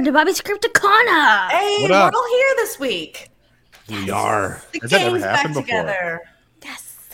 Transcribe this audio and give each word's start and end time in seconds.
Hello, 0.00 0.12
welcome 0.12 0.24
to 0.24 0.32
Bobby's 0.32 0.40
Cryptid 0.40 0.72
Corner. 0.80 1.48
Hey, 1.50 1.86
we're 1.86 1.92
all 1.92 2.28
here 2.30 2.54
this 2.56 2.78
week. 2.80 3.28
We 3.86 4.10
are. 4.10 4.62
The 4.72 4.78
Has 4.80 4.90
that 4.92 4.98
gang's 4.98 5.20
back 5.20 5.36
happened 5.36 5.54
before? 5.56 5.82
together. 5.82 6.20
Yes, 6.64 7.08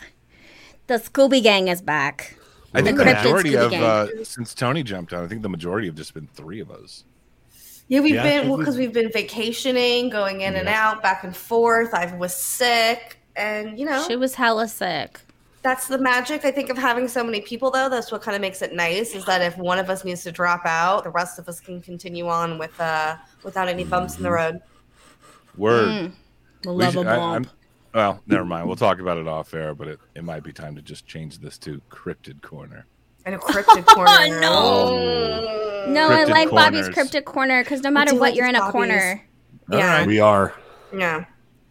the 0.86 0.95
Scooby 0.95 1.42
Gang 1.42 1.66
is 1.66 1.82
back. 1.82 2.36
I 2.74 2.82
think 2.82 2.96
The 2.96 3.02
the 3.04 3.12
majority 3.12 3.50
Scooby 3.54 3.64
of 3.66 3.72
uh, 3.72 4.24
since 4.24 4.54
Tony 4.54 4.84
jumped 4.84 5.12
on, 5.12 5.24
I 5.24 5.26
think 5.26 5.42
the 5.42 5.48
majority 5.48 5.88
have 5.88 5.96
just 5.96 6.14
been 6.14 6.28
three 6.28 6.60
of 6.60 6.70
us. 6.70 7.02
Yeah, 7.88 8.02
we've 8.02 8.14
Yeah, 8.14 8.22
been 8.22 8.40
I 8.42 8.45
think 8.45 8.59
because 8.60 8.76
we've 8.76 8.92
been 8.92 9.10
vacationing, 9.10 10.09
going 10.09 10.42
in 10.42 10.54
and 10.54 10.68
out, 10.68 11.02
back 11.02 11.24
and 11.24 11.34
forth. 11.34 11.92
I 11.92 12.14
was 12.14 12.37
sick, 12.37 13.18
and 13.34 13.76
you 13.76 13.84
know 13.87 14.04
She 14.06 14.14
was 14.14 14.37
hella 14.37 14.68
sick. 14.68 15.18
That's 15.66 15.88
the 15.88 15.98
magic. 15.98 16.45
I 16.45 16.52
think 16.52 16.70
of 16.70 16.78
having 16.78 17.09
so 17.09 17.24
many 17.24 17.40
people, 17.40 17.72
though. 17.72 17.88
That's 17.88 18.12
what 18.12 18.22
kind 18.22 18.36
of 18.36 18.40
makes 18.40 18.62
it 18.62 18.72
nice. 18.72 19.16
Is 19.16 19.24
that 19.24 19.42
if 19.42 19.59
one 19.59 19.80
of 19.80 19.90
us 19.90 20.04
needs 20.04 20.23
to 20.23 20.30
drop 20.30 20.64
out, 20.64 21.02
the 21.02 21.10
rest 21.10 21.40
of 21.40 21.48
us 21.48 21.58
can 21.58 21.80
continue 21.80 22.28
on 22.28 22.56
with 22.58 22.78
uh 22.80 23.16
without 23.42 23.66
any 23.68 23.82
bumps 23.84 24.16
in 24.16 24.23
the 24.23 24.30
road. 24.30 24.60
Word. 25.56 25.88
Mm, 25.88 26.12
the 26.62 26.73
We 26.73 26.84
love 26.84 26.92
should- 26.92 27.00
of 27.00 27.06
I- 27.08 27.16
bomb. 27.16 27.32
I'm- 27.32 27.50
well, 27.95 28.20
never 28.26 28.45
mind. 28.45 28.66
We'll 28.66 28.76
talk 28.76 29.00
about 29.00 29.16
it 29.18 29.26
off 29.26 29.54
air, 29.54 29.74
but 29.74 29.88
it, 29.88 29.98
it 30.14 30.23
might 30.23 30.42
be 30.45 30.52
time 30.52 30.76
to 30.76 30.82
just 30.82 31.06
change 31.06 31.38
this 31.38 31.56
to 31.58 31.80
cryptid 31.90 32.42
corner. 32.42 32.84
And 33.24 33.34
a 33.34 33.38
cryptid 33.38 33.86
corner. 33.95 34.38
no. 34.40 34.92
Mm. 34.92 35.88
No, 35.88 36.08
I 36.08 36.24
Cryptid 36.24 36.28
like 36.28 36.51
Bobby's 36.51 36.80
corners. 36.82 36.95
cryptic 36.95 37.24
corner 37.24 37.62
because 37.64 37.82
no 37.82 37.90
matter 37.90 38.12
what, 38.12 38.20
like 38.20 38.34
you're 38.36 38.46
in 38.46 38.52
these 38.52 38.58
a 38.62 38.70
Bobbies. 38.70 38.73
corner. 38.73 39.24
All 39.73 39.78
Yeah. 39.78 39.98
right. 39.98 40.06
We 40.06 40.20
are. 40.20 40.52
Yeah. 40.96 41.24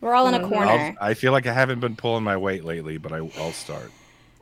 We're 0.06 0.14
all 0.14 0.28
in 0.28 0.36
a 0.36 0.39
Mm. 0.39 0.50
corner. 0.50 0.70
I'll, 0.72 0.95
I 1.02 1.14
feel 1.16 1.31
like 1.31 1.48
I 1.48 1.53
haven't 1.53 1.80
been 1.80 1.95
pulling 1.95 2.23
my 2.23 2.38
weight 2.38 2.64
lately, 2.64 2.98
but 3.00 3.11
I, 3.11 3.17
I'll 3.17 3.52
start. 3.53 3.92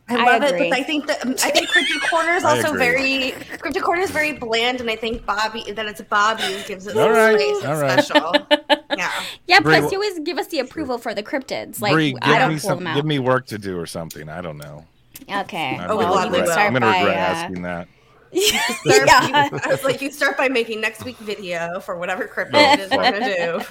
I 0.09 0.17
I 0.17 0.37
love 0.37 0.43
it, 0.43 0.59
but 0.69 0.77
I 0.77 0.83
think 0.83 1.07
that 1.07 1.25
um, 1.25 1.31
I 1.41 1.49
think 1.51 1.69
Cryptid 1.69 2.09
Corner 2.09 2.31
is 2.33 2.43
also 2.51 2.73
very 2.73 3.31
Cryptid 3.59 3.81
Corner 3.83 4.01
is 4.01 4.11
very 4.11 4.33
bland, 4.33 4.81
and 4.81 4.89
I 4.89 4.97
think 4.97 5.25
Bobby 5.25 5.71
that 5.71 5.85
it's 5.85 6.01
Bobby 6.01 6.61
gives 6.67 6.85
it 6.87 6.97
All 6.97 7.03
some 7.05 7.13
right, 7.13 7.39
space. 7.39 7.63
all 7.63 7.71
It's 7.71 7.81
right. 7.81 8.03
special. 8.03 8.47
Yeah. 8.97 9.09
yeah, 9.47 9.59
Bree, 9.61 9.77
plus 9.79 9.89
wh- 9.89 9.93
you 9.93 9.97
always 10.03 10.19
give 10.19 10.37
us 10.37 10.47
the 10.47 10.59
approval 10.59 10.97
for 10.99 11.15
the 11.15 11.23
cryptids. 11.23 11.81
Like 11.81 11.93
Bree, 11.93 12.15
I 12.21 12.31
give 12.31 12.39
don't 12.39 12.49
me 12.49 12.59
pull 12.59 12.69
some, 12.69 12.77
them 12.79 12.87
out. 12.87 12.95
give 12.95 13.05
me 13.05 13.17
work 13.19 13.47
to 13.47 13.57
do 13.57 13.79
or 13.79 13.85
something. 13.87 14.27
I 14.29 14.41
don't 14.41 14.57
know. 14.57 14.85
okay. 15.33 15.77
I'm 15.79 15.89
Oh, 15.89 15.95
we 15.97 16.03
gonna 16.03 16.29
regret, 16.29 16.47
will. 16.47 16.51
I'm 16.59 16.73
gonna 16.73 16.85
regret 16.87 17.07
uh, 17.15 17.19
asking 17.19 17.61
that. 17.63 17.87
Start, 18.35 19.07
yeah. 19.07 19.49
I 19.63 19.67
was 19.69 19.83
like, 19.83 20.01
you 20.01 20.11
start 20.11 20.37
by 20.37 20.47
making 20.49 20.79
next 20.81 21.05
week 21.05 21.17
video 21.19 21.79
for 21.79 21.97
whatever 21.97 22.27
crypto 22.27 22.57
it 22.59 22.79
is 22.81 22.91
we're 22.91 22.97
gonna 23.11 23.35
do. 23.35 23.61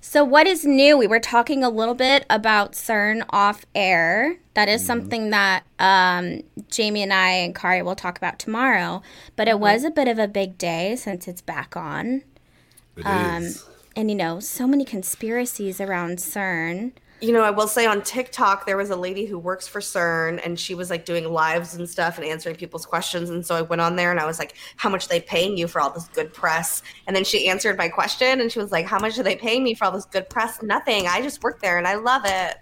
So, 0.00 0.24
what 0.24 0.46
is 0.46 0.64
new? 0.64 0.96
We 0.96 1.06
were 1.06 1.20
talking 1.20 1.62
a 1.64 1.68
little 1.68 1.94
bit 1.94 2.24
about 2.30 2.72
CERN 2.72 3.24
off 3.30 3.66
air. 3.74 4.36
That 4.54 4.68
is 4.68 4.84
something 4.84 5.30
that 5.30 5.64
um, 5.78 6.42
Jamie 6.70 7.02
and 7.02 7.12
I 7.12 7.30
and 7.30 7.54
Kari 7.54 7.82
will 7.82 7.96
talk 7.96 8.16
about 8.16 8.38
tomorrow. 8.38 9.02
But 9.34 9.48
it 9.48 9.58
was 9.60 9.84
a 9.84 9.90
bit 9.90 10.08
of 10.08 10.18
a 10.18 10.28
big 10.28 10.56
day 10.58 10.96
since 10.96 11.28
it's 11.28 11.42
back 11.42 11.76
on. 11.76 12.22
It 12.96 13.04
Um, 13.04 13.42
is. 13.42 13.66
And, 13.94 14.10
you 14.10 14.16
know, 14.16 14.40
so 14.40 14.66
many 14.66 14.84
conspiracies 14.84 15.80
around 15.80 16.18
CERN. 16.18 16.92
You 17.20 17.32
know, 17.32 17.42
I 17.42 17.50
will 17.50 17.66
say 17.68 17.86
on 17.86 18.02
TikTok 18.02 18.66
there 18.66 18.76
was 18.76 18.90
a 18.90 18.96
lady 18.96 19.24
who 19.24 19.38
works 19.38 19.66
for 19.66 19.80
CERN 19.80 20.38
and 20.44 20.60
she 20.60 20.74
was 20.74 20.90
like 20.90 21.06
doing 21.06 21.24
lives 21.32 21.74
and 21.74 21.88
stuff 21.88 22.18
and 22.18 22.26
answering 22.26 22.56
people's 22.56 22.84
questions. 22.84 23.30
And 23.30 23.44
so 23.44 23.54
I 23.54 23.62
went 23.62 23.80
on 23.80 23.96
there 23.96 24.10
and 24.10 24.20
I 24.20 24.26
was 24.26 24.38
like, 24.38 24.54
How 24.76 24.90
much 24.90 25.06
are 25.06 25.08
they 25.08 25.20
paying 25.22 25.56
you 25.56 25.66
for 25.66 25.80
all 25.80 25.88
this 25.90 26.08
good 26.08 26.34
press? 26.34 26.82
And 27.06 27.16
then 27.16 27.24
she 27.24 27.48
answered 27.48 27.78
my 27.78 27.88
question 27.88 28.40
and 28.40 28.52
she 28.52 28.58
was 28.58 28.70
like, 28.70 28.84
How 28.84 28.98
much 28.98 29.18
are 29.18 29.22
they 29.22 29.34
paying 29.36 29.64
me 29.64 29.74
for 29.74 29.86
all 29.86 29.92
this 29.92 30.04
good 30.04 30.28
press? 30.28 30.62
Nothing. 30.62 31.06
I 31.06 31.22
just 31.22 31.42
work 31.42 31.62
there 31.62 31.78
and 31.78 31.88
I 31.88 31.94
love 31.94 32.22
it. 32.26 32.56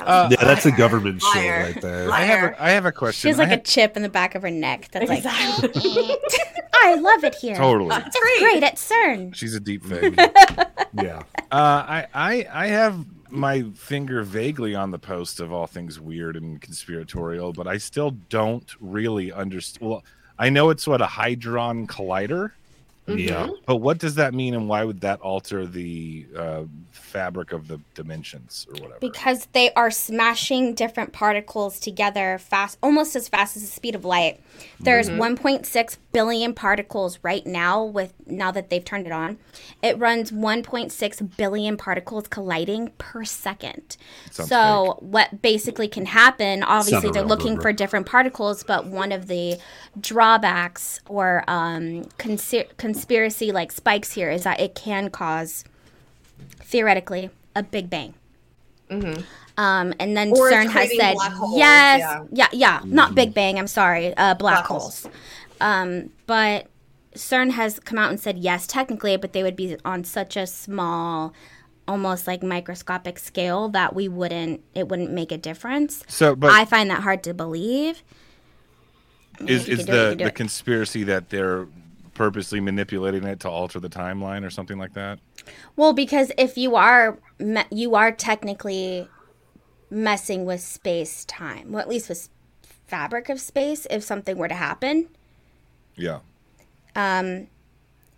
Uh, 0.00 0.28
Yeah, 0.30 0.44
that's 0.44 0.66
a 0.66 0.72
government 0.72 1.22
show 1.22 1.28
right 1.40 1.80
there. 1.80 2.08
Liar. 2.08 2.20
I 2.20 2.24
have 2.24 2.52
a, 2.52 2.62
I 2.64 2.70
have 2.70 2.84
a 2.84 2.90
She 2.90 2.96
question. 2.98 3.28
has 3.30 3.38
like 3.38 3.48
I 3.48 3.52
a 3.52 3.54
had- 3.54 3.64
chip 3.64 3.96
in 3.96 4.02
the 4.02 4.08
back 4.08 4.34
of 4.34 4.42
her 4.42 4.50
neck 4.50 4.88
that's 4.90 5.08
like, 5.08 5.22
I 6.80 6.94
love 6.96 7.22
it 7.24 7.34
here. 7.36 7.54
totally. 7.56 7.90
That's 7.90 8.18
great. 8.18 8.38
Great 8.40 8.62
at 8.64 8.74
CERN. 8.76 9.34
She's 9.34 9.54
a 9.54 9.60
deep 9.60 9.84
fake. 9.86 10.14
Yeah. 10.94 11.22
Uh, 11.50 11.84
I, 11.86 12.06
I 12.14 12.46
I 12.52 12.66
have 12.68 13.04
my 13.30 13.62
finger 13.74 14.22
vaguely 14.22 14.74
on 14.74 14.90
the 14.90 14.98
post 14.98 15.40
of 15.40 15.52
all 15.52 15.66
things 15.66 16.00
weird 16.00 16.36
and 16.36 16.60
conspiratorial, 16.60 17.52
but 17.52 17.66
I 17.66 17.78
still 17.78 18.12
don't 18.28 18.70
really 18.80 19.32
understand. 19.32 19.88
Well, 19.88 20.04
I 20.38 20.50
know 20.50 20.70
it's 20.70 20.86
what 20.86 21.00
a 21.00 21.06
hadron 21.06 21.86
collider, 21.86 22.52
Yeah. 23.06 23.48
but 23.66 23.76
what 23.76 23.98
does 23.98 24.14
that 24.16 24.34
mean, 24.34 24.54
and 24.54 24.68
why 24.68 24.84
would 24.84 25.00
that 25.00 25.20
alter 25.20 25.66
the 25.66 26.26
uh, 26.36 26.64
fabric 26.92 27.52
of 27.52 27.66
the 27.68 27.80
dimensions 27.94 28.66
or 28.68 28.74
whatever? 28.74 28.98
Because 29.00 29.48
they 29.52 29.72
are 29.72 29.90
smashing 29.90 30.74
different 30.74 31.12
particles 31.12 31.80
together 31.80 32.38
fast, 32.38 32.78
almost 32.82 33.16
as 33.16 33.28
fast 33.28 33.56
as 33.56 33.62
the 33.62 33.68
speed 33.68 33.94
of 33.94 34.04
light. 34.04 34.40
There's 34.78 35.08
1.6 35.08 35.96
billion 36.12 36.54
particles 36.54 37.18
right 37.22 37.46
now. 37.46 37.84
With 37.84 38.12
now 38.26 38.50
that 38.50 38.70
they've 38.70 38.84
turned 38.84 39.06
it 39.06 39.12
on, 39.12 39.38
it 39.82 39.98
runs 39.98 40.30
1.6 40.30 41.36
billion 41.36 41.76
particles 41.76 42.28
colliding 42.28 42.90
per 42.98 43.24
second. 43.24 43.96
Sounds 44.30 44.48
So 44.48 44.96
what 45.00 45.42
basically 45.42 45.88
can 45.88 46.06
happen? 46.06 46.62
Obviously, 46.62 47.02
Sound 47.02 47.14
they're 47.14 47.22
looking 47.24 47.52
number. 47.54 47.62
for 47.62 47.72
different 47.72 48.06
particles, 48.06 48.62
but 48.62 48.86
one 48.86 49.12
of 49.12 49.26
the 49.26 49.58
drawbacks 50.00 51.00
or 51.08 51.44
um, 51.48 52.04
consi- 52.18 52.76
conspiracy 52.76 53.52
like 53.52 53.72
spikes 53.72 54.12
here 54.12 54.30
is 54.30 54.44
that 54.44 54.60
it 54.60 54.74
can 54.74 55.10
cause 55.10 55.64
theoretically 56.60 57.30
a 57.54 57.62
big 57.62 57.90
bang. 57.90 58.14
Mm-hmm. 58.90 59.22
Um, 59.58 59.92
and 59.98 60.16
then 60.16 60.30
Or 60.30 60.50
CERN 60.50 60.70
has 60.70 60.88
said, 60.96 61.16
holes, 61.16 61.58
yes, 61.58 61.98
yeah. 61.98 62.24
yeah, 62.30 62.48
yeah, 62.52 62.80
not 62.84 63.14
Big 63.16 63.34
Bang. 63.34 63.58
I'm 63.58 63.66
sorry, 63.66 64.16
uh, 64.16 64.34
black, 64.34 64.38
Black 64.38 64.66
holes. 64.66 65.02
holes. 65.02 65.14
Um, 65.60 66.10
but 66.26 66.66
CERN 67.14 67.50
has 67.52 67.80
come 67.80 67.98
out 67.98 68.10
and 68.10 68.20
said 68.20 68.38
yes, 68.38 68.66
technically, 68.66 69.16
but 69.16 69.32
they 69.32 69.42
would 69.42 69.56
be 69.56 69.76
on 69.84 70.04
such 70.04 70.36
a 70.36 70.46
small, 70.46 71.32
almost 71.86 72.26
like 72.26 72.42
microscopic 72.42 73.18
scale 73.18 73.68
that 73.70 73.94
we 73.94 74.08
wouldn't, 74.08 74.62
it 74.74 74.88
wouldn't 74.88 75.10
make 75.10 75.32
a 75.32 75.38
difference. 75.38 76.04
So, 76.06 76.36
but 76.36 76.50
I 76.50 76.64
find 76.64 76.90
that 76.90 77.02
hard 77.02 77.22
to 77.24 77.34
believe. 77.34 78.02
I 79.38 79.44
mean, 79.44 79.48
is 79.50 79.68
is 79.68 79.84
do 79.84 79.92
it, 79.92 79.94
the 79.94 80.24
the 80.24 80.28
it. 80.28 80.34
conspiracy 80.34 81.04
that 81.04 81.30
they're 81.30 81.66
purposely 82.14 82.60
manipulating 82.60 83.24
it 83.24 83.40
to 83.40 83.48
alter 83.48 83.78
the 83.78 83.88
timeline 83.88 84.44
or 84.44 84.50
something 84.50 84.78
like 84.78 84.94
that? 84.94 85.20
Well, 85.76 85.92
because 85.92 86.32
if 86.36 86.58
you 86.58 86.76
are 86.76 87.18
you 87.70 87.94
are 87.94 88.12
technically 88.12 89.08
messing 89.90 90.44
with 90.44 90.60
space 90.60 91.24
time, 91.24 91.72
well, 91.72 91.80
at 91.80 91.88
least 91.88 92.08
with 92.08 92.28
fabric 92.86 93.28
of 93.28 93.40
space, 93.40 93.86
if 93.90 94.02
something 94.02 94.36
were 94.36 94.48
to 94.48 94.54
happen. 94.54 95.08
Yeah. 95.98 96.20
Um, 96.96 97.48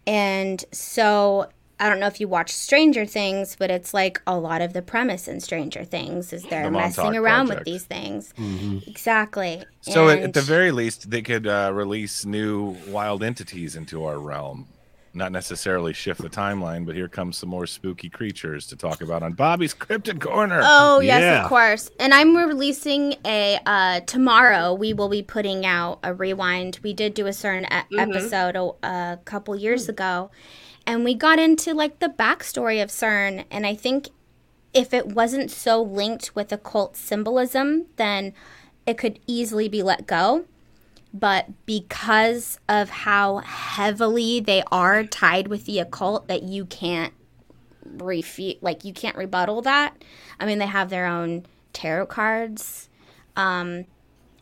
And 0.07 0.65
so 0.73 1.49
I 1.79 1.89
don't 1.89 1.99
know 2.01 2.07
if 2.07 2.21
you 2.21 2.29
watch 2.29 2.53
Stranger 2.53 3.07
Things, 3.07 3.57
but 3.59 3.71
it's 3.71 3.95
like 3.95 4.21
a 4.27 4.37
lot 4.39 4.61
of 4.61 4.73
the 4.75 4.83
premise 4.83 5.27
in 5.29 5.41
Stranger 5.41 5.85
Things 5.85 6.33
is 6.33 6.43
they're 6.45 6.65
The 6.65 6.71
messing 6.71 7.05
Montauk 7.05 7.23
around 7.23 7.47
Project. 7.47 7.67
with 7.67 7.73
these 7.73 7.85
things. 7.85 8.35
Exactly. 8.87 9.65
So 9.81 10.09
at, 10.11 10.19
at 10.19 10.35
the 10.35 10.43
very 10.43 10.73
least, 10.73 11.11
they 11.11 11.23
could 11.23 11.47
uh, 11.47 11.71
release 11.73 12.27
new 12.27 12.77
wild 12.89 13.23
entities 13.23 13.77
into 13.77 14.05
our 14.05 14.19
realm. 14.19 14.67
Not 15.13 15.33
necessarily 15.33 15.93
shift 15.93 16.23
the 16.23 16.29
timeline, 16.31 16.87
but 16.87 16.95
here 16.95 17.09
comes 17.09 17.37
some 17.37 17.49
more 17.49 17.67
spooky 17.67 18.09
creatures 18.09 18.67
to 18.69 18.77
talk 18.77 19.03
about 19.03 19.25
on 19.25 19.33
Bobby's 19.33 19.75
Cryptid 19.75 20.21
Corner. 20.21 20.61
Oh 20.63 21.01
yes, 21.01 21.21
Yeah. 21.21 21.43
of 21.43 21.49
course. 21.49 21.91
And 21.99 22.15
I'm 22.15 22.37
releasing 22.37 23.17
a 23.25 23.59
uh, 23.67 24.01
tomorrow. 24.01 24.73
We 24.73 24.93
will 24.93 25.09
be 25.09 25.23
putting 25.23 25.67
out 25.67 25.99
a 26.05 26.15
rewind. 26.15 26.79
We 26.85 26.93
did 26.93 27.15
do 27.15 27.27
a 27.27 27.33
certain 27.33 27.65
e- 27.65 27.99
episode 27.99 28.55
a, 28.55 28.87
a 28.87 29.19
couple 29.25 29.57
years 29.57 29.89
ago, 29.89 30.31
and 30.87 31.05
we 31.05 31.15
got 31.15 31.41
into 31.41 31.75
like 31.75 31.99
the 31.99 32.09
backstory 32.09 32.81
of 32.81 32.91
CERN. 32.91 33.47
And 33.51 33.67
I 33.67 33.75
think 33.75 34.11
if 34.73 34.95
it 34.95 35.09
wasn't 35.09 35.51
so 35.51 35.83
linked 35.83 36.37
with 36.37 36.53
occult 36.53 36.97
symbolism, 36.97 37.87
then 37.97 38.33
it 38.87 38.97
could 38.97 39.19
easily 39.27 39.69
be 39.69 39.83
let 39.83 40.07
go. 40.07 40.45
But 41.13 41.49
because 41.67 42.61
of 42.69 42.91
how 42.91 43.39
heavily 43.39 44.41
they 44.41 44.63
are 44.71 45.05
tied 45.05 45.49
with 45.49 45.65
the 45.65 45.81
occult, 45.81 46.29
that 46.29 46.45
you 46.45 46.65
can't 46.67 47.13
refute 47.85 48.63
like 48.63 48.85
you 48.85 48.93
can't 48.93 49.17
rebuttal 49.17 49.63
that. 49.63 50.03
I 50.39 50.47
mean 50.47 50.59
they 50.59 50.67
have 50.67 50.91
their 50.91 51.07
own 51.07 51.47
tarot 51.73 52.07
cards 52.07 52.89
um 53.37 53.85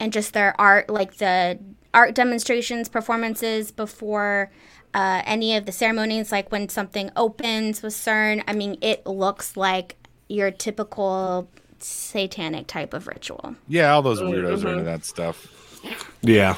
and 0.01 0.13
just 0.13 0.33
their 0.33 0.59
art 0.61 0.89
like 0.89 1.17
the 1.17 1.59
art 1.95 2.15
demonstrations 2.15 2.89
performances 2.89 3.71
before 3.71 4.51
uh, 4.95 5.23
any 5.27 5.55
of 5.55 5.67
the 5.67 5.73
ceremonies 5.73 6.33
like 6.33 6.51
when 6.51 6.69
something 6.69 7.11
opens 7.17 7.83
with 7.83 7.93
cern. 7.95 8.43
I 8.47 8.53
mean 8.53 8.77
it 8.81 9.07
looks 9.07 9.57
like 9.57 9.97
your 10.29 10.51
typical 10.51 11.49
satanic 11.79 12.67
type 12.67 12.93
of 12.93 13.07
ritual. 13.07 13.57
Yeah, 13.67 13.93
all 13.93 14.03
those 14.03 14.21
weirdos 14.21 14.65
are 14.65 14.73
into 14.73 14.85
that 14.85 15.05
stuff. 15.05 15.58
Yeah. 16.23 16.57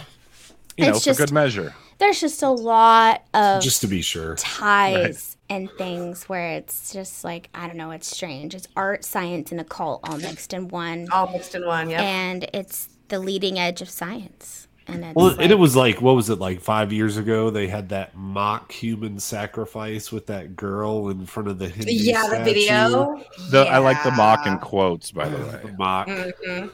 You 0.77 0.85
know, 0.87 0.91
It's 0.91 1.01
for 1.01 1.05
just- 1.07 1.19
good 1.21 1.33
measure. 1.33 1.75
there's 1.99 2.21
just 2.21 2.43
a 2.43 2.49
lot 2.51 3.23
of 3.35 3.63
Just 3.63 3.81
to 3.83 3.87
be 3.87 4.01
sure. 4.03 4.37
ties 4.37 5.37
and 5.51 5.69
things 5.79 6.29
where 6.29 6.53
it's 6.53 6.93
just 6.93 7.25
like 7.25 7.49
i 7.55 7.67
don't 7.67 7.77
know 7.77 7.91
it's 7.91 8.07
strange 8.07 8.55
it's 8.55 8.69
art 8.77 9.05
science 9.05 9.51
and 9.51 9.61
occult 9.61 10.01
all 10.09 10.17
mixed 10.17 10.53
in 10.55 10.69
one 10.69 11.09
All 11.13 11.31
mixed 11.31 11.55
in 11.57 11.67
one, 11.67 11.91
yeah. 11.91 12.01
and 12.03 12.49
it's 12.55 12.89
the 13.09 13.19
leading 13.19 13.59
edge 13.59 13.83
of 13.83 13.91
science. 13.91 14.69
And 14.87 15.05
it's 15.05 15.15
Well, 15.17 15.29
like, 15.29 15.41
and 15.41 15.51
it 15.53 15.59
was 15.59 15.75
like, 15.77 16.01
what 16.01 16.15
was 16.17 16.31
it 16.31 16.39
like 16.39 16.61
five 16.61 16.93
years 16.93 17.17
ago? 17.17 17.51
They 17.51 17.67
had 17.69 17.89
that 17.91 18.17
mock 18.17 18.71
human 18.73 19.19
sacrifice 19.21 20.11
with 20.13 20.27
that 20.29 20.57
girl 20.57 21.11
in 21.11 21.27
front 21.27 21.49
of 21.49 21.59
the 21.59 21.69
Hindu 21.69 21.93
Yeah, 21.93 22.27
the 22.29 22.43
video. 22.45 23.23
The, 23.51 23.67
I 23.69 23.79
like 23.79 24.03
the 24.05 24.11
mock 24.13 24.47
Yeah. 24.47 24.53
in 24.55 24.59
quotes, 24.59 25.11
by 25.13 25.29
the 25.29 25.37
The 25.39 25.45
way. 25.67 25.75
mock. 25.79 26.07
Mhm. 26.09 26.71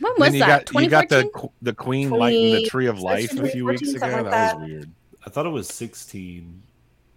When 0.00 0.12
Then 0.14 0.20
was 0.20 0.34
you 0.34 0.40
that? 0.40 0.66
got 0.72 0.82
you 0.82 0.88
got 0.90 1.08
the 1.08 1.22
2014? 1.22 1.32
qu- 1.32 1.52
the 1.62 1.72
queen 1.74 2.10
lighting 2.10 2.52
the 2.54 2.64
tree 2.66 2.86
of 2.86 3.00
life 3.00 3.32
a 3.38 3.48
few 3.48 3.64
weeks 3.66 3.82
ago. 3.90 3.98
something 4.00 4.24
That 4.24 4.52
like 4.54 4.58
was 4.60 4.68
weird. 4.68 4.90
I 5.26 5.30
thought 5.30 5.46
it 5.46 5.50
was 5.50 5.68
sixteen. 5.68 6.62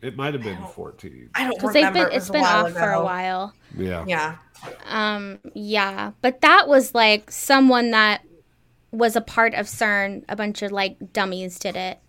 It 0.01 0.15
might 0.15 0.33
have 0.33 0.43
been 0.43 0.61
fourteen. 0.73 1.29
I 1.35 1.43
don't 1.43 1.55
Because 1.55 1.75
remember. 1.75 1.99
they've 1.99 2.05
been 2.07 2.11
it 2.11 2.19
has 2.19 2.29
been 2.29 2.41
while 2.41 2.65
off 2.67 2.71
for 2.73 2.89
a 2.91 3.03
while. 3.03 3.53
Yeah. 3.77 4.05
Yeah. 4.07 4.35
Um, 4.87 5.39
yeah, 5.53 6.11
but 6.21 6.41
that 6.41 6.67
was 6.67 6.93
like 6.95 7.29
someone 7.31 7.91
that 7.91 8.21
was 8.91 9.15
a 9.15 9.21
part 9.21 9.53
of 9.53 9.65
CERN. 9.67 10.23
A 10.29 10.35
bunch 10.35 10.61
of 10.61 10.71
like 10.71 10.97
dummies 11.13 11.59
did 11.59 11.75
it 11.75 11.99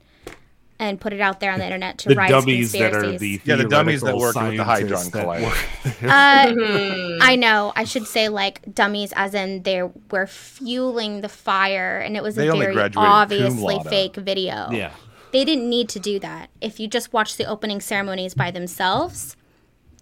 and 0.81 0.99
put 1.01 1.13
it 1.13 1.21
out 1.21 1.39
there 1.41 1.53
on 1.53 1.59
the 1.59 1.65
internet 1.67 1.99
to 1.99 2.09
The 2.09 2.15
rise 2.17 2.31
dummies 2.31 2.73
that 2.73 2.95
are 2.95 3.17
the 3.19 3.41
Yeah, 3.45 3.57
the 3.57 3.65
dummies 3.69 4.01
that 4.01 4.17
work 4.17 4.35
with 4.35 4.57
the 4.57 4.65
Hadron 4.65 4.89
scientists 4.97 5.09
that 5.11 5.27
Collider. 5.27 5.43
work 5.45 5.95
there. 6.01 6.11
Uh. 6.11 7.19
I 7.23 7.37
know. 7.37 7.73
I 7.77 7.85
should 7.85 8.07
say 8.07 8.29
like 8.31 8.75
dummies, 8.75 9.13
as 9.15 9.35
in 9.35 9.63
they 9.63 9.83
were 10.11 10.27
fueling 10.27 11.21
the 11.21 11.29
fire, 11.29 11.99
and 11.99 12.17
it 12.17 12.23
was 12.23 12.35
They 12.35 12.49
a 12.49 12.53
very 12.57 12.91
obviously 12.97 13.79
fake 13.89 14.17
video. 14.17 14.69
yeah. 14.73 14.93
They 15.33 15.45
didn't 15.45 15.69
need 15.71 15.89
to 15.91 16.01
do 16.01 16.19
that. 16.19 16.51
If 16.61 16.81
you 16.81 16.89
just 16.89 17.13
watch 17.13 17.37
the 17.37 17.45
opening 17.45 17.81
ceremonies 17.81 18.35
by 18.35 18.51
themselves, 18.51 19.37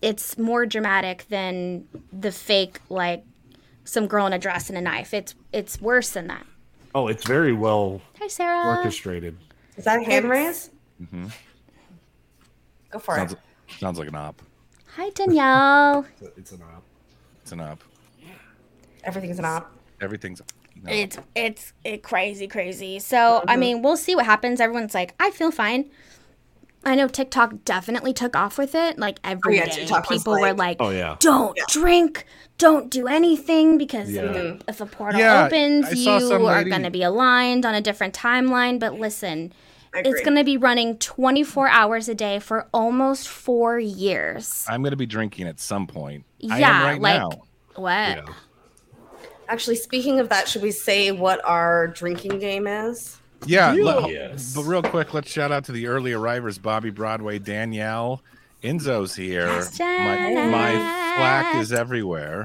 it's 0.01 0.39
more 0.39 0.65
dramatic 0.65 1.27
than 1.29 1.87
the 2.11 2.33
fake 2.33 2.81
like 2.89 3.25
some 3.85 4.07
girl 4.07 4.27
in 4.27 4.33
a 4.33 4.39
dress 4.39 4.69
and 4.71 4.79
a 4.79 4.81
knife. 4.81 5.13
It's 5.13 5.35
it's 5.53 5.81
worse 5.83 6.11
than 6.11 6.29
that. 6.29 6.47
Oh, 6.95 7.09
it's 7.09 7.27
very 7.27 7.53
well 7.53 8.01
Hi, 8.21 8.29
Sarah. 8.29 8.77
orchestrated. 8.79 9.37
Is 9.79 9.85
that 9.85 10.01
a 10.01 10.05
hand 10.05 10.29
raise? 10.29 10.71
Mm-hmm. 11.03 11.27
Go 12.91 12.99
for 12.99 13.15
Sounds, 13.17 13.33
it. 13.33 13.39
sounds 13.79 13.99
like 13.99 14.09
an 14.09 14.15
op. 14.17 14.43
Hi, 14.97 15.11
Danielle. 15.11 16.05
It's 16.37 16.53
an 16.53 16.63
op. 16.63 16.83
It's 17.43 17.53
an 17.53 17.61
op. 17.61 17.83
Everything's 19.05 19.39
an 19.39 19.45
op. 19.45 19.71
Everything's. 20.01 20.43
No. 20.81 20.93
it's 20.93 21.19
it's 21.35 21.73
it 21.83 22.05
crazy 22.05 22.47
crazy 22.47 23.01
so 23.01 23.43
i 23.49 23.57
mean 23.57 23.83
we'll 23.83 23.97
see 23.97 24.15
what 24.15 24.25
happens 24.27 24.61
everyone's 24.61 24.95
like 24.95 25.13
i 25.19 25.33
feel 25.33 25.51
fine 25.51 25.91
i 26.85 26.95
know 26.95 27.09
tiktok 27.09 27.65
definitely 27.65 28.13
took 28.13 28.37
off 28.37 28.59
with 28.59 28.77
it 28.77 28.97
like 28.97 29.19
every 29.25 29.55
day. 29.59 29.65
yeah, 29.67 29.73
TikTok 29.73 30.09
was 30.09 30.21
people 30.21 30.35
were 30.35 30.53
like- 30.53 30.57
like 30.57 30.77
Oh 30.79 30.91
yeah. 30.91 31.17
don't 31.19 31.59
drink 31.69 32.27
don't 32.59 32.91
do 32.93 33.09
anything 33.09 33.77
because 33.77 34.09
Yeah. 34.09 34.23
if, 34.27 34.33
the, 34.35 34.61
if 34.69 34.81
a 34.81 34.87
portal 34.87 35.19
Yeah, 35.19 35.47
opens 35.47 35.87
I 35.87 35.91
you 35.91 35.97
saw 36.05 36.21
some 36.21 36.45
are 36.45 36.63
going 36.63 36.85
to 36.85 36.91
be 36.93 37.03
aligned 37.03 37.67
on 37.67 37.75
a 37.75 37.81
different 37.81 38.15
timeline 38.15 38.79
but 38.79 38.95
listen 39.01 39.53
I 39.53 39.57
it's 39.95 40.21
going 40.23 40.37
to 40.37 40.45
be 40.45 40.57
running 40.57 40.97
24 40.99 41.69
hours 41.69 42.09
a 42.09 42.15
day 42.15 42.39
for 42.39 42.69
almost 42.73 43.29
four 43.29 43.79
years 43.79 44.65
I'm 44.69 44.83
going 44.83 44.91
to 44.93 44.97
be 44.97 45.07
drinking 45.07 45.47
at 45.49 45.59
some 45.61 45.87
point. 45.87 46.25
I 46.51 46.59
Yeah, 46.61 46.81
am 46.81 46.83
right 46.87 47.01
like- 47.01 47.21
now. 47.21 47.31
what 47.77 47.93
Yeah. 47.93 48.25
Actually, 49.49 49.77
speaking 49.77 50.21
of 50.21 50.29
that, 50.29 50.47
should 50.47 50.63
we 50.63 50.71
say 50.71 51.11
what 51.11 51.41
our 51.45 51.87
drinking 51.89 52.39
game 52.39 52.67
is? 52.67 53.17
Yeah, 53.47 53.73
le- 53.73 54.11
Yes. 54.11 54.53
but 54.55 54.65
real 54.65 54.83
quick, 54.83 55.15
let's 55.15 55.31
shout 55.31 55.51
out 55.53 55.65
to 55.67 55.73
the 55.73 55.87
early 55.87 56.13
arrivers: 56.13 56.59
Bobby 56.59 56.91
Broadway, 56.91 57.39
Danielle, 57.39 58.21
Enzo's 58.63 59.15
here. 59.17 59.47
Yes, 59.47 59.79
my 59.79 59.87
Janet. 59.87 60.51
my 60.51 60.71
flack 61.17 61.55
is 61.57 61.73
everywhere. 61.73 62.45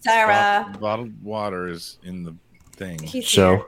Sarah. 0.00 0.64
Bottled, 0.66 0.80
bottled 0.80 1.22
water 1.22 1.68
is 1.68 1.98
in 2.02 2.24
the 2.24 2.34
thing. 2.76 2.98
He's 3.02 3.24
Show. 3.24 3.64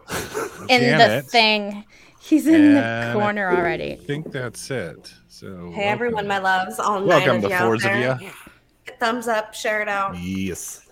in 0.69 0.83
the 0.83 0.87
Janet. 0.99 1.25
thing 1.27 1.85
he's 2.27 2.47
in 2.47 2.75
the 2.75 2.81
And- 2.85 3.19
corner 3.19 3.51
already 3.57 3.93
I 3.93 3.97
think 3.97 4.33
that's 4.33 4.71
it. 4.71 5.13
So 5.29 5.71
Hey 5.75 5.85
everyone, 5.85 6.27
my 6.27 6.39
loves, 6.39 6.79
all 6.79 6.99
nine 7.01 7.09
welcome 7.09 7.37
of 7.37 7.43
the 7.43 7.49
you 7.49 7.55
out 7.55 7.63
fours 7.63 7.85
of 7.85 7.91
there. 7.93 8.19
you. 8.21 8.31
Thumbs 9.01 9.29
up, 9.29 9.55
share 9.55 9.83
it 9.83 9.89
out. 9.89 10.17
Yes. 10.19 10.87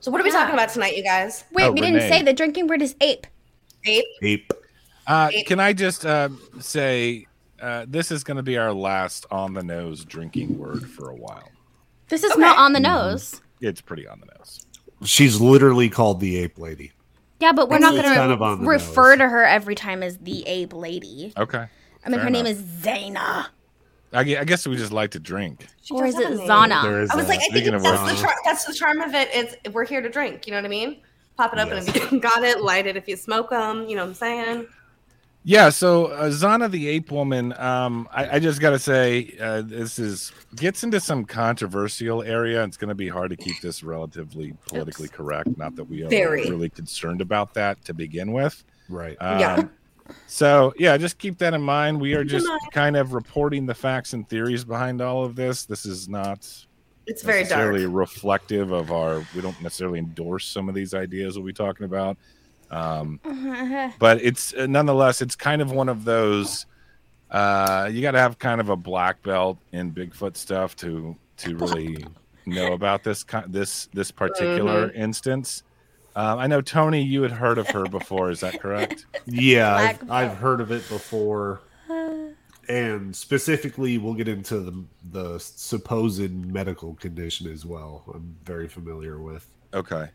So 0.00 0.10
what 0.10 0.20
are 0.20 0.24
we 0.24 0.30
Yeah. 0.30 0.36
talking 0.40 0.54
about 0.54 0.68
tonight, 0.70 0.96
you 0.96 1.02
guys? 1.02 1.44
Wait, 1.52 1.64
Oh, 1.64 1.72
we 1.72 1.80
didn't 1.80 2.00
say 2.02 2.22
the 2.22 2.32
drinking 2.32 2.68
word 2.68 2.82
is 2.82 2.94
ape. 3.00 3.26
Ape. 3.84 4.04
Ape. 4.22 4.52
Uh, 5.06 5.30
can 5.46 5.58
I 5.58 5.72
just 5.72 6.04
uh, 6.06 6.28
say 6.60 7.26
uh, 7.60 7.86
this 7.88 8.12
is 8.12 8.22
going 8.22 8.36
to 8.36 8.42
be 8.42 8.56
our 8.56 8.72
last 8.72 9.26
on 9.32 9.54
the 9.54 9.62
nose 9.64 10.04
drinking 10.04 10.56
word 10.58 10.88
for 10.88 11.10
a 11.10 11.14
while. 11.16 11.50
This 12.08 12.22
is 12.22 12.30
Okay. 12.32 12.40
not 12.40 12.56
on 12.58 12.72
the 12.72 12.78
Mm-hmm. 12.78 13.08
nose. 13.10 13.40
It's 13.60 13.80
pretty 13.80 14.06
on 14.06 14.20
the 14.20 14.26
nose. 14.38 14.64
She's 15.04 15.40
literally 15.40 15.88
called 15.88 16.20
the 16.20 16.38
ape 16.38 16.58
lady. 16.58 16.92
Yeah, 17.40 17.52
but 17.52 17.68
we're 17.68 17.76
It's 17.76 17.82
not 17.82 17.92
going 17.92 18.02
kind 18.04 18.32
of 18.32 18.38
to 18.38 18.56
the 18.64 18.68
refer 18.68 19.10
nose. 19.10 19.18
to 19.18 19.28
her 19.28 19.44
every 19.44 19.74
time 19.74 20.02
as 20.02 20.18
the 20.18 20.46
ape 20.46 20.72
lady. 20.72 21.32
Okay. 21.36 21.58
I 22.04 22.08
mean, 22.08 22.16
Fair 22.18 22.24
her 22.24 22.30
name 22.30 22.46
is 22.46 22.60
Zaina. 22.60 23.46
I, 24.12 24.24
guess 24.24 24.66
we 24.66 24.76
just 24.76 24.92
like 24.92 25.10
to 25.10 25.18
drink. 25.20 25.66
She 25.82 25.94
Or 25.94 26.06
is 26.06 26.18
it 26.18 26.26
a. 26.30 26.36
Zana? 26.36 26.82
There 26.82 27.02
is 27.02 27.10
I 27.10 27.16
was 27.16 27.26
that. 27.26 27.30
like, 27.32 27.38
I 27.40 27.42
think 27.52 27.66
Speaking 27.66 27.72
that's 27.82 28.12
the, 28.20 28.26
char- 28.26 28.34
that's 28.44 28.64
the 28.64 28.74
charm 28.74 29.00
of 29.02 29.14
it. 29.14 29.28
it. 29.34 29.60
Is 29.66 29.72
we're 29.74 29.84
here 29.84 30.00
to 30.00 30.08
drink. 30.08 30.46
You 30.46 30.52
know 30.52 30.58
what 30.58 30.64
I 30.64 30.68
mean? 30.68 31.02
Pop 31.36 31.52
it 31.52 31.58
up 31.58 31.70
and 31.70 31.86
if 31.86 32.10
you 32.10 32.18
got 32.20 32.42
it, 32.42 32.62
light 32.62 32.86
it 32.86 32.96
if 32.96 33.06
you 33.06 33.16
smoke 33.16 33.50
them. 33.50 33.86
You 33.86 33.96
know 33.96 34.02
what 34.02 34.08
I'm 34.08 34.14
saying? 34.14 34.66
Yeah, 35.48 35.70
so 35.70 36.08
uh, 36.08 36.24
Zana 36.28 36.70
the 36.70 36.88
Ape 36.88 37.10
Woman, 37.10 37.54
um, 37.58 38.06
I, 38.12 38.36
I 38.36 38.38
just 38.38 38.60
got 38.60 38.70
to 38.72 38.78
say, 38.78 39.34
uh, 39.40 39.62
this 39.62 39.98
is 39.98 40.30
gets 40.56 40.84
into 40.84 41.00
some 41.00 41.24
controversial 41.24 42.22
area. 42.22 42.62
It's 42.64 42.76
going 42.76 42.90
to 42.90 42.94
be 42.94 43.08
hard 43.08 43.30
to 43.30 43.36
keep 43.36 43.58
this 43.62 43.82
relatively 43.82 44.52
politically 44.66 45.06
Oops. 45.06 45.16
correct. 45.16 45.56
Not 45.56 45.74
that 45.76 45.84
we 45.84 46.02
are 46.02 46.08
Very. 46.10 46.42
really 46.50 46.68
concerned 46.68 47.22
about 47.22 47.54
that 47.54 47.82
to 47.86 47.94
begin 47.94 48.32
with. 48.32 48.62
Right. 48.90 49.16
Um, 49.22 49.38
Yeah. 49.40 49.62
So 50.26 50.74
yeah, 50.78 50.98
just 50.98 51.16
keep 51.16 51.38
that 51.38 51.54
in 51.54 51.62
mind. 51.62 51.98
We 51.98 52.12
are 52.12 52.24
just 52.24 52.46
kind 52.72 52.94
of 52.94 53.14
reporting 53.14 53.64
the 53.64 53.74
facts 53.74 54.12
and 54.12 54.28
theories 54.28 54.64
behind 54.64 55.00
all 55.00 55.24
of 55.24 55.34
this. 55.34 55.64
This 55.64 55.86
is 55.86 56.10
not 56.10 56.46
It's 57.06 57.22
very 57.22 57.44
dark. 57.44 57.52
necessarily 57.52 57.86
reflective 57.86 58.70
of 58.70 58.92
our. 58.92 59.24
We 59.34 59.40
don't 59.40 59.58
necessarily 59.62 59.98
endorse 59.98 60.46
some 60.46 60.68
of 60.68 60.74
these 60.74 60.92
ideas 60.92 61.38
we'll 61.38 61.46
be 61.46 61.54
talking 61.54 61.86
about. 61.86 62.18
Um, 62.70 63.20
but 63.98 64.20
it's 64.22 64.52
uh, 64.54 64.66
nonetheless 64.66 65.22
it's 65.22 65.34
kind 65.36 65.62
of 65.62 65.72
one 65.72 65.88
of 65.88 66.04
those 66.04 66.66
uh 67.30 67.88
you 67.92 68.02
got 68.02 68.12
to 68.12 68.18
have 68.18 68.38
kind 68.38 68.60
of 68.60 68.68
a 68.68 68.76
black 68.76 69.22
belt 69.22 69.58
in 69.72 69.92
bigfoot 69.92 70.36
stuff 70.36 70.76
to 70.76 71.16
to 71.38 71.56
really 71.56 72.04
know 72.46 72.72
about 72.72 73.04
this 73.04 73.24
this 73.46 73.88
this 73.92 74.10
particular 74.10 74.90
instance. 74.92 75.62
Um, 76.16 76.38
i 76.40 76.46
know 76.46 76.60
tony 76.60 77.02
you 77.02 77.22
had 77.22 77.30
heard 77.30 77.58
of 77.58 77.68
her 77.68 77.84
before 77.84 78.30
is 78.30 78.40
that 78.40 78.60
correct? 78.60 79.06
Yeah, 79.26 79.74
I've, 79.74 80.10
I've 80.10 80.36
heard 80.36 80.60
of 80.60 80.72
it 80.72 80.88
before, 80.88 81.60
and 82.68 83.14
specifically, 83.14 83.98
we'll 83.98 84.14
get 84.14 84.26
into 84.28 84.58
the 84.58 84.84
the 85.12 85.38
supposed 85.38 86.30
medical 86.30 86.94
condition 86.94 87.50
as 87.52 87.64
well. 87.66 88.04
I'm 88.12 88.36
very 88.44 88.68
familiar 88.68 89.20
with. 89.20 89.46
okay 89.74 90.08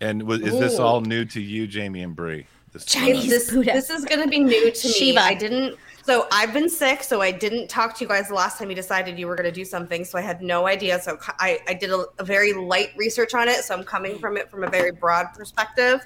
and 0.00 0.22
was, 0.22 0.40
is 0.40 0.58
this 0.58 0.78
all 0.78 1.00
new 1.00 1.24
to 1.26 1.40
you 1.40 1.66
jamie 1.66 2.02
and 2.02 2.16
Bree? 2.16 2.46
this 2.72 2.84
Chinese 2.84 3.28
this, 3.28 3.50
Buddha. 3.50 3.72
this 3.72 3.90
is 3.90 4.04
going 4.04 4.22
to 4.22 4.28
be 4.28 4.38
new 4.38 4.70
to 4.70 4.88
me. 4.88 4.92
Shiva. 4.92 5.20
I 5.20 5.34
didn't. 5.34 5.76
So 6.02 6.26
I've 6.32 6.52
been 6.52 6.68
sick, 6.68 7.02
so 7.02 7.20
I 7.20 7.30
didn't 7.30 7.68
talk 7.68 7.96
to 7.96 8.04
you 8.04 8.08
guys 8.08 8.28
the 8.28 8.34
last 8.34 8.58
time 8.58 8.70
you 8.70 8.76
decided 8.76 9.18
you 9.18 9.26
were 9.26 9.36
going 9.36 9.48
to 9.48 9.52
do 9.52 9.64
something. 9.64 10.04
So 10.04 10.18
I 10.18 10.22
had 10.22 10.40
no 10.40 10.66
idea. 10.66 11.00
So 11.00 11.18
I, 11.38 11.58
I 11.68 11.74
did 11.74 11.90
a, 11.90 12.06
a 12.18 12.24
very 12.24 12.52
light 12.52 12.90
research 12.96 13.34
on 13.34 13.48
it. 13.48 13.64
So 13.64 13.74
I'm 13.74 13.84
coming 13.84 14.18
from 14.18 14.36
it 14.36 14.50
from 14.50 14.64
a 14.64 14.70
very 14.70 14.92
broad 14.92 15.26
perspective, 15.34 16.00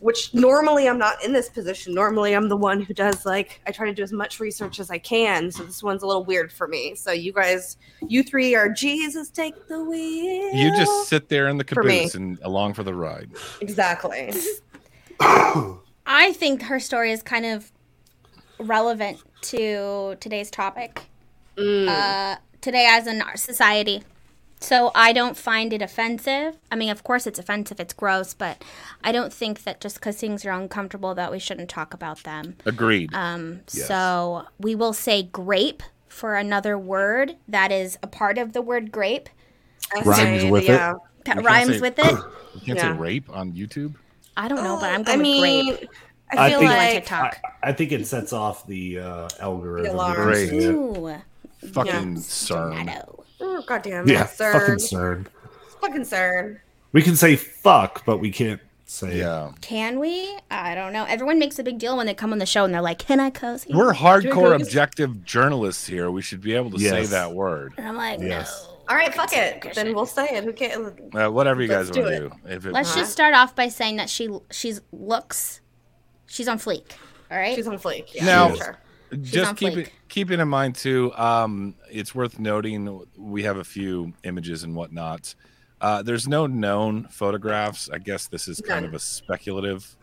which 0.00 0.34
normally 0.34 0.88
I'm 0.88 0.98
not 0.98 1.22
in 1.24 1.32
this 1.32 1.48
position. 1.48 1.94
Normally 1.94 2.34
I'm 2.34 2.48
the 2.48 2.56
one 2.56 2.80
who 2.80 2.92
does 2.92 3.24
like 3.24 3.60
I 3.66 3.70
try 3.70 3.86
to 3.86 3.94
do 3.94 4.02
as 4.02 4.12
much 4.12 4.40
research 4.40 4.80
as 4.80 4.90
I 4.90 4.98
can. 4.98 5.50
So 5.50 5.62
this 5.62 5.82
one's 5.82 6.02
a 6.02 6.06
little 6.06 6.24
weird 6.24 6.52
for 6.52 6.66
me. 6.66 6.94
So 6.94 7.12
you 7.12 7.32
guys, 7.32 7.76
you 8.06 8.22
three 8.22 8.54
are 8.54 8.68
Jesus, 8.68 9.30
take 9.30 9.68
the 9.68 9.82
wheel. 9.84 10.54
you 10.54 10.70
just 10.76 11.08
sit 11.08 11.28
there 11.28 11.48
in 11.48 11.58
the 11.58 11.64
caboose 11.64 12.14
and 12.14 12.38
along 12.42 12.74
for 12.74 12.82
the 12.82 12.94
ride 12.94 13.30
exactly. 13.60 14.32
I 15.20 16.32
think 16.32 16.62
her 16.62 16.80
story 16.80 17.12
is 17.12 17.22
kind 17.22 17.46
of 17.46 17.70
relevant 18.58 19.22
to 19.42 20.16
today's 20.20 20.50
topic. 20.50 21.02
Mm. 21.56 21.88
Uh, 21.88 22.36
today, 22.60 22.86
as 22.88 23.06
in 23.06 23.20
our 23.22 23.36
society. 23.36 24.02
So 24.62 24.90
I 24.94 25.12
don't 25.14 25.36
find 25.38 25.72
it 25.72 25.80
offensive. 25.80 26.56
I 26.70 26.76
mean, 26.76 26.90
of 26.90 27.02
course, 27.02 27.26
it's 27.26 27.38
offensive. 27.38 27.80
It's 27.80 27.94
gross, 27.94 28.34
but 28.34 28.62
I 29.02 29.10
don't 29.10 29.32
think 29.32 29.64
that 29.64 29.80
just 29.80 29.96
because 29.96 30.16
things 30.18 30.44
are 30.44 30.50
uncomfortable 30.50 31.14
that 31.14 31.32
we 31.32 31.38
shouldn't 31.38 31.70
talk 31.70 31.94
about 31.94 32.22
them. 32.24 32.56
agreed 32.66 33.12
Um, 33.14 33.60
Yes. 33.72 33.88
So 33.88 34.44
we 34.58 34.74
will 34.74 34.92
say 34.92 35.22
grape 35.22 35.82
for 36.08 36.34
another 36.36 36.76
word 36.78 37.36
that 37.48 37.72
is 37.72 37.98
a 38.02 38.06
part 38.06 38.36
of 38.36 38.52
the 38.52 38.60
word 38.60 38.92
grape 38.92 39.28
Rhymes 40.04 40.44
with 40.44 40.64
it. 40.64 40.68
that 41.24 41.42
rhymes 41.42 41.74
say- 41.76 41.80
with 41.80 41.98
it. 41.98 42.04
you 42.54 42.60
can't 42.66 42.78
Yeah. 42.78 42.92
say 42.92 42.98
rape 42.98 43.30
on 43.30 43.52
youtube 43.52 43.94
I 44.36 44.48
don't 44.48 44.62
know, 44.62 44.76
but 44.80 44.90
I'm 44.90 45.00
I 45.00 45.04
going 45.04 45.18
with 45.18 45.22
mean, 45.22 45.74
grape. 45.76 45.90
I 46.32 46.46
I 46.46 46.50
feel 46.50 46.58
think- 46.60 46.70
On 46.70 46.76
like 46.76 46.92
TikTok. 46.92 47.38
I 47.62 47.72
think 47.72 47.92
it 47.92 48.06
sets 48.06 48.32
off 48.32 48.66
the 48.66 48.98
uh, 49.00 49.28
algorithm. 49.40 49.94
alarm. 49.94 50.32
if 50.32 50.40
you 50.40 50.48
Great. 50.50 50.60
see. 50.62 50.66
Ooh, 50.68 51.16
fucking 51.72 52.16
CERN. 52.16 52.78
tomato. 52.78 53.24
Oh, 53.40 53.62
goddamn, 53.66 54.08
Yeah, 54.08 54.26
CERN. 54.26 54.52
fucking 54.52 54.74
CERN. 54.76 55.26
fucking 55.80 56.02
CERN. 56.02 56.58
We 56.92 57.02
can 57.02 57.16
say 57.16 57.36
fuck, 57.36 58.04
but 58.04 58.18
we 58.18 58.30
can't 58.30 58.60
say. 58.86 59.18
Yeah. 59.18 59.52
Can 59.60 59.98
we? 60.00 60.36
I 60.50 60.74
don't 60.74 60.92
know. 60.92 61.04
Everyone 61.04 61.38
makes 61.38 61.58
a 61.58 61.62
big 61.62 61.78
deal 61.78 61.96
when 61.96 62.06
they 62.06 62.14
come 62.14 62.32
on 62.32 62.38
the 62.38 62.46
show 62.46 62.64
and 62.64 62.74
they're 62.74 62.80
like, 62.82 62.98
"Can 62.98 63.20
I 63.20 63.30
cozy?" 63.30 63.72
We're 63.72 63.92
hardcore 63.92 64.54
objective 64.60 65.24
journalists 65.24 65.86
here. 65.86 66.10
We 66.10 66.22
should 66.22 66.40
be 66.40 66.54
able 66.54 66.70
to 66.72 66.78
say 66.78 67.00
Yes. 67.02 67.10
that 67.10 67.32
word. 67.32 67.74
And 67.76 67.86
I'm 67.86 67.96
like, 67.96 68.18
Yes. 68.20 68.66
"No." 68.68 68.76
All 68.88 68.96
right, 68.96 69.14
fuck 69.14 69.32
it. 69.32 69.64
Then 69.76 69.94
we'll 69.94 70.04
say 70.04 70.24
it. 70.30 70.42
Who 70.42 70.52
cares? 70.52 70.92
Uh, 71.14 71.28
whatever 71.30 71.62
you 71.62 71.68
guys 71.68 71.86
Let's 71.86 71.90
do 71.96 72.02
want 72.02 72.14
to 72.14 72.20
do. 72.20 72.32
If 72.52 72.66
it, 72.66 72.72
Let's 72.72 72.90
Uh-huh. 72.90 72.98
just 73.00 73.12
start 73.12 73.34
off 73.34 73.54
by 73.54 73.68
saying 73.68 73.96
that 73.98 74.10
she 74.10 74.28
she's 74.50 74.80
looks 74.90 75.60
she's 76.26 76.48
on 76.48 76.58
fleek. 76.58 76.90
All 77.30 77.38
right. 77.38 77.54
She's 77.54 77.68
on 77.68 77.78
fleek. 77.78 78.12
Yeah, 78.14 78.24
Now- 78.24 78.54
sure. 78.56 78.76
Just 79.22 79.50
on 79.50 79.56
keep 79.56 79.74
fleek. 79.74 79.86
it 79.86 79.92
keeping 80.08 80.40
in 80.40 80.48
mind 80.48 80.74
too 80.74 81.12
um 81.16 81.74
it's 81.90 82.14
worth 82.14 82.38
noting 82.38 83.04
we 83.16 83.42
have 83.42 83.56
a 83.56 83.64
few 83.64 84.12
images 84.24 84.62
and 84.62 84.74
whatnot 84.74 85.34
uh 85.80 86.02
there's 86.02 86.28
no 86.28 86.46
known 86.46 87.06
photographs 87.10 87.88
i 87.92 87.98
guess 87.98 88.26
this 88.28 88.46
is 88.48 88.60
kind 88.60 88.82
None. 88.82 88.90
of 88.90 88.94
a 88.94 88.98
speculative 88.98 89.96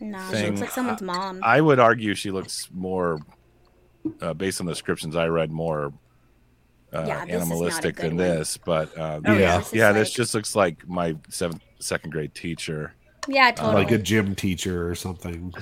no, 0.00 0.18
she 0.28 0.32
thing. 0.36 0.46
looks 0.48 0.60
like 0.62 0.70
someone's 0.70 1.02
mom. 1.02 1.40
i 1.42 1.60
would 1.60 1.78
argue 1.78 2.14
she 2.14 2.30
looks 2.30 2.68
more 2.72 3.18
uh, 4.22 4.32
based 4.32 4.60
on 4.60 4.66
the 4.66 4.72
descriptions 4.72 5.16
i 5.16 5.26
read 5.26 5.50
more 5.50 5.92
uh, 6.92 7.04
Yeah, 7.06 7.24
this 7.24 7.34
is 7.34 7.48
not 7.48 7.48
a 7.48 7.52
animalistic 7.54 7.96
than 7.96 8.08
one. 8.08 8.16
this 8.16 8.56
but 8.56 8.96
uh, 8.98 9.20
Oh, 9.26 9.32
yeah 9.34 9.38
yeah. 9.38 9.58
This 9.58 9.66
is 9.68 9.74
yeah 9.74 9.92
this 9.92 10.10
just 10.12 10.34
looks 10.34 10.56
like 10.56 10.88
my 10.88 11.14
seventh 11.28 11.62
second 11.78 12.10
grade 12.10 12.34
teacher 12.34 12.94
yeah, 13.28 13.50
totally. 13.50 13.82
Like 13.84 13.92
a 13.92 13.98
gym 13.98 14.34
teacher 14.34 14.88
or 14.90 14.94
something. 14.94 15.52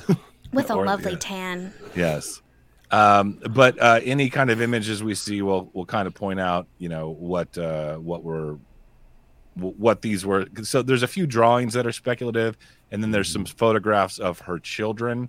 With 0.53 0.71
a 0.71 0.75
or- 0.75 0.87
lovely 0.87 1.13
yeah. 1.13 1.19
tan. 1.21 1.75
Yes. 1.97 2.41
Um, 2.91 3.39
but 3.51 3.81
uh, 3.81 4.01
any 4.03 4.31
kind 4.31 4.51
of 4.51 4.63
images 4.63 5.03
we 5.03 5.15
see 5.15 5.43
will 5.43 5.71
will 5.75 5.85
kind 5.87 6.07
of 6.07 6.15
point 6.15 6.41
out, 6.41 6.67
you 6.79 6.89
know, 6.89 7.11
what 7.11 7.57
uh, 7.59 7.97
what 7.97 8.23
were 8.23 8.55
wh- 9.55 9.79
what 9.79 10.01
these 10.03 10.25
were. 10.25 10.47
So 10.63 10.81
there's 10.83 11.03
a 11.03 11.09
few 11.09 11.27
drawings 11.27 11.75
that 11.75 11.87
are 11.87 11.93
speculative, 11.93 12.57
and 12.91 13.03
then 13.03 13.11
there's 13.11 13.31
some 13.31 13.45
photographs 13.45 14.19
of 14.19 14.39
her 14.41 14.59
children, 14.59 15.29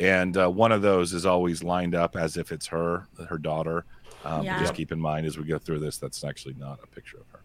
and 0.00 0.36
uh, 0.36 0.48
one 0.50 0.72
of 0.72 0.82
those 0.82 1.12
is 1.14 1.24
always 1.24 1.62
lined 1.62 1.94
up 1.94 2.16
as 2.16 2.36
if 2.36 2.50
it's 2.50 2.66
her, 2.66 3.06
her 3.28 3.38
daughter. 3.38 3.84
Um, 4.24 4.42
Yeah. 4.44 4.58
Just 4.60 4.74
keep 4.74 4.90
in 4.90 5.00
mind 5.00 5.24
as 5.26 5.38
we 5.38 5.44
go 5.44 5.58
through 5.58 5.78
this, 5.78 5.98
that's 5.98 6.24
actually 6.24 6.54
not 6.54 6.80
a 6.82 6.86
picture 6.88 7.18
of 7.18 7.26
her. 7.30 7.40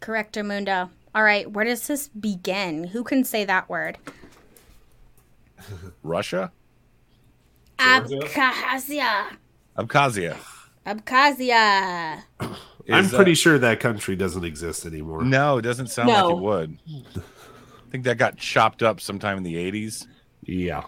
Correcto 0.00 0.44
mundo. 0.44 0.88
All 1.14 1.22
right, 1.22 1.50
where 1.50 1.64
does 1.66 1.86
this 1.86 2.08
begin? 2.08 2.84
Who 2.84 3.04
can 3.04 3.24
say 3.24 3.44
that 3.44 3.68
word? 3.68 3.98
Russia, 6.02 6.50
Abkhazia. 7.78 9.36
Abkhazia. 9.76 10.36
Abkhazia. 10.86 12.22
I'm 12.40 13.04
Is, 13.06 13.14
uh, 13.14 13.16
pretty 13.16 13.34
sure 13.34 13.58
that 13.58 13.80
country 13.80 14.14
doesn't 14.14 14.44
exist 14.44 14.84
anymore. 14.84 15.22
No, 15.24 15.56
it 15.58 15.62
doesn't 15.62 15.86
sound 15.86 16.08
No. 16.08 16.28
like 16.28 16.36
it 16.36 16.40
would. 16.42 16.78
I 17.16 17.90
think 17.90 18.04
that 18.04 18.18
got 18.18 18.36
chopped 18.36 18.82
up 18.82 19.00
sometime 19.00 19.38
in 19.38 19.42
the 19.42 19.54
80s. 19.54 20.06
Yeah. 20.42 20.84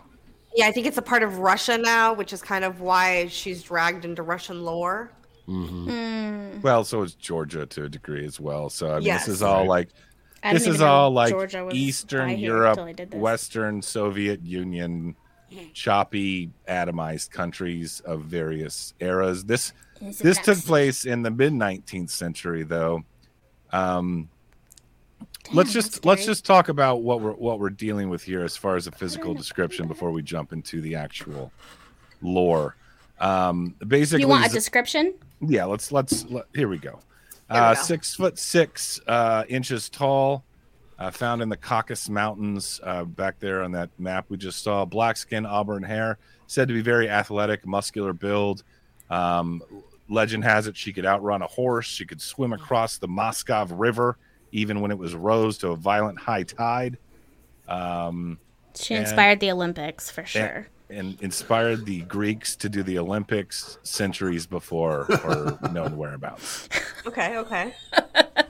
Yeah, 0.55 0.67
I 0.67 0.73
think 0.73 0.87
it's 0.87 0.99
a 0.99 1.03
part 1.03 1.23
of 1.23 1.39
Russia 1.39 1.79
now, 1.79 2.13
which 2.13 2.33
is 2.35 2.43
kind 2.43 2.65
of 2.65 2.81
why 2.81 3.29
she's 3.29 3.63
dragged 3.63 4.05
into 4.05 4.23
Russian 4.23 4.63
lore. 4.65 5.11
Mm, 5.49 6.61
Well, 6.63 6.85
so 6.85 7.03
is 7.03 7.15
Georgia 7.15 7.65
to 7.67 7.85
a 7.85 7.89
degree 7.89 8.27
as 8.27 8.41
well. 8.41 8.69
So 8.69 8.91
I 8.91 8.95
mean, 8.97 9.03
Yes. 9.05 9.27
this 9.27 9.37
is 9.37 9.43
all 9.43 9.65
like 9.67 9.89
this 10.43 10.67
is 10.67 10.81
all 10.83 11.11
like 11.11 11.31
Georgia 11.31 11.65
was 11.65 11.73
by 11.73 11.79
Eastern 11.79 12.31
Europe, 12.39 12.71
until 12.73 12.85
I 12.85 12.93
did 12.93 13.11
this. 13.13 13.21
Western 13.21 13.81
Soviet 13.81 14.43
Union, 14.43 15.15
choppy, 15.73 16.51
atomized 16.69 17.31
countries 17.31 18.01
of 18.01 18.23
various 18.23 18.95
eras. 19.01 19.45
This 19.45 19.73
this 20.21 20.39
took 20.39 20.59
place 20.59 21.05
in 21.07 21.23
the 21.23 21.31
mid 21.31 21.53
19th 21.53 22.11
century, 22.11 22.63
though. 22.63 23.05
Um, 23.73 24.29
let's 25.53 25.73
just 25.73 26.05
let's 26.05 26.25
just 26.27 26.45
talk 26.45 26.69
about 26.69 27.03
what 27.03 27.21
we're 27.21 27.33
what 27.33 27.59
we're 27.61 27.71
dealing 27.71 28.09
with 28.11 28.23
here 28.23 28.43
as 28.45 28.57
far 28.57 28.77
as 28.77 28.87
a 28.87 28.93
physical 28.93 29.35
description 29.35 29.87
before 29.89 30.11
we 30.11 30.23
jump 30.23 30.53
into 30.53 30.81
the 30.81 30.95
actual 30.95 31.51
lore. 32.23 32.77
Um, 33.21 33.75
basically, 33.87 34.23
You 34.23 34.29
want 34.29 34.47
a 34.47 34.51
description? 34.51 35.15
yeah 35.41 35.65
let's 35.65 35.93
let's 35.93 36.25
let, 36.31 36.47
here 36.55 36.67
we 36.69 36.79
go 36.79 36.93
Here 36.93 36.99
we 37.51 37.57
uh 37.59 37.75
go. 37.75 37.81
six 37.83 38.15
foot 38.15 38.39
six 38.39 38.99
uh 39.07 39.45
inches 39.49 39.89
tall 39.91 40.45
uh, 40.99 41.11
found 41.11 41.43
in 41.43 41.49
the 41.49 41.57
caucasus 41.57 42.09
mountains 42.09 42.81
uh 42.83 43.05
back 43.05 43.39
there 43.39 43.63
on 43.63 43.73
that 43.73 43.91
map 43.99 44.25
we 44.29 44.37
just 44.37 44.63
saw 44.63 44.85
black 44.85 45.17
skin 45.17 45.45
auburn 45.47 45.83
hair 45.83 46.19
said 46.47 46.69
to 46.69 46.75
be 46.75 46.81
very 46.81 47.09
athletic 47.09 47.67
muscular 47.67 48.13
build 48.13 48.63
um 49.11 49.63
legend 50.09 50.43
has 50.45 50.67
it 50.67 50.77
she 50.77 50.93
could 50.93 51.05
outrun 51.05 51.43
a 51.43 51.47
horse 51.47 51.87
she 51.87 52.05
could 52.07 52.21
swim 52.21 52.53
across 52.53 52.99
the 52.99 53.09
moscow 53.09 53.67
river 53.67 54.17
even 54.53 54.81
when 54.81 54.91
it 54.91 54.99
was 54.99 55.15
rose 55.15 55.59
to 55.59 55.69
a 55.69 55.77
violent 55.77 56.19
high 56.19 56.43
tide 56.45 56.97
um 57.69 58.39
She 58.77 58.95
And- 58.95 59.05
inspired 59.07 59.41
the 59.41 59.51
Olympics 59.51 60.11
for 60.11 60.25
sure. 60.25 60.69
and 60.89 61.21
inspired 61.21 61.85
the 61.85 62.03
Greeks 62.03 62.55
to 62.57 62.69
do 62.69 62.83
the 62.85 62.99
Olympics 62.99 63.79
centuries 63.83 64.47
before 64.47 65.05
her 65.05 65.59
known 65.73 65.97
whereabouts. 65.97 66.69
Okay, 67.07 67.37
okay. 67.39 67.75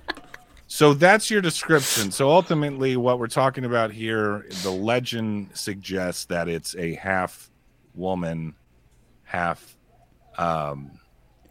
So 0.69 0.95
that's 0.95 1.31
your 1.31 1.41
description. 1.41 2.11
So 2.11 2.29
ultimately, 2.31 2.97
what 2.97 3.19
we're 3.19 3.29
talking 3.29 3.65
about 3.65 3.93
here, 3.93 4.47
the 4.63 4.71
legend 4.71 5.51
suggests 5.55 6.25
that 6.27 6.49
it's 6.49 6.75
a 6.77 6.95
half 6.95 7.51
woman, 7.95 8.55
half 9.23 9.77
um, 10.39 10.91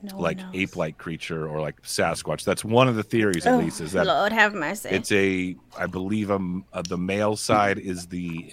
No 0.01 0.17
like 0.17 0.37
knows. 0.37 0.47
ape-like 0.53 0.97
creature 0.97 1.47
or 1.47 1.61
like 1.61 1.81
Sasquatch. 1.83 2.43
That's 2.43 2.65
one 2.65 2.87
of 2.89 2.95
the 2.97 3.03
theories, 3.03 3.45
at 3.45 3.53
Oh, 3.53 3.57
least, 3.57 3.79
is 3.79 3.93
that 3.93 4.05
Lord 4.05 4.33
have 4.33 4.53
mercy. 4.53 4.89
it's 4.89 5.11
a, 5.13 5.55
I 5.77 5.87
believe, 5.87 6.29
um, 6.29 6.65
uh, 6.73 6.81
the 6.81 6.97
male 6.97 7.35
side 7.37 7.79
is 7.79 8.07
the 8.07 8.51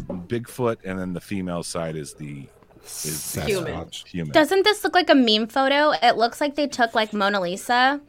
Bigfoot, 0.00 0.78
and 0.84 0.98
then 0.98 1.12
the 1.12 1.20
female 1.20 1.62
side 1.62 1.94
is 1.94 2.14
the 2.14 2.48
is 2.84 3.34
Human. 3.46 3.88
human. 4.04 4.32
Doesn't 4.32 4.62
this 4.64 4.82
look 4.84 4.92
like 4.92 5.08
a 5.08 5.14
meme 5.14 5.46
photo? 5.46 5.92
It 6.02 6.16
looks 6.16 6.40
like 6.40 6.56
they 6.56 6.66
took 6.66 6.94
like 6.94 7.12
Mona 7.14 7.40
Lisa 7.40 8.00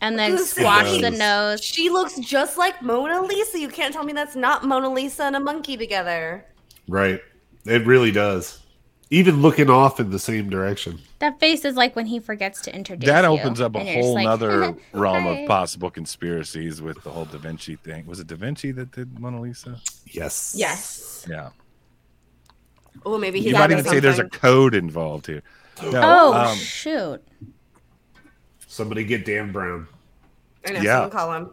and 0.00 0.18
then 0.18 0.34
It 0.34 0.38
squashed 0.38 1.00
the 1.00 1.10
nose. 1.10 1.62
She 1.62 1.88
looks 1.90 2.18
just 2.18 2.58
like 2.58 2.82
Mona 2.82 3.22
Lisa. 3.22 3.58
You 3.58 3.68
can't 3.68 3.92
tell 3.92 4.04
me 4.04 4.12
that's 4.12 4.36
not 4.36 4.64
Mona 4.64 4.92
Lisa 4.92 5.24
and 5.24 5.36
a 5.36 5.40
monkey 5.40 5.76
together. 5.76 6.44
Right. 6.88 7.20
It 7.64 7.86
really 7.86 8.12
does. 8.12 8.60
Even 9.10 9.40
looking 9.40 9.70
off 9.70 10.00
in 10.00 10.10
the 10.10 10.18
same 10.18 10.50
direction. 10.50 10.98
That 11.20 11.38
face 11.38 11.64
is 11.64 11.76
like 11.76 11.94
when 11.94 12.06
he 12.06 12.18
forgets 12.18 12.60
to 12.62 12.74
introduce 12.74 13.06
that 13.06 13.22
you, 13.22 13.30
opens 13.30 13.60
up 13.60 13.76
a 13.76 13.78
and 13.78 13.88
you're 13.88 14.02
whole 14.02 14.14
like, 14.14 14.24
nother 14.24 14.76
realm 14.92 15.22
"Hi." 15.22 15.30
of 15.30 15.48
possible 15.48 15.90
conspiracies 15.90 16.82
with 16.82 17.00
the 17.04 17.10
whole 17.10 17.24
Da 17.24 17.38
Vinci 17.38 17.76
thing. 17.76 18.04
Was 18.06 18.18
it 18.18 18.26
Da 18.26 18.34
Vinci 18.34 18.72
that 18.72 18.90
did 18.90 19.18
Mona 19.18 19.40
Lisa? 19.40 19.80
Yes. 20.06 20.54
Yes. 20.56 21.24
Yeah. 21.30 21.50
Oh, 23.04 23.16
maybe 23.16 23.40
he 23.40 23.46
You 23.46 23.52
got 23.52 23.70
might 23.70 23.78
even 23.78 23.84
say 23.84 24.00
there's 24.00 24.18
a 24.18 24.28
code 24.28 24.74
involved 24.74 25.26
here. 25.26 25.42
No, 25.82 26.00
Oh 26.02 26.32
um, 26.34 26.56
shoot! 26.58 27.22
Somebody 28.76 29.04
get 29.04 29.24
Dan 29.24 29.52
Brown. 29.52 29.88
I 30.66 30.72
know, 30.72 30.80
yeah. 30.82 30.94
someone 30.96 31.10
call 31.10 31.32
him. 31.32 31.50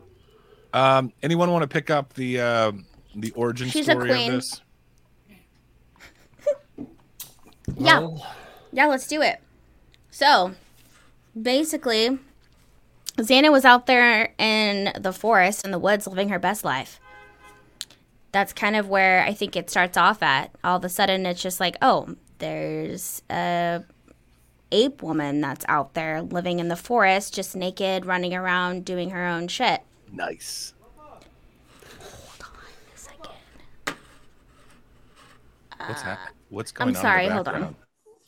um, 0.74 1.14
anyone 1.24 1.50
want 1.52 1.64
to 1.64 1.70
pick 1.70 1.90
up 1.90 2.14
the 2.16 2.42
uh, 2.42 2.72
the 3.16 3.32
origin 3.32 3.70
She's 3.70 3.88
a 3.88 3.92
story 3.92 4.10
of 4.10 4.16
queen. 4.18 4.32
this? 4.32 4.62
Yeah, 7.78 8.00
Well, 8.00 8.28
yeah. 8.74 8.88
Let's 8.88 9.08
do 9.08 9.22
it. 9.22 9.40
So, 10.12 10.54
basically, 11.42 12.20
Zana 13.16 13.54
was 13.54 13.64
out 13.64 13.86
there 13.86 14.34
in 14.38 14.92
the 15.00 15.14
forest 15.14 15.64
in 15.64 15.72
the 15.72 15.80
woods 15.80 16.06
living 16.06 16.28
her 16.28 16.40
best 16.40 16.66
life. 16.66 17.00
That's 18.34 18.52
kind 18.52 18.76
of 18.76 18.90
where 18.90 19.24
I 19.24 19.34
think 19.34 19.56
it 19.56 19.70
starts 19.70 19.96
off 19.96 20.22
at. 20.22 20.52
All 20.62 20.76
of 20.76 20.84
a 20.84 20.90
sudden, 20.90 21.26
it's 21.26 21.42
just 21.42 21.62
like, 21.62 21.78
oh, 21.82 22.18
there's 22.40 23.22
a 23.30 23.86
ape 24.74 25.02
woman 25.04 25.40
that's 25.42 25.64
out 25.70 25.94
there 25.94 26.22
living 26.22 26.60
in 26.60 26.68
the 26.68 26.76
forest, 26.76 27.34
just 27.34 27.56
naked, 27.56 28.06
running 28.06 28.34
around, 28.34 28.84
doing 28.86 29.12
her 29.12 29.26
own 29.26 29.48
shit. 29.48 29.82
Nice. 30.12 30.74
What's 35.78 36.02
happening? 36.02 36.28
Uh, 36.30 36.32
what's 36.50 36.72
going 36.72 36.90
I'm 36.90 36.96
on? 36.96 37.02
sorry, 37.02 37.24
In 37.24 37.30
the 37.30 37.36
hold 37.36 37.48
on. 37.50 37.76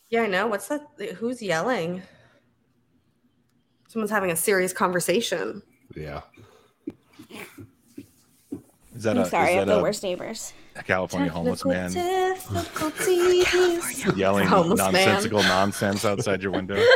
Yeah, 0.10 0.22
I 0.24 0.28
know. 0.28 0.48
What's 0.48 0.68
that? 0.68 0.82
Who's 1.18 1.42
yelling? 1.42 2.02
Someone's 3.88 4.12
having 4.12 4.32
a 4.32 4.36
serious 4.36 4.74
conversation. 4.74 5.62
yeah. 5.96 6.22
Is 8.96 9.04
that 9.04 9.18
I'm 9.18 9.24
a, 9.24 9.30
sorry, 9.30 9.48
I 9.48 9.50
is 9.50 9.56
have 9.58 9.68
that 9.68 9.76
the 9.76 9.82
worst 9.84 10.04
neighbors. 10.04 10.54
California 10.86 11.30
homeless 11.32 11.66
man 11.66 11.92
Difficulties. 11.92 14.06
yelling 14.18 14.48
Homeless 14.48 14.80
man. 14.80 14.94
nonsensical 14.94 15.44
nonsense 15.44 16.06
outside 16.06 16.42
your 16.42 16.52
window? 16.52 16.82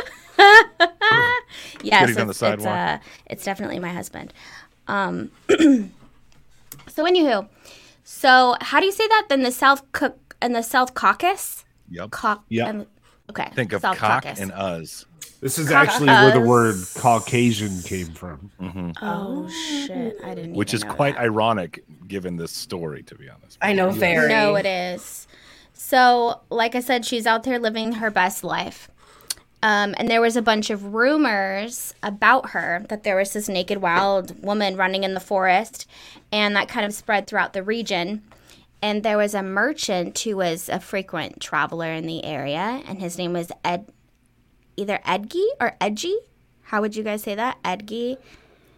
Yes, 1.82 2.10
on 2.10 2.14
the 2.14 2.20
it's, 2.22 2.30
it's, 2.30 2.38
sidewalk. 2.38 2.68
uh, 2.68 2.98
it's 3.26 3.44
definitely 3.44 3.78
my 3.78 3.88
husband. 3.88 4.32
Um, 4.86 5.30
so 5.48 7.04
anywho, 7.04 7.48
so 8.04 8.54
how 8.60 8.80
do 8.80 8.86
you 8.86 8.92
say 8.92 9.06
that? 9.08 9.26
Then 9.28 9.42
the 9.42 9.52
South 9.52 9.90
Cook 9.92 10.36
and 10.42 10.54
the 10.54 10.62
South 10.62 10.94
Caucus. 10.94 11.64
Yep. 11.90 12.14
Yeah. 12.48 12.68
and- 12.68 12.86
okay. 13.30 13.48
Think 13.54 13.72
of 13.72 13.80
South 13.82 13.96
cock 13.96 14.22
Caucasus. 14.24 14.40
and 14.42 14.52
us. 14.52 15.06
This 15.40 15.58
is 15.58 15.70
actually 15.70 16.08
where 16.08 16.32
the 16.32 16.40
word 16.40 16.76
Caucasian 16.94 17.80
came 17.82 18.08
from. 18.08 18.50
hmm 18.58 18.90
Oh 19.00 19.48
shit! 19.48 20.18
I 20.22 20.34
didn't. 20.34 20.54
Which 20.54 20.70
even 20.74 20.76
is 20.78 20.84
know 20.84 20.94
quite 20.94 21.14
that. 21.14 21.22
ironic 21.22 21.84
given 22.06 22.36
this 22.36 22.52
story, 22.52 23.02
to 23.04 23.14
be 23.14 23.28
honest. 23.28 23.58
I 23.62 23.72
know 23.72 23.90
very. 23.90 24.28
No, 24.28 24.54
it 24.56 24.66
is. 24.66 25.26
So, 25.72 26.40
like 26.50 26.74
I 26.74 26.80
said, 26.80 27.06
she's 27.06 27.26
out 27.26 27.44
there 27.44 27.58
living 27.58 27.92
her 27.92 28.10
best 28.10 28.44
life. 28.44 28.88
Um, 29.62 29.94
and 29.98 30.08
there 30.08 30.20
was 30.20 30.36
a 30.36 30.42
bunch 30.42 30.70
of 30.70 30.94
rumors 30.94 31.94
about 32.02 32.50
her 32.50 32.84
that 32.88 33.02
there 33.02 33.16
was 33.16 33.32
this 33.32 33.48
naked 33.48 33.78
wild 33.78 34.42
woman 34.42 34.76
running 34.76 35.04
in 35.04 35.14
the 35.14 35.20
forest, 35.20 35.86
and 36.32 36.54
that 36.56 36.68
kind 36.68 36.86
of 36.86 36.94
spread 36.94 37.26
throughout 37.26 37.52
the 37.52 37.62
region. 37.62 38.22
And 38.82 39.02
there 39.02 39.18
was 39.18 39.34
a 39.34 39.42
merchant 39.42 40.18
who 40.20 40.36
was 40.38 40.70
a 40.70 40.80
frequent 40.80 41.40
traveler 41.40 41.92
in 41.92 42.06
the 42.06 42.24
area, 42.24 42.82
and 42.86 43.00
his 43.00 43.18
name 43.18 43.34
was 43.34 43.52
Ed, 43.62 43.86
either 44.80 44.98
Edgy 45.04 45.46
or 45.60 45.76
Edgy. 45.80 46.16
How 46.62 46.80
would 46.80 46.96
you 46.96 47.02
guys 47.02 47.22
say 47.22 47.34
that? 47.34 47.58
Edgy, 47.64 48.16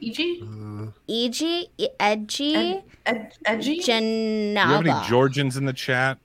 E.G. 0.01 0.43
Uh, 0.43 0.87
edgy, 1.09 1.69
Edgy, 2.01 2.55
Ed, 2.57 2.83
ed, 3.07 3.33
edgy? 3.45 3.79
Do 3.81 3.93
you 3.93 4.57
have 4.57 4.87
any 4.87 5.09
Georgians 5.09 5.57
in 5.57 5.65
the 5.67 5.73
chat? 5.73 6.19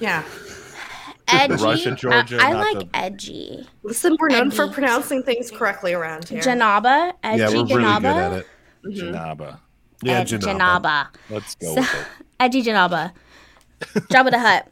yeah. 0.00 0.22
Edgy. 1.28 1.64
Russia, 1.64 1.94
Georgia, 1.94 2.38
I, 2.40 2.50
I 2.50 2.52
like 2.52 2.78
the- 2.80 2.96
edgy. 2.96 3.66
Listen, 3.82 4.16
we're 4.20 4.28
known 4.28 4.50
for 4.50 4.68
pronouncing 4.68 5.22
things 5.22 5.50
correctly 5.50 5.94
around 5.94 6.28
here. 6.28 6.42
Janaba, 6.42 7.14
edgy 7.22 7.38
yeah, 7.40 7.48
we're 7.48 7.64
really 7.64 7.84
Janaba, 7.84 8.00
good 8.02 8.16
at 8.16 8.32
it. 8.32 8.46
Mm-hmm. 8.84 9.14
Janaba. 9.14 9.58
Yeah, 10.02 10.12
Ed- 10.18 10.26
Janaba. 10.26 10.58
Janaba, 10.58 11.06
Let's 11.30 11.54
go 11.54 11.74
So- 11.74 11.80
with 11.80 11.94
it. 11.94 12.06
edgy 12.40 12.62
Janaba, 12.62 13.12
Jabba 13.80 14.30
the 14.30 14.38
Hutt. 14.40 14.68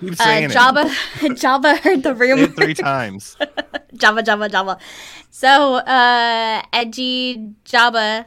Keep 0.00 0.12
Uh, 0.12 0.16
saying 0.16 0.44
it. 0.44 0.50
Jabba, 0.52 0.84
Jabba 1.20 1.78
heard 1.78 2.02
the 2.02 2.14
rumor. 2.14 2.46
three 2.48 2.74
times. 2.74 3.36
Jabba, 3.94 4.22
Jabba, 4.24 4.48
Jabba. 4.50 4.78
So, 5.30 5.76
uh, 5.76 6.62
edgy 6.72 7.52
Jabba 7.64 8.26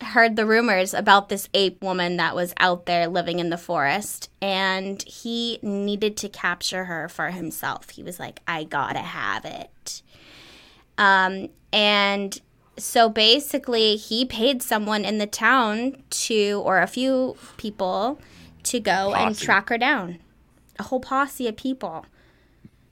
heard 0.00 0.36
the 0.36 0.44
rumors 0.46 0.92
about 0.92 1.28
this 1.28 1.48
ape 1.54 1.82
woman 1.82 2.16
that 2.18 2.34
was 2.34 2.52
out 2.58 2.86
there 2.86 3.06
living 3.08 3.38
in 3.38 3.48
the 3.50 3.56
forest, 3.58 4.28
and 4.42 5.02
he 5.04 5.58
needed 5.62 6.16
to 6.18 6.28
capture 6.28 6.84
her 6.84 7.08
for 7.08 7.30
himself. 7.30 7.90
He 7.90 8.02
was 8.02 8.18
like, 8.20 8.40
I 8.46 8.64
gotta 8.64 8.98
have 9.00 9.44
it. 9.44 10.02
Um, 10.98 11.48
and 11.72 12.38
so 12.78 13.08
basically, 13.08 13.96
he 13.96 14.24
paid 14.26 14.62
someone 14.62 15.04
in 15.04 15.18
the 15.18 15.26
town 15.26 15.96
to, 16.10 16.62
or 16.64 16.80
a 16.80 16.86
few 16.86 17.36
people, 17.56 18.20
to 18.64 18.80
go 18.80 19.14
and 19.14 19.36
track 19.36 19.68
her 19.70 19.78
down. 19.78 20.18
A 20.78 20.84
whole 20.84 21.00
posse 21.00 21.48
of 21.48 21.56
people. 21.56 22.06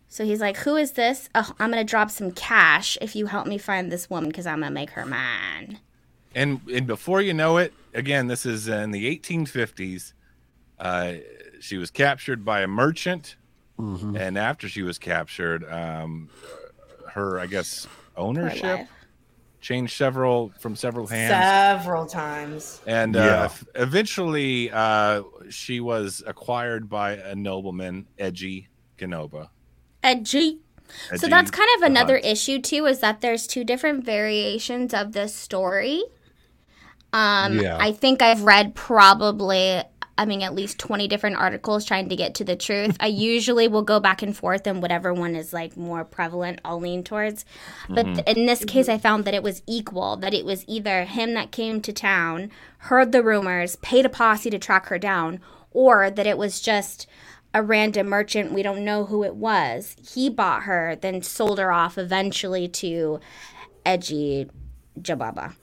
So 0.08 0.24
he's 0.24 0.40
like, 0.40 0.58
Who 0.58 0.76
is 0.76 0.92
this? 0.92 1.28
Oh, 1.34 1.52
I'm 1.58 1.70
going 1.70 1.84
to 1.84 1.90
drop 1.90 2.10
some 2.10 2.30
cash 2.30 2.96
if 3.00 3.16
you 3.16 3.26
help 3.26 3.46
me 3.46 3.58
find 3.58 3.90
this 3.90 4.08
woman 4.08 4.30
because 4.30 4.46
I'm 4.46 4.60
going 4.60 4.70
to 4.70 4.74
make 4.74 4.90
her 4.90 5.04
mine. 5.04 5.78
And 6.34 6.60
and 6.72 6.86
before 6.86 7.20
you 7.20 7.32
know 7.34 7.58
it, 7.58 7.72
again, 7.92 8.26
this 8.26 8.44
is 8.44 8.68
in 8.68 8.90
the 8.90 9.18
1850s. 9.18 10.12
Uh, 10.78 11.14
she 11.60 11.78
was 11.78 11.90
captured 11.90 12.44
by 12.44 12.62
a 12.62 12.66
merchant, 12.66 13.36
and 13.78 14.36
after 14.36 14.68
she 14.68 14.82
was 14.82 14.98
captured, 14.98 15.64
um, 15.70 16.28
her 17.12 17.38
I 17.38 17.46
guess 17.46 17.86
ownership 18.16 18.62
life. 18.62 18.88
Changed 19.64 19.96
several 19.96 20.52
from 20.60 20.76
several 20.76 21.06
hands. 21.06 21.30
Several 21.32 22.04
times. 22.04 22.82
And 22.86 23.14
Yeah. 23.14 23.22
uh, 23.22 23.44
f- 23.46 23.64
eventually, 23.74 24.70
uh, 24.70 25.22
she 25.48 25.80
was 25.80 26.22
acquired 26.26 26.90
by 26.90 27.12
a 27.12 27.34
nobleman, 27.34 28.06
Edgy 28.18 28.68
Genoba. 28.98 29.48
Edgy. 30.02 30.58
So 31.16 31.28
that's 31.28 31.50
kind 31.50 31.68
of 31.78 31.82
another 31.82 32.16
Hutt. 32.16 32.26
issue 32.26 32.60
too, 32.60 32.84
is 32.84 33.00
that 33.00 33.22
there's 33.22 33.46
two 33.46 33.64
different 33.64 34.04
variations 34.04 34.92
of 34.92 35.12
this 35.12 35.34
story. 35.34 36.02
Um, 37.14 37.58
Yeah. 37.58 37.78
I 37.80 37.90
think 37.92 38.20
I've 38.20 38.42
read 38.42 38.74
probably, 38.74 39.82
I 40.16 40.26
mean, 40.26 40.42
at 40.42 40.54
least 40.54 40.78
20 40.78 41.08
different 41.08 41.36
articles 41.36 41.84
trying 41.84 42.08
to 42.08 42.16
get 42.16 42.34
to 42.36 42.44
the 42.44 42.54
truth. 42.54 42.96
I 43.00 43.08
usually 43.08 43.66
will 43.66 43.82
go 43.82 43.98
back 43.98 44.22
and 44.22 44.36
forth, 44.36 44.66
and 44.66 44.80
whatever 44.80 45.12
one 45.12 45.34
is 45.34 45.52
like 45.52 45.76
more 45.76 46.04
prevalent, 46.04 46.60
I'll 46.64 46.80
lean 46.80 47.02
towards. 47.02 47.44
But 47.88 48.04
th- 48.14 48.36
in 48.36 48.46
this 48.46 48.64
case, 48.64 48.88
I 48.88 48.98
found 48.98 49.24
that 49.24 49.34
it 49.34 49.42
was 49.42 49.62
equal, 49.66 50.16
that 50.18 50.34
it 50.34 50.44
was 50.44 50.64
either 50.68 51.04
him 51.04 51.34
that 51.34 51.50
came 51.50 51.80
to 51.80 51.92
town, 51.92 52.50
heard 52.78 53.10
the 53.10 53.22
rumors, 53.22 53.76
paid 53.76 54.06
a 54.06 54.08
posse 54.08 54.50
to 54.50 54.58
track 54.58 54.86
her 54.86 54.98
down, 54.98 55.40
or 55.72 56.10
that 56.10 56.26
it 56.26 56.38
was 56.38 56.60
just 56.60 57.08
a 57.52 57.62
random 57.62 58.08
merchant, 58.08 58.52
we 58.52 58.62
don't 58.62 58.84
know 58.84 59.04
who 59.06 59.22
it 59.22 59.36
was. 59.36 59.96
He 60.12 60.28
bought 60.28 60.64
her, 60.64 60.96
then 61.00 61.22
sold 61.22 61.58
her 61.58 61.70
off 61.70 61.96
eventually 61.96 62.66
to 62.68 63.20
Edgy 63.86 64.50
Jababa. 65.00 65.54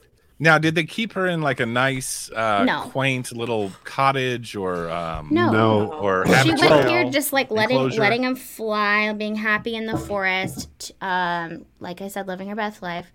Now, 0.42 0.58
did 0.58 0.74
they 0.74 0.82
keep 0.82 1.12
her 1.12 1.28
in 1.28 1.40
like 1.40 1.60
a 1.60 1.66
nice, 1.66 2.28
uh, 2.32 2.64
No. 2.64 2.80
quaint 2.90 3.30
little 3.30 3.70
cottage 3.84 4.56
or 4.56 4.90
um, 4.90 5.28
No. 5.30 5.52
No. 5.52 5.92
or 5.92 6.26
She 6.42 6.50
went 6.50 6.88
here 6.90 7.08
just 7.10 7.32
like 7.32 7.48
letting 7.52 7.76
enclosure? 7.76 8.00
letting 8.00 8.24
him 8.24 8.34
fly, 8.34 9.12
being 9.12 9.36
happy 9.36 9.76
in 9.76 9.86
the 9.86 9.96
forest. 9.96 10.90
Um, 11.00 11.64
like 11.78 12.02
I 12.02 12.08
said, 12.08 12.26
living 12.26 12.48
her 12.48 12.56
best 12.56 12.82
life. 12.82 13.12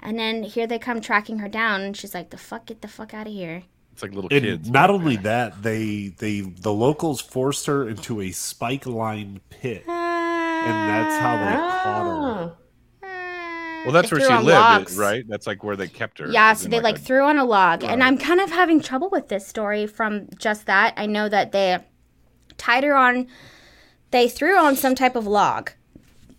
And 0.00 0.18
then 0.18 0.42
here 0.42 0.66
they 0.66 0.78
come 0.78 1.02
tracking 1.02 1.40
her 1.40 1.48
down, 1.48 1.82
and 1.82 1.94
she's 1.94 2.14
like, 2.14 2.30
"The 2.30 2.38
fuck, 2.38 2.64
get 2.64 2.80
the 2.80 2.88
fuck 2.88 3.12
out 3.12 3.26
of 3.26 3.32
here!" 3.34 3.64
It's 3.92 4.02
like 4.02 4.14
little 4.14 4.30
And 4.32 4.42
kids. 4.42 4.70
not 4.70 4.88
only 4.88 5.16
that, 5.16 5.62
they 5.62 6.08
they 6.16 6.40
the 6.40 6.72
locals 6.72 7.20
forced 7.20 7.66
her 7.66 7.86
into 7.86 8.22
a 8.22 8.30
spike 8.30 8.86
line 8.86 9.40
pit, 9.50 9.84
and 9.86 10.88
that's 10.88 11.16
how 11.20 11.36
they 11.36 11.56
caught 11.84 12.06
her. 12.38 12.52
Well, 13.84 13.92
that's 13.92 14.10
where 14.12 14.20
she 14.20 14.26
lived, 14.28 14.44
logs. 14.48 14.96
right? 14.98 15.24
That's 15.28 15.46
like 15.46 15.64
where 15.64 15.76
they 15.76 15.88
kept 15.88 16.18
her. 16.18 16.28
Yeah, 16.30 16.52
so 16.54 16.68
they 16.68 16.80
like 16.80 16.96
a- 16.96 17.00
threw 17.00 17.22
on 17.24 17.38
a 17.38 17.44
log, 17.44 17.82
and 17.84 18.02
I'm 18.02 18.18
kind 18.18 18.40
of 18.40 18.50
having 18.50 18.80
trouble 18.80 19.08
with 19.10 19.28
this 19.28 19.46
story 19.46 19.86
from 19.86 20.28
just 20.38 20.66
that. 20.66 20.94
I 20.96 21.06
know 21.06 21.28
that 21.28 21.52
they 21.52 21.78
tied 22.58 22.84
her 22.84 22.94
on, 22.94 23.26
they 24.10 24.28
threw 24.28 24.56
on 24.58 24.76
some 24.76 24.94
type 24.94 25.16
of 25.16 25.26
log, 25.26 25.70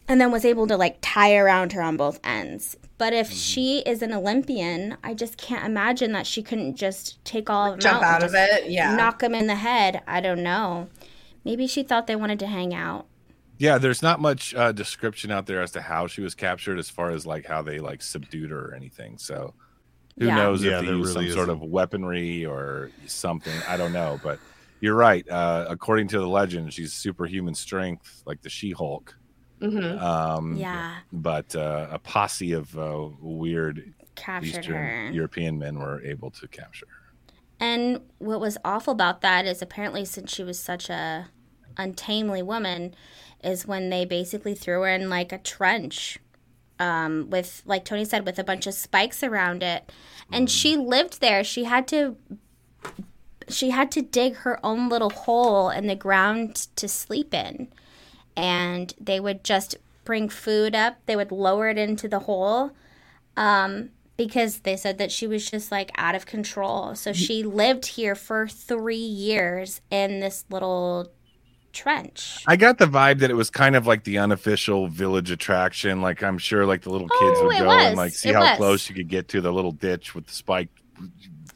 and 0.08 0.20
then 0.22 0.32
was 0.32 0.46
able 0.46 0.68
to 0.68 0.78
like 0.78 0.98
tie 1.02 1.36
around 1.36 1.74
her 1.74 1.82
on 1.82 1.98
both 1.98 2.20
ends. 2.24 2.78
But 2.98 3.14
if 3.14 3.28
Mm-hmm. 3.30 3.36
she 3.36 3.80
is 3.80 4.04
an 4.04 4.14
Olympian, 4.14 4.96
I 5.04 5.16
just 5.16 5.38
can't 5.38 5.66
imagine 5.66 6.12
that 6.12 6.28
she 6.28 6.44
couldn't 6.44 6.76
just 6.76 7.24
take 7.26 7.50
all 7.50 7.66
of 7.66 7.72
them 7.74 7.80
Jump 7.80 8.04
out 8.04 8.22
out 8.22 8.24
of 8.24 8.36
it. 8.36 8.70
Yeah. 8.70 8.96
knock 8.96 9.20
them 9.20 9.34
in 9.34 9.48
the 9.48 9.56
head. 9.56 10.04
I 10.06 10.22
don't 10.22 10.44
know. 10.44 10.88
Maybe 11.44 11.66
she 11.66 11.82
thought 11.82 12.06
they 12.06 12.16
wanted 12.16 12.38
to 12.40 12.46
hang 12.48 12.76
out. 12.76 13.08
Yeah, 13.62 13.78
there's 13.78 14.02
not 14.02 14.20
much 14.20 14.56
uh, 14.56 14.72
description 14.72 15.30
out 15.30 15.46
there 15.46 15.62
as 15.62 15.72
to 15.74 15.82
how 15.82 16.08
she 16.08 16.22
was 16.22 16.34
captured, 16.34 16.80
as 16.80 16.90
far 16.90 17.12
as 17.12 17.28
like 17.28 17.46
how 17.46 17.62
they 17.62 17.78
like 17.78 18.02
subdued 18.02 18.50
her 18.50 18.70
or 18.72 18.74
anything. 18.74 19.20
So 19.20 19.54
who 20.20 20.28
Yeah. 20.28 20.36
knows 20.36 20.64
Yeah, 20.64 20.78
if 20.80 20.80
they 20.80 20.88
there 20.88 20.98
used 20.98 21.14
really 21.14 21.28
some 21.28 21.28
sort 21.30 21.50
of 21.50 21.62
weaponry 21.62 22.46
or 22.46 22.92
something? 23.06 23.64
I 23.68 23.78
don't 23.78 23.92
know, 23.94 24.18
but 24.18 24.42
you're 24.80 24.96
right. 24.96 25.28
Uh, 25.30 25.68
according 25.70 26.08
to 26.10 26.20
the 26.20 26.28
legend, 26.28 26.74
she's 26.74 26.94
superhuman 26.94 27.56
strength, 27.56 28.24
like 28.26 28.42
the 28.42 28.50
She-Hulk. 28.50 29.16
Mhm. 29.62 30.02
Um, 30.02 30.58
Yeah, 30.58 31.02
But 31.12 31.56
uh, 31.56 31.88
a 31.92 32.00
posse 32.00 32.54
of 32.54 32.76
uh, 32.78 33.10
weird 33.20 33.94
captured 34.16 34.48
Eastern 34.48 34.74
her. 34.74 35.12
European 35.14 35.60
men 35.60 35.80
were 35.80 36.04
able 36.04 36.32
to 36.32 36.48
capture 36.48 36.88
her. 36.88 37.36
And 37.60 38.10
what 38.18 38.40
was 38.42 38.58
awful 38.66 38.94
about 38.94 39.22
that 39.22 39.46
is 39.46 39.62
apparently 39.62 40.06
since 40.06 40.34
she 40.34 40.44
was 40.44 40.60
such 40.60 40.90
a 40.90 41.30
untamely 41.78 42.42
woman, 42.42 42.96
is 43.44 43.68
when 43.68 43.90
they 43.90 44.06
basically 44.06 44.56
threw 44.56 44.82
her 44.82 44.88
in 44.90 45.10
like 45.10 45.32
a 45.32 45.38
trench, 45.38 46.20
um, 46.80 47.30
with 47.30 47.62
like 47.66 47.86
Tony 47.86 48.06
said, 48.06 48.26
with 48.26 48.40
a 48.40 48.44
bunch 48.44 48.68
of 48.68 48.74
spikes 48.74 49.24
around 49.24 49.64
it, 49.64 49.92
and 50.32 50.50
she 50.50 50.76
lived 50.78 51.22
there. 51.22 51.44
She 51.44 51.66
had 51.66 51.88
to. 51.90 52.16
She 53.50 53.72
had 53.72 53.92
to 53.92 54.02
dig 54.02 54.36
her 54.38 54.66
own 54.66 54.88
little 54.88 55.10
hole 55.10 55.70
in 55.70 55.88
the 55.88 55.96
ground 55.96 56.68
to 56.78 56.88
sleep 56.88 57.34
in. 57.34 57.68
And 58.38 58.94
they 58.98 59.20
would 59.20 59.44
just 59.44 59.76
bring 60.06 60.30
food 60.30 60.74
up. 60.74 60.98
They 61.06 61.16
would 61.16 61.32
lower 61.32 61.68
it 61.70 61.78
into 61.78 62.08
the 62.08 62.20
hole 62.20 62.72
um, 63.36 63.90
because 64.18 64.60
they 64.60 64.78
said 64.78 64.98
that 65.00 65.12
she 65.12 65.28
was 65.28 65.50
just 65.50 65.72
like 65.72 65.92
out 65.96 66.16
of 66.16 66.26
control. 66.26 66.96
So 66.96 67.14
she 67.14 67.44
lived 67.44 67.86
here 67.88 68.16
for 68.16 68.48
three 68.48 68.96
years 68.96 69.82
in 69.90 70.20
this 70.20 70.46
little 70.50 71.12
trench. 71.72 72.44
I 72.48 72.56
got 72.56 72.78
the 72.78 72.86
vibe 72.86 73.20
that 73.20 73.30
it 73.32 73.36
was 73.36 73.50
kind 73.50 73.76
of 73.76 73.88
like 73.88 74.04
the 74.04 74.18
unofficial 74.18 74.88
village 74.88 75.32
attraction. 75.32 76.02
Like 76.02 76.22
I'm 76.24 76.38
sure, 76.38 76.66
like 76.66 76.82
the 76.82 76.90
little 76.92 77.10
kids 77.10 77.40
Oh, 77.40 77.46
would 77.48 77.58
go 77.58 77.66
was. 77.68 77.86
and 77.86 77.98
like 77.98 78.14
see 78.14 78.30
It 78.30 78.36
how 78.36 78.42
was. 78.42 78.58
close 78.58 78.90
you 78.90 78.96
could 78.96 79.08
get 79.10 79.28
to 79.30 79.42
the 79.42 79.52
little 79.52 79.72
ditch 79.72 80.14
with 80.16 80.28
the 80.28 80.34
spiked 80.34 80.78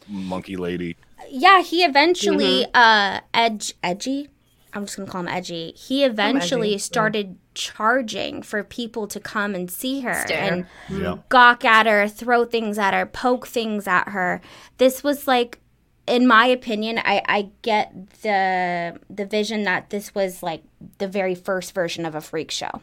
monkey 0.07 0.57
lady. 0.57 0.97
Yeah, 1.29 1.61
he 1.63 1.83
eventually, 1.83 2.65
uh, 2.73 3.19
edge, 3.33 3.73
edgy. 3.83 4.29
I'm 4.73 4.85
just 4.85 4.97
gonna 4.97 5.09
call 5.09 5.21
him 5.21 5.27
edgy. 5.29 5.71
He 5.77 6.03
eventually 6.03 6.67
Edgy, 6.69 6.73
yeah. 6.73 6.77
started 6.79 7.37
charging 7.53 8.41
for 8.41 8.61
people 8.63 9.07
to 9.07 9.19
come 9.21 9.55
and 9.55 9.71
see 9.71 10.01
her 10.01 10.21
Stare. 10.25 10.53
and 10.53 10.65
Yeah. 11.01 11.17
gawk 11.29 11.63
at 11.63 11.85
her, 11.85 12.07
throw 12.09 12.43
things 12.45 12.77
at 12.77 12.93
her, 12.93 13.05
poke 13.05 13.47
things 13.47 13.87
at 13.87 14.09
her. 14.09 14.41
This 14.77 15.01
was 15.03 15.27
like, 15.27 15.59
in 16.07 16.27
my 16.27 16.45
opinion, 16.45 16.99
I, 16.99 17.21
I 17.27 17.49
get 17.61 17.93
the 18.21 18.99
the 19.09 19.25
vision 19.25 19.63
that 19.63 19.89
this 19.89 20.13
was 20.13 20.43
like 20.43 20.63
the 20.97 21.07
very 21.07 21.35
first 21.35 21.73
version 21.73 22.05
of 22.05 22.15
a 22.15 22.21
freak 22.21 22.51
show. 22.51 22.81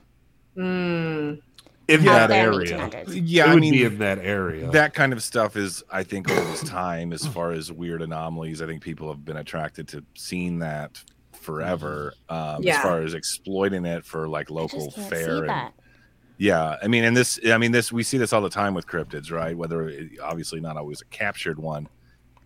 Mm. 0.56 1.40
in 1.88 2.04
that 2.04 2.28
there 2.28 2.52
in 2.52 2.58
the 2.58 2.74
area. 2.74 3.04
Yeah, 3.08 3.46
it 3.46 3.48
I 3.50 3.56
mean 3.56 3.72
be 3.72 3.84
in 3.84 3.98
that 3.98 4.18
area. 4.18 4.70
that 4.70 4.92
kind 4.92 5.14
of 5.14 5.22
stuff 5.22 5.56
is, 5.56 5.82
I 5.90 6.02
think, 6.02 6.30
old 6.30 6.46
as 6.48 6.60
time 6.68 7.12
as 7.12 7.26
far 7.26 7.52
as 7.52 7.72
weird 7.72 8.02
anomalies. 8.02 8.60
I 8.60 8.66
think 8.66 8.82
people 8.82 9.08
have 9.08 9.24
been 9.24 9.38
attracted 9.38 9.88
to 9.88 10.04
seeing 10.14 10.58
that 10.58 11.02
forever. 11.32 12.14
Um, 12.28 12.66
As 12.66 12.78
far 12.78 13.02
as 13.02 13.14
exploiting 13.14 13.84
it 13.84 14.04
for 14.04 14.28
like 14.28 14.50
local 14.50 14.86
just 14.86 14.96
can't 14.96 15.08
fare 15.08 15.44
and. 15.44 15.72
Yeah, 16.38 16.76
I 16.82 16.88
mean, 16.88 17.04
and 17.04 17.16
this, 17.16 17.38
I 17.46 17.58
mean, 17.58 17.70
this, 17.70 17.92
we 17.92 18.02
see 18.02 18.18
this 18.18 18.32
all 18.32 18.40
the 18.40 18.50
time 18.50 18.74
with 18.74 18.84
cryptids, 18.86 19.30
right? 19.30 19.56
Whether 19.56 19.88
it, 19.88 20.18
obviously 20.20 20.60
not 20.60 20.76
always 20.76 21.00
a 21.00 21.04
captured 21.04 21.56
one, 21.56 21.88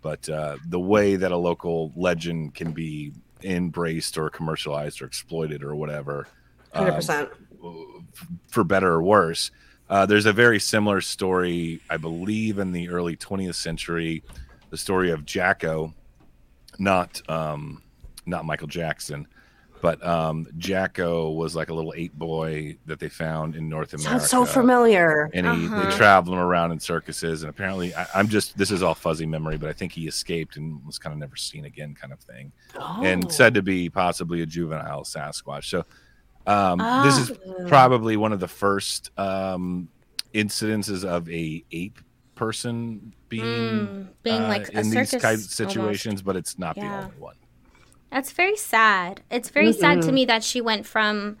but 0.01 0.27
uh, 0.29 0.57
the 0.67 0.79
way 0.79 1.15
that 1.15 1.31
a 1.31 1.37
local 1.37 1.91
legend 1.95 2.55
can 2.55 2.71
be 2.71 3.13
embraced 3.43 4.17
or 4.17 4.29
commercialized 4.29 5.01
or 5.01 5.05
exploited 5.05 5.63
or 5.63 5.75
whatever, 5.75 6.27
Hundred 6.73 6.91
um, 6.91 6.95
percent. 6.95 7.29
for 8.47 8.63
better 8.63 8.91
or 8.91 9.03
worse. 9.03 9.51
Uh, 9.89 10.05
there's 10.05 10.25
a 10.25 10.33
very 10.33 10.59
similar 10.59 10.99
story, 10.99 11.79
I 11.89 11.97
believe, 11.97 12.59
in 12.59 12.73
the 12.73 12.89
early 12.89 13.15
20th 13.15 13.55
century, 13.55 14.23
the 14.69 14.77
story 14.77 15.11
of 15.11 15.25
Jacko, 15.25 15.93
not 16.77 17.21
um, 17.29 17.81
not 18.25 18.45
Michael 18.45 18.67
Jackson, 18.67 19.27
but 19.81 20.03
um, 20.05 20.47
Jacko 20.57 21.31
was 21.31 21.55
like 21.55 21.69
a 21.69 21.73
little 21.73 21.93
ape 21.95 22.13
boy 22.13 22.77
that 22.85 22.99
they 22.99 23.09
found 23.09 23.55
in 23.55 23.69
North 23.69 23.93
America. 23.93 24.19
Sounds 24.19 24.29
so 24.29 24.45
familiar. 24.45 25.29
And 25.33 25.45
he 25.45 25.65
Uh-huh. 25.67 25.85
they 25.85 25.95
traveled 25.95 26.33
him 26.35 26.41
around 26.41 26.71
in 26.71 26.79
circuses, 26.79 27.43
and 27.43 27.49
apparently, 27.49 27.93
I, 27.95 28.07
I'm 28.15 28.27
just 28.27 28.57
this 28.57 28.71
is 28.71 28.81
all 28.83 28.95
fuzzy 28.95 29.25
memory, 29.25 29.57
but 29.57 29.69
I 29.69 29.73
think 29.73 29.91
he 29.91 30.07
escaped 30.07 30.57
and 30.57 30.83
was 30.85 30.97
kind 30.99 31.13
of 31.13 31.19
never 31.19 31.35
seen 31.35 31.65
again, 31.65 31.93
kind 31.95 32.11
of 32.13 32.19
thing 32.19 32.51
Oh. 32.77 33.01
and 33.03 33.31
said 33.31 33.53
to 33.53 33.61
be 33.61 33.89
possibly 33.89 34.41
a 34.41 34.45
juvenile 34.45 35.03
Sasquatch. 35.03 35.65
So 35.65 35.79
um, 36.47 36.79
Ah. 36.81 37.01
this 37.03 37.17
is 37.17 37.31
probably 37.67 38.17
one 38.17 38.31
of 38.33 38.39
the 38.39 38.47
first 38.47 39.11
um, 39.19 39.89
incidences 40.33 41.03
of 41.03 41.29
a 41.29 41.63
ape 41.71 41.99
person 42.35 43.13
being 43.29 43.87
Mm, 43.87 44.07
being 44.23 44.43
uh, 44.43 44.47
like 44.47 44.69
a 44.69 44.79
in 44.79 44.89
these 44.89 45.09
circus 45.09 45.21
kinds 45.21 45.59
of 45.59 45.67
almost. 45.67 45.73
situations, 45.75 46.21
but 46.21 46.35
it's 46.35 46.57
not 46.59 46.77
Yeah. 46.77 46.87
the 46.89 46.95
only 47.05 47.17
one. 47.19 47.35
That's 48.11 48.31
very 48.31 48.55
sad. 48.55 49.21
It's 49.29 49.49
very 49.49 49.73
sad 49.73 50.01
to 50.03 50.11
me 50.11 50.25
that 50.25 50.43
she 50.43 50.61
went 50.61 50.85
from 50.85 51.37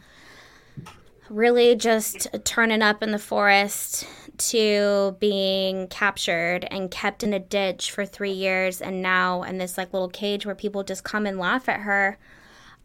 really 1.29 1.75
just 1.75 2.27
turning 2.43 2.81
up 2.81 3.03
in 3.03 3.11
the 3.11 3.19
forest 3.19 4.05
to 4.37 5.15
being 5.19 5.87
captured 5.87 6.65
and 6.69 6.91
kept 6.91 7.23
in 7.23 7.33
a 7.33 7.39
ditch 7.39 7.91
for 7.91 8.05
three 8.05 8.31
years 8.31 8.81
and 8.81 9.01
now 9.01 9.43
in 9.43 9.57
this 9.57 9.77
like 9.77 9.91
little 9.93 10.09
cage 10.09 10.45
where 10.45 10.55
people 10.55 10.83
just 10.83 11.03
come 11.03 11.25
and 11.25 11.39
laugh 11.39 11.67
at 11.67 11.81
her. 11.81 12.17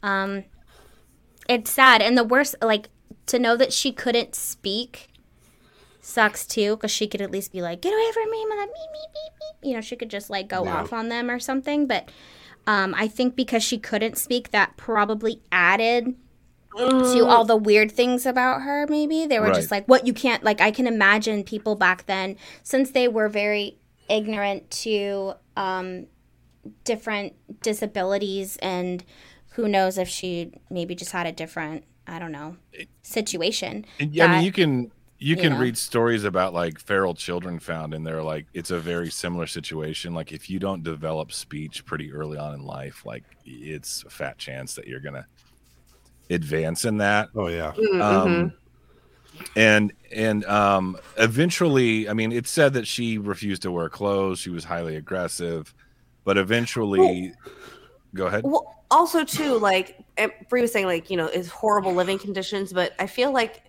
Um, 0.02 0.44
it's 1.48 1.70
sad. 1.70 2.02
And 2.02 2.16
the 2.16 2.24
worst, 2.24 2.54
like, 2.62 2.88
to 3.26 3.38
know 3.38 3.56
that 3.56 3.72
she 3.72 3.92
couldn't 3.92 4.34
speak 4.34 5.08
sucks 6.00 6.46
too 6.46 6.76
because 6.76 6.90
she 6.90 7.06
could 7.06 7.20
at 7.20 7.30
least 7.30 7.52
be 7.52 7.62
like, 7.62 7.80
get 7.80 7.92
away 7.92 8.10
from 8.12 8.30
me, 8.30 8.44
beep, 8.48 8.58
beep, 8.58 8.92
beep, 8.92 9.32
beep. 9.38 9.68
You 9.68 9.74
know, 9.74 9.80
she 9.80 9.94
could 9.96 10.10
just 10.10 10.30
like 10.30 10.48
go 10.48 10.64
Yeah. 10.64 10.80
off 10.80 10.92
on 10.92 11.08
them 11.08 11.30
or 11.30 11.38
something. 11.38 11.86
But 11.86 12.08
um, 12.66 12.94
I 12.96 13.08
think 13.08 13.36
because 13.36 13.62
she 13.62 13.78
couldn't 13.78 14.16
speak, 14.16 14.50
that 14.52 14.76
probably 14.76 15.40
added 15.50 16.14
to 16.74 17.26
all 17.26 17.44
the 17.44 17.56
weird 17.56 17.92
things 17.92 18.24
about 18.24 18.62
her 18.62 18.86
maybe. 18.88 19.26
They 19.26 19.38
were 19.38 19.48
just 19.52 19.70
like 19.70 19.84
what? 19.86 20.06
You 20.06 20.14
can't 20.14 20.42
like 20.42 20.58
i 20.62 20.70
can 20.70 20.86
imagine 20.86 21.44
people 21.44 21.74
back 21.74 22.06
then 22.06 22.36
since 22.62 22.90
they 22.92 23.08
were 23.08 23.28
very 23.28 23.76
ignorant 24.08 24.70
to 24.70 25.34
um 25.54 26.06
different 26.84 27.34
disabilities 27.62 28.56
and 28.62 29.04
who 29.50 29.68
knows 29.68 29.98
if 29.98 30.08
she 30.08 30.52
maybe 30.70 30.94
just 30.94 31.12
had 31.12 31.26
a 31.26 31.32
different 31.32 31.84
i 32.06 32.18
don't 32.18 32.32
know 32.32 32.56
situation 33.02 33.84
And, 34.00 34.14
yeah, 34.14 34.26
I 34.26 34.36
mean, 34.36 34.44
you 34.44 34.52
can 34.52 34.92
you 35.22 35.36
you 35.36 35.40
can 35.40 35.52
know. 35.52 35.58
read 35.60 35.78
stories 35.78 36.24
about 36.24 36.52
like 36.52 36.78
feral 36.78 37.14
children 37.14 37.58
found, 37.58 37.94
and 37.94 38.06
they're 38.06 38.22
like 38.22 38.46
it's 38.54 38.70
a 38.70 38.78
very 38.78 39.10
similar 39.10 39.46
situation. 39.46 40.14
Like 40.14 40.32
if 40.32 40.50
you 40.50 40.58
don't 40.58 40.82
develop 40.82 41.32
speech 41.32 41.84
pretty 41.84 42.12
early 42.12 42.38
on 42.38 42.54
in 42.54 42.64
life, 42.64 43.06
like 43.06 43.24
it's 43.44 44.02
a 44.04 44.10
fat 44.10 44.36
chance 44.38 44.74
that 44.74 44.86
you're 44.86 45.00
gonna 45.00 45.26
advance 46.28 46.84
in 46.84 46.98
that. 46.98 47.28
oh 47.34 47.48
yeah. 47.48 47.72
Mm-hmm. 47.72 48.02
um, 48.02 48.52
and 49.56 49.92
and 50.14 50.44
um, 50.46 50.98
eventually, 51.16 52.08
I 52.08 52.14
mean, 52.14 52.32
it 52.32 52.46
said 52.46 52.74
that 52.74 52.86
she 52.86 53.18
refused 53.18 53.62
to 53.62 53.70
wear 53.70 53.88
clothes. 53.88 54.40
She 54.40 54.50
was 54.50 54.64
highly 54.64 54.96
aggressive, 54.96 55.72
but 56.24 56.36
eventually, 56.36 57.32
go 58.14 58.26
ahead. 58.26 58.42
Well, 58.44 58.84
also 58.90 59.24
too, 59.24 59.58
like 59.58 60.04
eh, 60.16 60.28
Bree 60.48 60.62
was 60.62 60.72
saying, 60.72 60.86
like 60.86 61.10
you 61.10 61.16
know, 61.16 61.28
is 61.28 61.48
horrible 61.48 61.94
living 61.94 62.18
conditions. 62.18 62.72
But 62.72 62.92
I 62.98 63.06
feel 63.06 63.32
like 63.32 63.62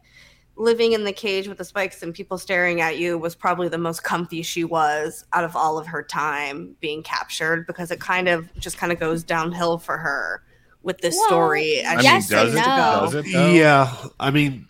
living 0.55 0.93
in 0.93 1.03
the 1.03 1.13
cage 1.13 1.47
with 1.47 1.57
the 1.57 1.65
spikes 1.65 2.03
and 2.03 2.13
people 2.13 2.37
staring 2.37 2.79
at 2.79 2.97
you 2.99 3.17
was 3.17 3.33
probably 3.35 3.67
the 3.67 3.77
most 3.77 4.03
comfy 4.03 4.41
she 4.43 4.63
was 4.63 5.25
out 5.33 5.43
of 5.43 5.55
all 5.55 5.79
of 5.79 5.87
her 5.87 6.03
time 6.03 6.75
being 6.79 7.01
captured 7.01 7.65
because 7.65 7.89
it 7.89 7.99
kind 7.99 8.27
of 8.27 8.47
just 8.59 8.77
kind 8.77 8.91
of 8.91 8.99
goes 8.99 9.23
downhill 9.23 9.77
for 9.79 9.97
her 9.97 10.43
with 10.83 10.99
this 10.99 11.15
Well, 11.15 11.25
story. 11.27 11.83
I 11.85 11.95
mean, 11.95 12.03
yes 12.03 12.29
does 12.29 12.49
and 12.53 12.59
it? 12.59 12.67
no. 12.67 12.99
Does 13.01 13.13
it? 13.15 13.25
Though? 13.33 13.51
Yeah, 13.51 13.95
I 14.19 14.29
mean, 14.29 14.67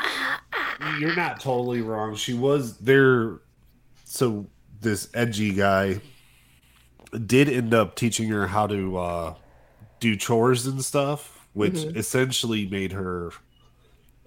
you're 0.99 1.15
not 1.15 1.39
totally 1.41 1.81
wrong. 1.81 2.15
She 2.15 2.33
was 2.33 2.77
there. 2.77 3.39
So 4.05 4.47
this 4.79 5.09
edgy 5.13 5.51
guy 5.53 5.99
did 7.25 7.49
end 7.49 7.73
up 7.73 7.95
teaching 7.95 8.29
her 8.29 8.47
how 8.47 8.67
to 8.67 8.97
uh, 8.97 9.35
do 9.99 10.15
chores 10.15 10.65
and 10.65 10.83
stuff, 10.83 11.47
which 11.53 11.73
Mhm. 11.73 11.95
essentially 11.97 12.67
made 12.67 12.91
her 12.93 13.31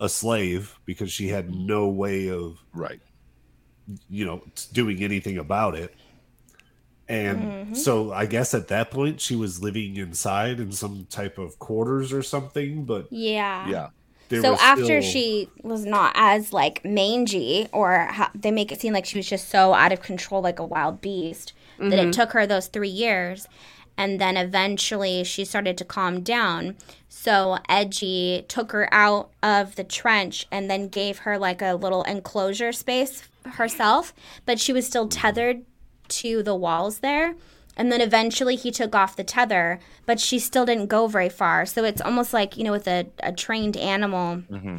a 0.00 0.08
slave 0.08 0.78
because 0.84 1.10
she 1.10 1.28
had 1.28 1.54
no 1.54 1.88
way 1.88 2.28
of 2.30 2.58
Right. 2.72 3.00
you 4.10 4.24
know 4.24 4.42
doing 4.72 5.02
anything 5.02 5.38
about 5.38 5.74
it. 5.74 5.94
And 7.08 7.72
Mhm. 7.72 7.76
so 7.76 8.12
I 8.12 8.26
guess 8.26 8.52
at 8.52 8.68
that 8.68 8.90
point 8.90 9.20
she 9.20 9.36
was 9.36 9.62
living 9.62 9.96
inside 9.96 10.58
in 10.58 10.72
some 10.72 11.06
type 11.08 11.38
of 11.38 11.58
quarters 11.58 12.12
or 12.12 12.22
something, 12.22 12.84
but 12.84 13.06
yeah 13.12 13.68
Yeah. 13.68 13.88
there 14.28 14.42
so 14.42 14.54
after 14.56 14.84
still- 15.00 15.02
she 15.02 15.48
was 15.62 15.84
not 15.86 16.12
as 16.16 16.52
like 16.52 16.84
mangy 16.84 17.68
or 17.72 18.06
how, 18.10 18.28
they 18.34 18.50
make 18.50 18.72
it 18.72 18.80
seem 18.80 18.92
like 18.92 19.06
she 19.06 19.18
was 19.18 19.28
just 19.28 19.48
so 19.48 19.72
out 19.72 19.92
of 19.92 20.02
control 20.02 20.42
like 20.42 20.58
a 20.58 20.64
wild 20.66 21.00
beast 21.00 21.52
that 21.78 21.84
Mm-hmm. 21.90 22.08
it 22.08 22.12
took 22.12 22.32
her 22.32 22.44
those 22.46 22.66
three 22.66 22.88
years 22.88 23.46
and 23.96 24.20
then 24.20 24.36
eventually 24.36 25.24
she 25.24 25.44
started 25.44 25.78
to 25.78 25.84
calm 25.84 26.20
down. 26.20 26.76
So 27.08 27.58
edgy 27.68 28.44
took 28.48 28.72
her 28.72 28.92
out 28.92 29.30
of 29.42 29.76
the 29.76 29.84
trench 29.84 30.46
and 30.50 30.70
then 30.70 30.88
gave 30.88 31.18
her 31.18 31.38
like 31.38 31.62
a 31.62 31.74
little 31.74 32.02
enclosure 32.04 32.72
space 32.72 33.22
herself. 33.44 34.12
But 34.44 34.60
she 34.60 34.72
was 34.72 34.86
still 34.86 35.08
tethered 35.08 35.64
to 36.08 36.42
the 36.42 36.54
walls 36.54 36.98
there. 36.98 37.34
And 37.76 37.92
then 37.92 38.00
eventually 38.00 38.56
he 38.56 38.70
took 38.70 38.94
off 38.94 39.16
the 39.16 39.24
tether 39.24 39.80
but 40.06 40.20
she 40.20 40.38
still 40.38 40.64
didn't 40.64 40.86
go 40.86 41.08
very 41.08 41.28
far. 41.28 41.66
So 41.66 41.84
it's 41.84 42.00
almost 42.00 42.32
like 42.32 42.56
you 42.56 42.64
know 42.64 42.72
with 42.72 42.88
a, 42.88 43.06
a 43.22 43.32
trained 43.32 43.76
animal 43.76 44.36
mm-hmm. 44.50 44.78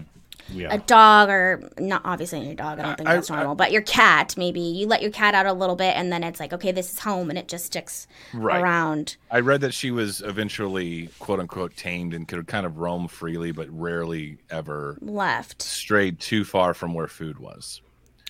Yeah. 0.50 0.74
a 0.74 0.78
dog 0.78 1.30
or 1.30 1.70
not 1.80 2.02
obviously 2.06 2.46
your 2.46 2.56
dog 2.56 2.80
i 2.80 2.84
don't 2.84 2.96
think 2.98 3.10
I- 3.10 3.16
that's 3.16 3.30
normal 3.30 3.56
but 3.56 3.72
your 3.72 3.82
cat 3.82 4.36
maybe 4.38 4.60
you 4.60 4.88
let 4.88 5.02
your 5.02 5.12
cat 5.12 5.34
out 5.36 5.46
a 5.46 5.54
little 5.54 5.76
bit 5.76 5.96
and 5.96 6.12
then 6.12 6.24
it's 6.24 6.40
like 6.40 6.54
okay 6.54 6.72
this 6.72 6.92
is 6.94 7.00
home 7.00 7.30
and 7.30 7.38
it 7.38 7.48
just 7.48 7.66
sticks 7.66 8.08
Right. 8.34 8.62
around 8.62 9.18
I 9.32 9.40
read 9.42 9.62
that 9.62 9.74
she 9.74 9.92
was 9.92 10.22
eventually 10.22 11.10
quote 11.20 11.40
unquote 11.40 11.76
tamed 11.76 12.14
and 12.14 12.28
could 12.28 12.46
kind 12.48 12.66
of 12.66 12.78
roam 12.78 13.08
freely, 13.08 13.52
but 13.52 13.68
rarely 13.70 14.38
ever 14.50 14.98
left 15.02 15.62
strayed 15.62 16.20
too 16.20 16.44
far 16.46 16.74
from 16.74 16.94
where 16.94 17.08
food 17.08 17.40
was. 17.40 17.82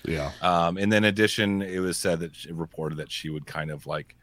yeah. 0.04 0.32
Um, 0.42 0.76
and 0.76 0.90
then 0.92 1.04
in 1.04 1.08
addition, 1.08 1.62
it 1.62 1.78
was 1.80 1.96
said 1.96 2.20
that 2.20 2.32
it 2.44 2.54
reported 2.54 2.96
that 2.98 3.10
she 3.12 3.30
would 3.30 3.46
kind 3.46 3.70
of 3.70 3.86
like 3.86 4.16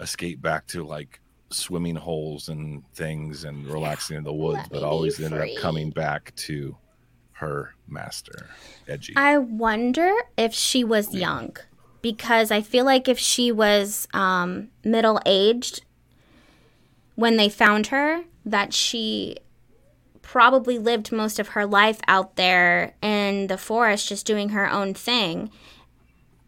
escape 0.00 0.40
back 0.40 0.66
to 0.68 0.84
like 0.84 1.20
swimming 1.50 1.96
holes 1.96 2.48
and 2.48 2.82
things 2.94 3.44
and 3.44 3.66
relaxing 3.66 4.16
in 4.16 4.24
the 4.24 4.32
woods, 4.32 4.58
Let 4.62 4.70
but 4.70 4.82
always 4.82 5.20
ended 5.20 5.40
free. 5.40 5.56
up 5.56 5.62
coming 5.62 5.90
back 5.90 6.34
to 6.36 6.76
her 7.42 7.74
master, 7.88 8.48
Edgy. 8.88 9.12
i 9.16 9.36
wonder 9.36 10.10
if 10.38 10.54
she 10.54 10.82
was 10.84 11.14
young 11.14 11.56
because 12.00 12.50
i 12.50 12.60
feel 12.62 12.84
like 12.84 13.06
if 13.08 13.18
she 13.18 13.52
was 13.52 14.08
um, 14.14 14.68
middle 14.84 15.20
aged 15.26 15.82
when 17.14 17.36
they 17.36 17.48
found 17.48 17.88
her 17.88 18.22
that 18.46 18.72
she 18.72 19.36
probably 20.22 20.78
lived 20.78 21.12
most 21.12 21.38
of 21.38 21.48
her 21.48 21.66
life 21.66 22.00
out 22.08 22.36
there 22.36 22.94
in 23.02 23.48
the 23.48 23.58
forest 23.58 24.08
just 24.08 24.24
doing 24.26 24.48
her 24.50 24.70
own 24.70 24.94
thing 24.94 25.50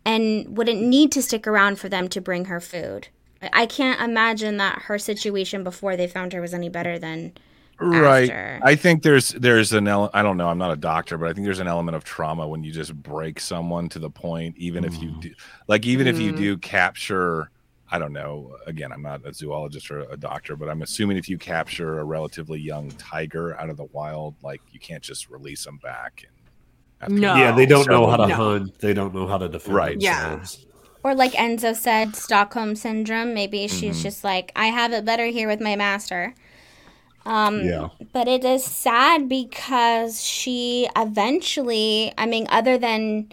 and 0.06 0.56
wouldn't 0.56 0.80
need 0.82 1.10
to 1.12 1.20
stick 1.22 1.46
around 1.46 1.78
for 1.78 1.88
them 1.88 2.08
to 2.08 2.20
bring 2.20 2.44
her 2.46 2.60
food. 2.60 3.08
I- 3.42 3.62
I 3.62 3.66
can't 3.66 4.00
imagine 4.00 4.56
that 4.58 4.82
her 4.82 4.98
situation 4.98 5.64
before 5.64 5.96
they 5.96 6.06
found 6.06 6.32
her 6.32 6.40
was 6.40 6.54
any 6.54 6.68
better 6.68 6.98
than 6.98 7.32
right 7.80 8.30
after. 8.30 8.60
i 8.62 8.74
think 8.76 9.02
there's 9.02 9.30
there's 9.30 9.72
an 9.72 9.88
ele- 9.88 10.10
i 10.14 10.22
don't 10.22 10.36
know 10.36 10.48
i'm 10.48 10.58
not 10.58 10.70
a 10.70 10.76
doctor 10.76 11.18
but 11.18 11.28
i 11.28 11.32
think 11.32 11.44
there's 11.44 11.58
an 11.60 11.66
element 11.66 11.96
of 11.96 12.04
trauma 12.04 12.46
when 12.46 12.62
you 12.62 12.70
just 12.72 12.94
break 13.02 13.40
someone 13.40 13.88
to 13.88 13.98
the 13.98 14.10
point 14.10 14.54
even 14.56 14.84
if 14.84 15.00
you 15.02 15.10
do 15.20 15.30
like 15.66 15.84
even 15.86 16.06
if 16.06 16.18
you 16.18 16.32
Mm. 16.32 16.36
do 16.36 16.56
capture 16.58 17.50
i 17.90 17.98
don't 17.98 18.12
know 18.12 18.56
again 18.66 18.92
i'm 18.92 19.02
not 19.02 19.26
a 19.26 19.32
zoologist 19.34 19.90
or 19.90 20.00
a 20.10 20.16
doctor 20.16 20.56
but 20.56 20.68
i'm 20.68 20.82
assuming 20.82 21.16
if 21.16 21.28
you 21.28 21.36
capture 21.36 21.98
a 21.98 22.04
relatively 22.04 22.60
young 22.60 22.90
tiger 22.92 23.58
out 23.60 23.70
of 23.70 23.76
the 23.76 23.84
wild 23.92 24.34
like 24.42 24.60
you 24.72 24.78
can't 24.80 25.02
just 25.02 25.28
release 25.28 25.64
them 25.64 25.78
back 25.78 26.22
and 27.00 27.18
No. 27.20 27.34
Yeah, 27.34 27.52
they 27.52 27.66
don't 27.66 27.86
know 27.88 28.06
how 28.06 28.16
to 28.16 28.26
No. 28.28 28.34
hunt. 28.34 28.78
They 28.78 28.94
don't 28.94 29.12
know 29.14 29.26
how 29.26 29.36
to 29.36 29.46
defend 29.48 29.74
Right. 29.76 30.00
Yeah. 30.00 30.42
Or 31.02 31.14
like 31.14 31.32
Enzo 31.32 31.76
said, 31.76 32.16
Stockholm 32.16 32.74
syndrome. 32.76 33.34
Maybe 33.34 33.68
she's 33.68 34.02
just 34.02 34.24
like, 34.24 34.50
I 34.56 34.68
have 34.68 34.90
it 34.94 35.04
better 35.04 35.26
here 35.26 35.46
with 35.46 35.60
my 35.60 35.76
master. 35.76 36.34
Um, 37.26 37.64
Yeah. 37.64 37.88
But 38.12 38.28
it 38.28 38.44
is 38.44 38.64
sad 38.64 39.28
because 39.28 40.22
she 40.22 40.88
eventually, 40.96 42.12
I 42.18 42.26
mean, 42.26 42.46
other 42.50 42.76
than 42.78 43.32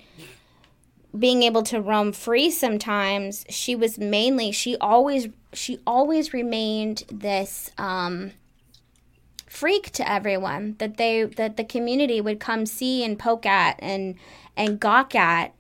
being 1.17 1.43
able 1.43 1.63
to 1.63 1.81
roam 1.81 2.13
free 2.13 2.49
sometimes, 2.51 3.45
she 3.49 3.75
was 3.75 3.97
mainly 3.99 4.51
she 4.51 4.77
always 4.77 5.27
she 5.53 5.79
always 5.85 6.33
remained 6.33 7.03
this 7.11 7.71
um 7.77 8.31
freak 9.47 9.91
to 9.91 10.09
everyone 10.09 10.75
that 10.79 10.95
they 10.95 11.23
that 11.23 11.57
the 11.57 11.63
community 11.65 12.21
would 12.21 12.39
come 12.39 12.65
see 12.65 13.03
and 13.03 13.19
poke 13.19 13.45
at 13.45 13.75
and 13.79 14.15
and 14.55 14.79
gawk 14.79 15.13
at. 15.15 15.53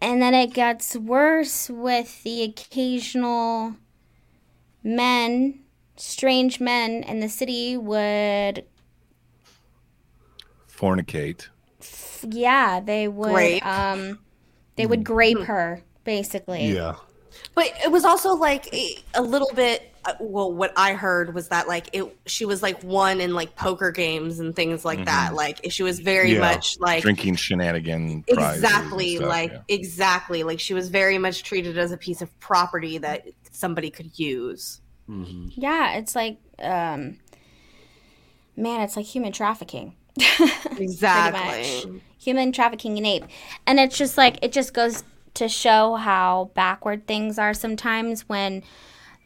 And 0.00 0.22
then 0.22 0.32
it 0.32 0.54
gets 0.54 0.96
worse 0.96 1.68
with 1.68 2.22
the 2.22 2.42
occasional 2.44 3.74
men, 4.82 5.58
strange 5.98 6.60
men 6.60 7.02
in 7.04 7.20
the 7.20 7.28
city 7.28 7.76
would 7.76 8.64
fornicate. 10.70 11.48
yeah, 12.28 12.80
they 12.80 13.08
would 13.08 13.32
Grape. 13.32 13.66
um 13.66 14.18
they 14.76 14.86
would 14.86 15.04
grape 15.04 15.40
her 15.40 15.82
basically. 16.04 16.72
Yeah. 16.72 16.94
But 17.54 17.72
it 17.84 17.90
was 17.90 18.04
also 18.04 18.34
like 18.34 18.72
a, 18.72 18.96
a 19.14 19.22
little 19.22 19.50
bit. 19.54 19.92
uh, 20.04 20.14
Well, 20.20 20.52
what 20.52 20.72
I 20.76 20.92
heard 20.94 21.34
was 21.34 21.48
that 21.48 21.66
like 21.68 21.88
it, 21.92 22.04
she 22.26 22.44
was 22.44 22.62
like 22.62 22.80
one 22.82 23.20
in 23.20 23.34
like 23.34 23.54
poker 23.56 23.90
games 23.90 24.38
and 24.38 24.54
things 24.54 24.84
like 24.84 25.04
that. 25.06 25.34
Like 25.34 25.60
she 25.70 25.82
was 25.82 25.98
very 25.98 26.34
Yeah. 26.34 26.40
much 26.40 26.78
like 26.78 27.02
Drinking 27.02 27.34
shenanigan 27.36 28.24
exactly 28.28 29.16
stuff, 29.16 29.28
like 29.28 29.50
yeah. 29.50 29.60
exactly 29.68 30.42
like 30.44 30.60
she 30.60 30.74
was 30.74 30.88
very 30.88 31.18
much 31.18 31.42
treated 31.42 31.76
as 31.78 31.90
a 31.92 31.96
piece 31.96 32.22
of 32.22 32.38
property 32.38 32.98
that 32.98 33.26
somebody 33.50 33.90
could 33.90 34.16
use. 34.18 34.80
Hmm 35.08 35.48
Yeah, 35.54 35.96
it's 35.96 36.14
like 36.14 36.38
um 36.60 37.18
man, 38.56 38.80
it's 38.82 38.96
like 38.96 39.06
human 39.06 39.32
trafficking. 39.32 39.94
Exactly. 40.78 42.00
human 42.18 42.52
trafficking 42.52 42.96
in 42.98 43.06
ape. 43.06 43.24
And 43.66 43.80
it's 43.80 43.96
just 43.98 44.16
like 44.16 44.38
it 44.42 44.52
just 44.52 44.72
goes 44.74 45.02
to 45.34 45.48
show 45.48 45.94
how 45.96 46.50
backward 46.54 47.06
things 47.06 47.38
are 47.38 47.54
sometimes 47.54 48.28
when 48.28 48.62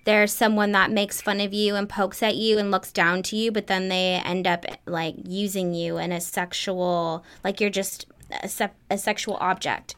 there's 0.05 0.33
someone 0.33 0.73
that 0.73 0.91
makes 0.91 1.21
fun 1.21 1.41
of 1.41 1.53
you 1.55 1.77
and 1.77 1.89
pokes 1.89 2.23
at 2.23 2.37
you 2.37 2.59
and 2.59 2.71
looks 2.71 2.91
down 2.91 3.23
to 3.25 3.37
you, 3.37 3.53
but 3.53 3.67
then 3.69 3.89
they 3.89 4.21
end 4.25 4.47
up 4.47 4.65
like 4.87 5.15
using 5.25 5.75
you 5.75 5.97
in 5.99 6.11
a 6.13 6.21
sexual, 6.21 7.25
like 7.45 7.61
you're 7.61 7.71
just 7.71 8.07
a, 8.43 8.49
se- 8.49 8.71
a 8.91 8.99
sexual 8.99 9.37
object. 9.41 9.95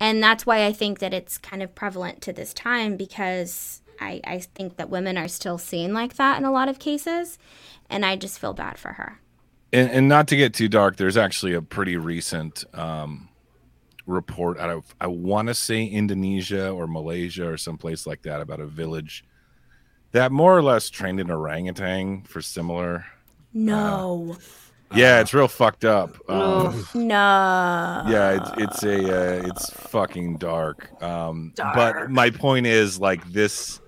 And 0.00 0.22
that's 0.22 0.46
why 0.46 0.64
I 0.66 0.72
think 0.72 0.98
that 1.00 1.12
it's 1.14 1.38
kind 1.38 1.62
of 1.62 1.74
prevalent 1.74 2.20
to 2.22 2.32
this 2.32 2.52
time 2.54 2.96
because 2.96 3.79
I, 4.00 4.20
I 4.24 4.38
think 4.40 4.76
that 4.76 4.90
women 4.90 5.16
are 5.18 5.28
still 5.28 5.58
seen 5.58 5.92
like 5.94 6.14
that 6.14 6.38
in 6.38 6.44
a 6.44 6.52
lot 6.52 6.68
of 6.68 6.78
cases. 6.78 7.38
And 7.88 8.04
I 8.04 8.16
just 8.16 8.38
feel 8.38 8.52
bad 8.54 8.78
for 8.78 8.92
her. 8.94 9.20
and, 9.72 9.90
and 9.90 10.08
not 10.08 10.28
to 10.28 10.36
get 10.36 10.54
too 10.54 10.68
dark, 10.68 10.96
there's 10.96 11.16
actually 11.16 11.54
a 11.54 11.62
pretty 11.62 11.96
recent 11.96 12.64
um, 12.74 13.28
report 14.06 14.58
out 14.58 14.70
of 14.70 14.94
I 15.00 15.06
want 15.08 15.48
to 15.48 15.54
say 15.54 15.84
Indonesia 15.84 16.70
or 16.70 16.86
Malaysia 16.86 17.48
or 17.48 17.56
someplace 17.56 18.06
like 18.06 18.22
that 18.22 18.40
about 18.40 18.60
a 18.60 18.66
village 18.66 19.24
that 20.12 20.32
more 20.32 20.56
or 20.56 20.62
less 20.62 20.90
trained 20.90 21.20
an 21.20 21.30
orangutan 21.30 22.22
for 22.22 22.40
similar. 22.42 23.04
No. 23.52 24.36
Yeah, 24.92 25.20
it's 25.20 25.32
real 25.32 25.46
fucked 25.46 25.84
up. 25.84 26.16
Um, 26.28 26.84
No. 26.94 28.04
yeah, 28.08 28.38
it's 28.40 28.50
it's 28.58 28.82
a 28.82 28.96
uh, 29.42 29.46
it's 29.48 29.70
fucking 29.70 30.38
dark. 30.38 30.90
Um, 31.00 31.52
But 31.56 32.10
my 32.10 32.30
point 32.30 32.66
is 32.66 32.98
like 32.98 33.24
this 33.32 33.80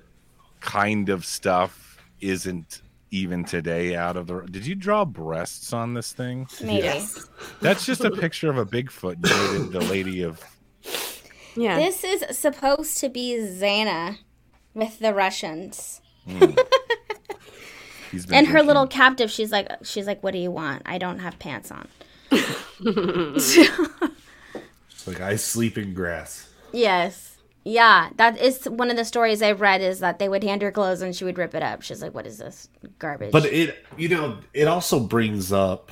kind 0.63 1.09
of 1.09 1.25
stuff 1.27 1.99
isn't 2.21 2.83
even 3.11 3.45
today 3.45 3.95
out 3.95 4.17
of 4.17 4.27
the. 4.27 4.41
Did 4.51 4.67
you 4.67 4.75
draw 4.75 5.05
breasts 5.05 5.73
on 5.73 5.93
this 5.95 6.13
thing? 6.13 6.47
Maybe. 6.63 6.85
Yes. 6.85 7.29
That's 7.61 7.85
just 7.85 8.05
a 8.05 8.11
picture 8.11 8.49
of 8.49 8.57
a 8.57 8.65
Bigfoot 8.65 9.21
dated 9.21 9.73
the 9.73 9.81
lady 9.81 10.23
of. 10.23 10.41
Yeah. 11.55 11.77
This 11.79 12.03
is 12.05 12.39
supposed 12.39 12.99
to 13.01 13.11
be 13.11 13.37
Zana 13.37 14.17
with 14.73 14.99
the 14.99 15.13
Russians. 15.13 16.01
Hmm. 16.27 16.53
He's 18.11 18.27
been 18.27 18.37
And 18.37 18.47
her 18.47 18.53
drinking. 18.55 18.67
little 18.69 18.87
captive, 18.87 19.31
she's 19.31 19.51
like 19.53 19.69
she's 19.83 20.07
like, 20.07 20.23
What 20.23 20.33
do 20.33 20.39
you 20.39 20.51
want? 20.51 20.83
I 20.87 20.99
don't 20.99 21.19
have 21.19 21.39
pants 21.39 21.71
on. 21.71 21.89
It's 24.91 25.07
like 25.09 25.21
I 25.21 25.35
sleep 25.37 25.77
in 25.79 25.95
grass. 25.95 26.49
Yes. 26.73 27.32
Yeah. 27.65 28.11
That 28.17 28.39
is 28.39 28.65
one 28.65 28.91
of 28.91 28.97
the 28.97 29.05
stories 29.05 29.43
I've 29.43 29.61
read 29.61 29.81
is 29.81 30.01
that 30.01 30.19
they 30.19 30.29
would 30.29 30.43
hand 30.43 30.63
her 30.63 30.73
clothes 30.73 31.03
and 31.03 31.15
she 31.15 31.25
would 31.25 31.39
rip 31.39 31.55
it 31.55 31.63
up. 31.63 31.83
She's 31.83 32.03
like, 32.03 32.15
What 32.15 32.27
is 32.27 32.39
this? 32.39 32.69
Garbage. 32.99 33.33
But 33.33 33.47
it, 33.47 33.85
you 33.97 34.09
know, 34.09 34.39
it 34.53 34.69
also 34.69 35.01
brings 35.01 35.53
up 35.53 35.91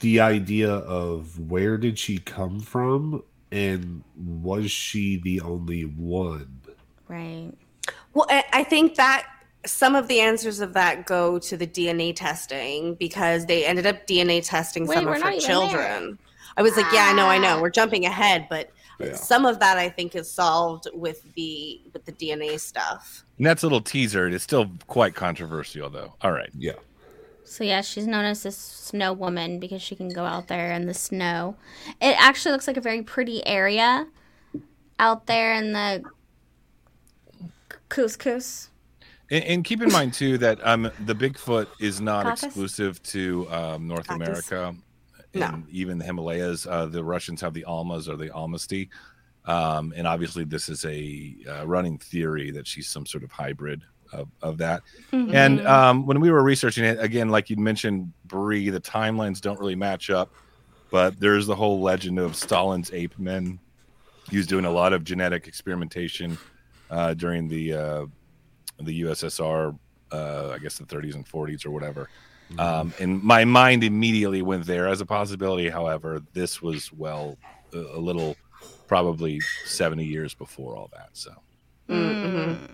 the 0.00 0.20
idea 0.20 0.70
of 0.70 1.38
where 1.50 1.78
did 1.78 1.98
she 1.98 2.18
come 2.18 2.60
from 2.60 3.22
and 3.52 4.02
was 4.16 4.70
she 4.70 5.16
the 5.16 5.40
only 5.40 5.82
one? 5.82 6.60
right. 7.08 7.52
Well, 8.12 8.26
I 8.28 8.44
I 8.52 8.64
think 8.64 8.96
that 8.96 9.26
some 9.66 9.94
of 9.94 10.08
the 10.08 10.20
answers 10.20 10.60
of 10.60 10.72
that 10.74 11.06
go 11.06 11.38
to 11.38 11.56
the 11.56 11.66
DNA 11.66 12.14
testing 12.14 12.94
because 12.94 13.46
they 13.46 13.64
ended 13.64 13.86
up 13.86 14.06
DNA 14.06 14.46
testing 14.46 14.86
Wait, 14.86 14.94
some 14.94 15.08
of 15.08 15.20
her 15.20 15.30
even 15.30 15.40
children. 15.40 16.18
I 16.56 16.62
was 16.62 16.76
like, 16.76 16.86
yeah, 16.92 17.06
I 17.06 17.12
know, 17.14 17.26
I 17.26 17.38
know. 17.38 17.60
We're 17.60 17.70
jumping 17.70 18.04
ahead, 18.04 18.46
but 18.48 18.70
Yeah. 19.00 19.14
some 19.14 19.44
of 19.44 19.58
that 19.60 19.76
I 19.76 19.88
think 19.88 20.14
is 20.14 20.30
solved 20.30 20.88
with 20.94 21.34
the 21.34 21.80
with 21.92 22.04
the 22.04 22.12
DNA 22.12 22.60
stuff. 22.60 23.24
And 23.38 23.46
that's 23.46 23.62
a 23.62 23.66
little 23.66 23.80
teaser. 23.80 24.28
It's 24.28 24.44
still 24.44 24.70
quite 24.86 25.14
controversial, 25.14 25.90
though. 25.90 26.14
All 26.20 26.32
right. 26.32 26.50
Yeah. 26.56 26.74
So 27.44 27.62
yeah, 27.62 27.82
she's 27.82 28.06
known 28.06 28.24
as 28.24 28.42
the 28.42 28.52
snow 28.52 29.12
woman 29.12 29.58
because 29.60 29.82
she 29.82 29.94
can 29.94 30.08
go 30.08 30.24
out 30.24 30.48
there 30.48 30.72
in 30.72 30.86
the 30.86 30.94
snow. 30.94 31.56
It 32.00 32.16
actually 32.18 32.52
looks 32.52 32.66
like 32.66 32.76
a 32.76 32.80
very 32.80 33.02
pretty 33.02 33.46
area 33.46 34.06
out 34.98 35.26
there 35.26 35.52
in 35.54 35.72
the 35.72 36.02
couscous. 37.88 38.68
And, 39.30 39.44
and 39.44 39.64
keep 39.64 39.82
in 39.82 39.90
mind 39.90 40.14
too 40.14 40.38
that 40.38 40.64
um 40.66 40.90
the 41.04 41.14
Bigfoot 41.14 41.66
is 41.80 42.00
not 42.00 42.24
Caucasus? 42.24 42.44
exclusive 42.44 43.02
to 43.04 43.46
um, 43.50 43.88
North 43.88 44.06
Caucasus? 44.06 44.50
America, 44.50 44.76
No. 45.34 45.46
and 45.46 45.68
even 45.70 45.98
the 45.98 46.04
Himalayas. 46.04 46.66
Uh, 46.66 46.86
the 46.86 47.02
Russians 47.02 47.40
have 47.40 47.54
the 47.54 47.64
Almas 47.64 48.08
or 48.08 48.16
the 48.16 48.28
Almasty, 48.28 48.88
um, 49.46 49.92
and 49.96 50.06
obviously 50.06 50.44
this 50.44 50.68
is 50.68 50.84
a 50.84 51.36
uh, 51.48 51.66
running 51.66 51.98
theory 51.98 52.50
that 52.52 52.66
she's 52.66 52.88
some 52.88 53.06
sort 53.06 53.24
of 53.24 53.32
hybrid 53.32 53.82
of, 54.12 54.28
of 54.42 54.58
that. 54.58 54.82
Mm-hmm. 55.12 55.34
And 55.34 55.66
um, 55.66 56.06
when 56.06 56.20
we 56.20 56.30
were 56.30 56.42
researching 56.42 56.84
it 56.84 57.00
again, 57.00 57.28
like 57.28 57.50
you 57.50 57.56
mentioned, 57.56 58.12
Bree, 58.26 58.70
the 58.70 58.80
timelines 58.80 59.40
don't 59.40 59.58
really 59.58 59.76
match 59.76 60.10
up. 60.10 60.32
But 60.90 61.18
there's 61.18 61.46
the 61.46 61.56
whole 61.56 61.80
legend 61.80 62.20
of 62.20 62.36
Stalin's 62.36 62.92
ape 62.92 63.18
men. 63.18 63.58
He 64.30 64.36
was 64.36 64.46
doing 64.46 64.64
a 64.64 64.70
lot 64.70 64.92
of 64.92 65.02
genetic 65.02 65.48
experimentation 65.48 66.38
uh, 66.88 67.14
during 67.14 67.48
the 67.48 67.72
uh, 67.72 68.06
the 68.80 69.02
USSR, 69.02 69.76
uh, 70.12 70.50
I 70.50 70.58
guess 70.58 70.78
the 70.78 70.84
30s 70.84 71.14
and 71.14 71.26
40s 71.26 71.66
or 71.66 71.72
whatever. 71.72 72.08
Um, 72.58 72.92
and 73.00 73.22
my 73.22 73.44
mind 73.44 73.84
immediately 73.84 74.42
went 74.42 74.66
there 74.66 74.86
as 74.88 75.00
a 75.00 75.06
possibility. 75.06 75.68
However, 75.68 76.22
this 76.32 76.62
was 76.62 76.92
well 76.92 77.36
a, 77.72 77.78
a 77.78 77.98
little, 77.98 78.36
probably 78.86 79.40
70 79.64 80.04
years 80.04 80.34
before 80.34 80.76
all 80.76 80.90
that. 80.92 81.10
So 81.12 81.32
Mm-hmm. 81.88 82.64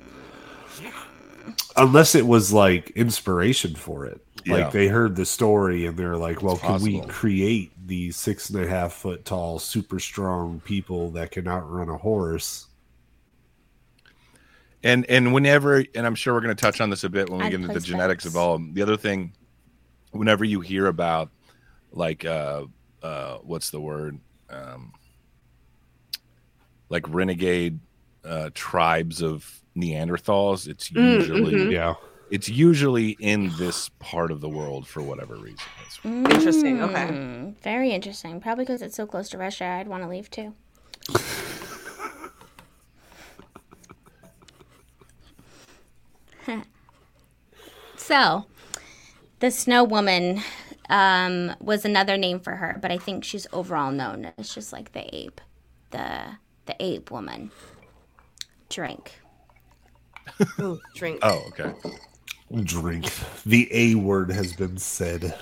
Unless 1.76 2.14
it 2.14 2.26
was 2.26 2.52
like 2.52 2.90
inspiration 2.90 3.74
for 3.74 4.06
it. 4.06 4.20
Yeah. 4.44 4.54
Like 4.54 4.72
they 4.72 4.88
heard 4.88 5.16
the 5.16 5.26
story 5.26 5.86
and 5.86 5.96
they're 5.96 6.16
like, 6.16 6.42
well, 6.42 6.54
It's 6.54 6.62
can 6.62 6.82
we 6.82 7.00
create 7.02 7.72
these 7.86 8.16
six 8.16 8.50
and 8.50 8.64
a 8.64 8.68
half 8.68 8.92
foot 8.92 9.24
tall, 9.24 9.58
super 9.58 9.98
strong 9.98 10.60
people 10.64 11.10
that 11.12 11.30
can 11.30 11.48
outrun 11.48 11.88
a 11.88 11.96
horse? 11.96 12.66
and 14.82 15.04
and 15.10 15.34
whenever 15.34 15.84
and 15.94 16.06
i'm 16.06 16.14
sure 16.14 16.32
we're 16.32 16.40
going 16.40 16.56
to 16.56 16.58
touch 16.58 16.80
on 16.80 16.88
this 16.88 17.04
a 17.04 17.08
bit 17.10 17.28
when 17.28 17.38
we 17.40 17.44
I'd 17.44 17.50
get 17.50 17.60
into 17.60 17.74
the 17.74 17.80
genetics 17.80 18.24
bets. 18.24 18.34
of 18.34 18.40
all 18.40 18.58
the 18.58 18.80
other 18.80 18.96
thing 18.96 19.32
whenever 20.12 20.44
you 20.44 20.60
hear 20.60 20.86
about 20.86 21.30
like 21.92 22.24
uh 22.24 22.64
uh 23.02 23.36
what's 23.38 23.70
the 23.70 23.80
word 23.80 24.18
um 24.48 24.92
like 26.88 27.04
renegade 27.08 27.80
uh 28.24 28.50
tribes 28.54 29.22
of 29.22 29.60
neanderthals 29.76 30.68
it's 30.68 30.90
Mm, 30.90 31.20
usually 31.20 31.54
mhm. 31.54 31.72
Yeah. 31.72 31.94
it's 32.30 32.48
usually 32.48 33.10
in 33.10 33.56
this 33.56 33.88
part 33.98 34.30
of 34.30 34.40
the 34.40 34.48
world 34.48 34.86
for 34.86 35.02
whatever 35.02 35.36
reason 35.36 35.66
It's- 35.80 35.98
Interesting, 36.04 36.80
okay. 36.82 37.06
Mm, 37.08 37.60
Very 37.62 37.90
interesting. 37.90 38.40
Probably 38.40 38.64
because 38.64 38.82
it's 38.82 38.96
so 38.96 39.06
close 39.06 39.28
to 39.30 39.38
Russia, 39.38 39.64
I'd 39.66 39.88
want 39.88 40.02
to 40.02 40.08
leave 40.08 40.30
too. 40.30 40.54
so, 47.96 48.46
the 49.40 49.50
snow 49.50 49.84
woman. 49.84 50.42
um, 50.90 51.54
was 51.60 51.84
another 51.84 52.16
name 52.16 52.40
for 52.40 52.56
her, 52.56 52.78
but 52.82 52.90
I 52.90 52.98
think 52.98 53.24
she's 53.24 53.46
overall 53.52 53.92
known 53.92 54.32
as 54.36 54.52
just 54.52 54.72
like 54.72 54.92
the 54.92 55.14
ape, 55.14 55.40
the 55.90 56.38
the 56.66 56.76
ape 56.80 57.10
woman. 57.10 57.52
Drink. 58.68 59.20
Ooh, 60.60 60.80
drink. 60.94 61.20
Oh, 61.22 61.42
okay. 61.48 61.72
Drink. 62.64 63.06
The 63.46 63.68
A 63.72 63.94
word 63.94 64.30
has 64.30 64.52
been 64.52 64.78
said. 64.78 65.34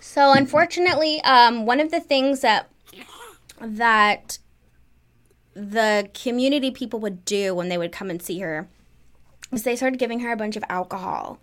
So 0.00 0.32
unfortunately, 0.32 1.22
um, 1.22 1.66
one 1.66 1.80
of 1.80 1.90
the 1.90 2.00
things 2.00 2.40
that 2.42 2.70
that 3.60 4.38
the 5.54 6.10
community 6.14 6.70
people 6.70 7.00
would 7.00 7.24
do 7.24 7.54
when 7.54 7.68
they 7.68 7.78
would 7.78 7.92
come 7.92 8.10
and 8.10 8.20
see 8.20 8.40
her 8.40 8.68
is 9.52 9.62
they 9.62 9.76
started 9.76 9.98
giving 9.98 10.20
her 10.20 10.32
a 10.32 10.36
bunch 10.36 10.56
of 10.56 10.64
alcohol. 10.68 11.38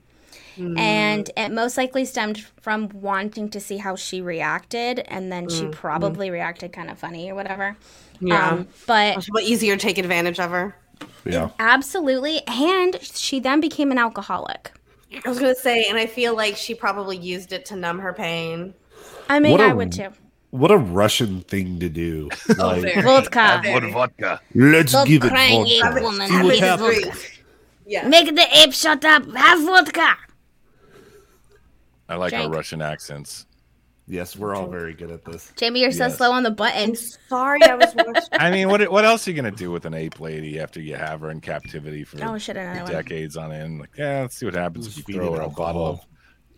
And 0.58 1.30
it 1.38 1.50
most 1.52 1.78
likely 1.78 2.06
stemmed 2.06 2.40
from 2.62 2.90
wanting 2.90 3.50
to 3.50 3.60
see 3.60 3.78
how 3.78 3.96
she 3.96 4.22
reacted, 4.22 5.00
and 5.08 5.32
then 5.32 5.50
she 5.50 5.68
probably 5.68 6.30
reacted 6.30 6.74
kind 6.74 6.90
of 6.90 6.98
funny 7.00 7.32
or 7.32 7.36
whatever. 7.36 7.76
Yeah. 8.20 8.50
Um, 8.50 8.68
but 8.88 9.18
It's 9.18 9.30
easier 9.42 9.76
to 9.76 9.82
take 9.82 9.98
advantage 9.98 10.40
of 10.40 10.52
her. 10.52 10.76
Yeah. 11.26 11.50
absolutely, 11.60 12.42
and 12.48 13.02
she 13.02 13.40
then 13.40 13.60
became 13.60 13.92
an 13.92 13.98
alcoholic. 13.98 14.72
I 15.26 15.28
was 15.30 15.40
gonna 15.40 15.56
say, 15.56 15.86
and 15.90 15.98
I 15.98 16.06
feel 16.06 16.36
like 16.36 16.56
she 16.56 16.74
probably 16.76 17.18
used 17.18 17.52
it 17.54 17.66
to 17.66 17.76
numb 17.76 18.00
her 18.00 18.14
pain. 18.14 18.74
I 19.30 19.40
mean, 19.40 19.52
What 19.52 19.62
a- 19.62 19.66
I 19.66 19.74
would 19.74 19.92
too. 19.92 20.10
What 20.52 20.70
a 20.70 20.78
Russian 20.78 21.42
thing 21.42 21.80
to 21.80 21.88
do. 21.90 22.30
Like, 22.58 22.82
very. 22.82 23.02
Vodka. 23.02 23.62
What 23.72 23.84
vodka? 23.92 24.42
let's 24.54 24.92
Stop 24.92 25.08
give 25.08 25.24
it 25.24 25.30
crying, 25.30 25.64
vodka. 25.82 25.98
ape 25.98 26.04
woman. 26.04 26.28
See 26.30 26.44
what 26.44 26.60
Have 26.60 26.82
it 26.82 27.04
happens. 27.06 27.28
Yeah. 27.86 28.08
Make 28.08 28.36
the 28.36 28.46
ape 28.60 28.74
shut 28.74 29.04
up. 29.06 29.26
Have 29.34 29.62
vodka. 29.66 30.18
I 32.12 32.16
like 32.18 32.34
our 32.34 32.50
Russian 32.50 32.82
accents. 32.82 33.46
Yes, 34.08 34.36
we're 34.36 34.54
all 34.56 34.68
very 34.68 34.94
good 34.94 35.10
at 35.12 35.24
this. 35.24 35.54
Jamie, 35.56 35.80
you're 35.80 35.92
so 35.92 36.08
Yes. 36.08 36.18
slow 36.18 36.32
on 36.34 36.44
the 36.44 36.52
buttons. 36.52 37.18
Sorry, 37.30 37.64
I 37.64 37.76
was 37.76 37.94
watching. 37.96 38.24
I 38.34 38.52
mean, 38.52 38.68
what 38.68 38.92
what 38.92 39.06
else 39.06 39.26
are 39.26 39.32
you 39.32 39.36
gonna 39.38 39.52
do 39.52 39.72
with 39.72 39.86
an 39.86 39.94
ape 39.94 40.20
lady 40.20 40.60
after 40.60 40.82
you 40.82 40.96
have 40.96 41.22
her 41.22 41.32
in 41.32 41.40
captivity 41.40 42.04
for 42.04 42.18
Oh, 42.26 42.38
shit, 42.38 42.58
another 42.58 42.84
one. 42.84 42.92
decades 42.92 43.38
on 43.38 43.54
end? 43.54 43.80
Like, 43.80 43.92
yeah, 43.98 44.22
let's 44.22 44.36
see 44.36 44.46
what 44.46 44.56
happens 44.56 44.88
if 44.88 44.98
you 44.98 45.04
Feed 45.04 45.16
throw 45.16 45.34
it 45.36 45.38
her 45.38 45.44
a 45.44 45.50
bottle 45.50 45.86
of 45.86 45.96
alcohol. 46.00 46.08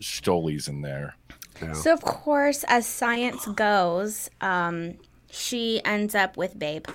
Stolies 0.02 0.68
in 0.68 0.82
there. 0.82 1.16
Yeah. 1.62 1.74
So, 1.74 1.94
of 1.94 2.02
course, 2.02 2.66
as 2.68 2.88
science 2.88 3.46
goes, 3.46 4.30
um, 4.42 4.96
she 5.30 5.80
ends 5.86 6.16
up 6.16 6.36
with 6.38 6.58
Babe. 6.58 6.88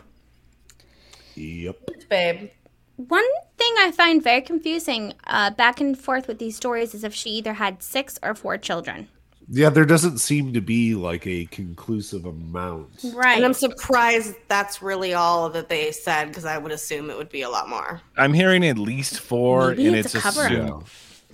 Yep. 1.36 1.76
babe. 2.10 2.50
One 2.98 3.24
thing 3.56 3.72
I 3.78 3.92
find 3.92 4.20
very 4.22 4.40
confusing 4.40 5.14
uh, 5.28 5.50
back 5.50 5.80
and 5.80 5.96
forth 5.96 6.26
with 6.26 6.40
these 6.40 6.56
stories 6.56 6.94
is 6.94 7.04
if 7.04 7.14
she 7.14 7.30
either 7.30 7.52
had 7.52 7.80
six 7.80 8.18
or 8.24 8.34
four 8.34 8.58
children. 8.58 9.06
Yeah, 9.48 9.70
there 9.70 9.84
doesn't 9.84 10.18
seem 10.18 10.52
to 10.54 10.60
be 10.60 10.96
like 10.96 11.24
a 11.26 11.44
conclusive 11.46 12.26
amount. 12.26 12.88
Right. 13.14 13.36
And 13.36 13.44
I'm 13.46 13.54
surprised 13.54 14.34
that's 14.48 14.82
really 14.82 15.14
all 15.14 15.48
that 15.50 15.68
they 15.68 15.92
said 15.92 16.26
because 16.26 16.44
I 16.44 16.58
would 16.58 16.72
assume 16.72 17.08
it 17.08 17.16
would 17.16 17.28
be 17.30 17.42
a 17.42 17.48
lot 17.48 17.68
more. 17.68 18.00
I'm 18.16 18.34
hearing 18.34 18.66
at 18.66 18.78
least 18.78 19.20
four, 19.20 19.68
Maybe 19.70 19.86
and 19.86 19.96
it's 19.96 20.14
it's, 20.14 20.16
a 20.16 20.20
cover-up. 20.20 20.50
assumed. 20.50 20.84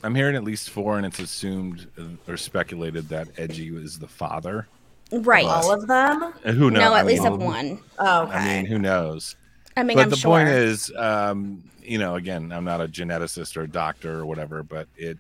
I'm 0.05 0.15
hearing 0.15 0.37
at 0.37 0.45
least 0.45 0.69
four, 0.69 0.99
and 0.99 1.07
it's 1.07 1.19
assumed 1.19 1.89
uh, 1.99 2.31
or 2.31 2.37
speculated 2.37 3.09
that 3.09 3.29
Edgy 3.39 3.71
was 3.71 3.99
the 3.99 4.07
father. 4.07 4.69
right. 5.11 5.47
All 5.47 5.73
of 5.73 5.87
them? 5.89 6.23
Uh, 6.45 6.53
Who 6.53 6.71
knows? 6.71 6.81
no, 6.81 6.93
I 6.93 7.01
at 7.01 7.07
least 7.07 7.23
mean, 7.23 7.33
of 7.33 7.43
one. 7.43 7.81
Oh, 7.99 8.25
okay. 8.25 8.33
I 8.35 8.45
mean, 8.45 8.67
who 8.67 8.79
knows? 8.79 9.35
I 9.77 9.83
mean, 9.83 9.97
but 9.97 10.05
I'm 10.05 10.11
the 10.11 10.17
sure. 10.17 10.31
point 10.31 10.49
is, 10.49 10.93
um, 10.97 11.63
you 11.83 11.99
know, 11.99 12.15
again, 12.17 12.53
I'm 12.53 12.65
not 12.65 12.81
a 12.81 12.89
geneticist 12.89 13.57
or 13.57 13.63
a 13.63 13.69
doctor 13.69 14.19
or 14.21 14.27
whatever, 14.27 14.63
but 14.63 14.89
it 14.97 15.19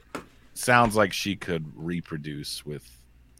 sounds 0.54 0.94
like 0.96 1.12
she 1.12 1.34
could 1.36 1.64
reproduce 1.74 2.64
with 2.64 2.88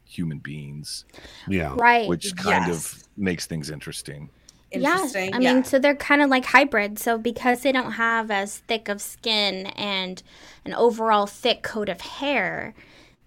human 0.05 0.39
beings, 0.39 1.05
Yeah. 1.49 1.75
right. 1.77 2.09
which 2.09 2.35
kind 2.37 2.67
Yes. 2.67 2.93
of 2.95 3.05
makes 3.17 3.47
things 3.47 3.71
interesting. 3.71 4.29
Yeah, 4.73 4.95
Interesting. 4.95 5.35
I 5.35 5.39
yeah. 5.39 5.55
mean, 5.55 5.65
so 5.65 5.79
they're 5.79 5.95
kind 5.95 6.21
of 6.21 6.31
like 6.31 6.47
hybrids. 6.47 7.03
So 7.03 7.17
because 7.17 7.61
they 7.61 7.71
don't 7.71 7.93
have 7.93 8.31
as 8.33 8.59
thick 8.59 8.89
of 8.89 9.01
skin 9.01 9.67
and 9.67 10.21
an 10.65 10.75
overall 10.75 11.27
thick 11.27 11.63
coat 11.63 11.89
of 11.89 12.01
hair, 12.01 12.75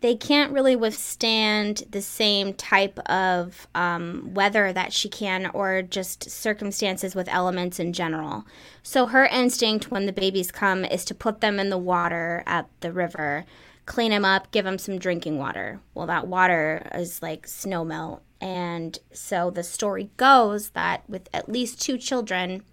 they 0.01 0.15
can't 0.15 0.51
really 0.51 0.75
withstand 0.75 1.83
the 1.89 2.01
same 2.01 2.53
type 2.53 2.99
of 3.09 3.67
um, 3.73 4.31
weather 4.33 4.71
that 4.71 4.93
she 4.93 5.09
can, 5.09 5.49
or 5.53 5.81
just 5.81 6.29
circumstances 6.29 7.15
with 7.15 7.27
elements 7.29 7.79
in 7.79 7.93
general. 7.93 8.45
So 8.83 9.07
her 9.07 9.25
instinct 9.25 9.89
when 9.89 10.05
the 10.05 10.13
babies 10.13 10.51
come 10.51 10.85
is 10.85 11.03
to 11.05 11.15
put 11.15 11.41
them 11.41 11.59
in 11.59 11.69
the 11.69 11.79
water 11.79 12.43
at 12.45 12.67
the 12.81 12.91
river, 12.91 13.45
clean 13.87 14.11
them 14.11 14.23
up, 14.23 14.51
give 14.51 14.65
them 14.65 14.77
some 14.77 14.99
drinking 14.99 15.39
water. 15.39 15.79
Well, 15.95 16.05
that 16.07 16.27
water 16.27 16.87
is 16.93 17.23
like 17.23 17.47
snow 17.47 17.83
melt. 17.83 18.21
And 18.39 18.99
so 19.11 19.49
the 19.49 19.63
story 19.63 20.11
goes 20.17 20.69
that 20.69 21.09
with 21.09 21.27
at 21.33 21.49
least 21.49 21.81
two 21.81 21.97
children, 21.97 22.63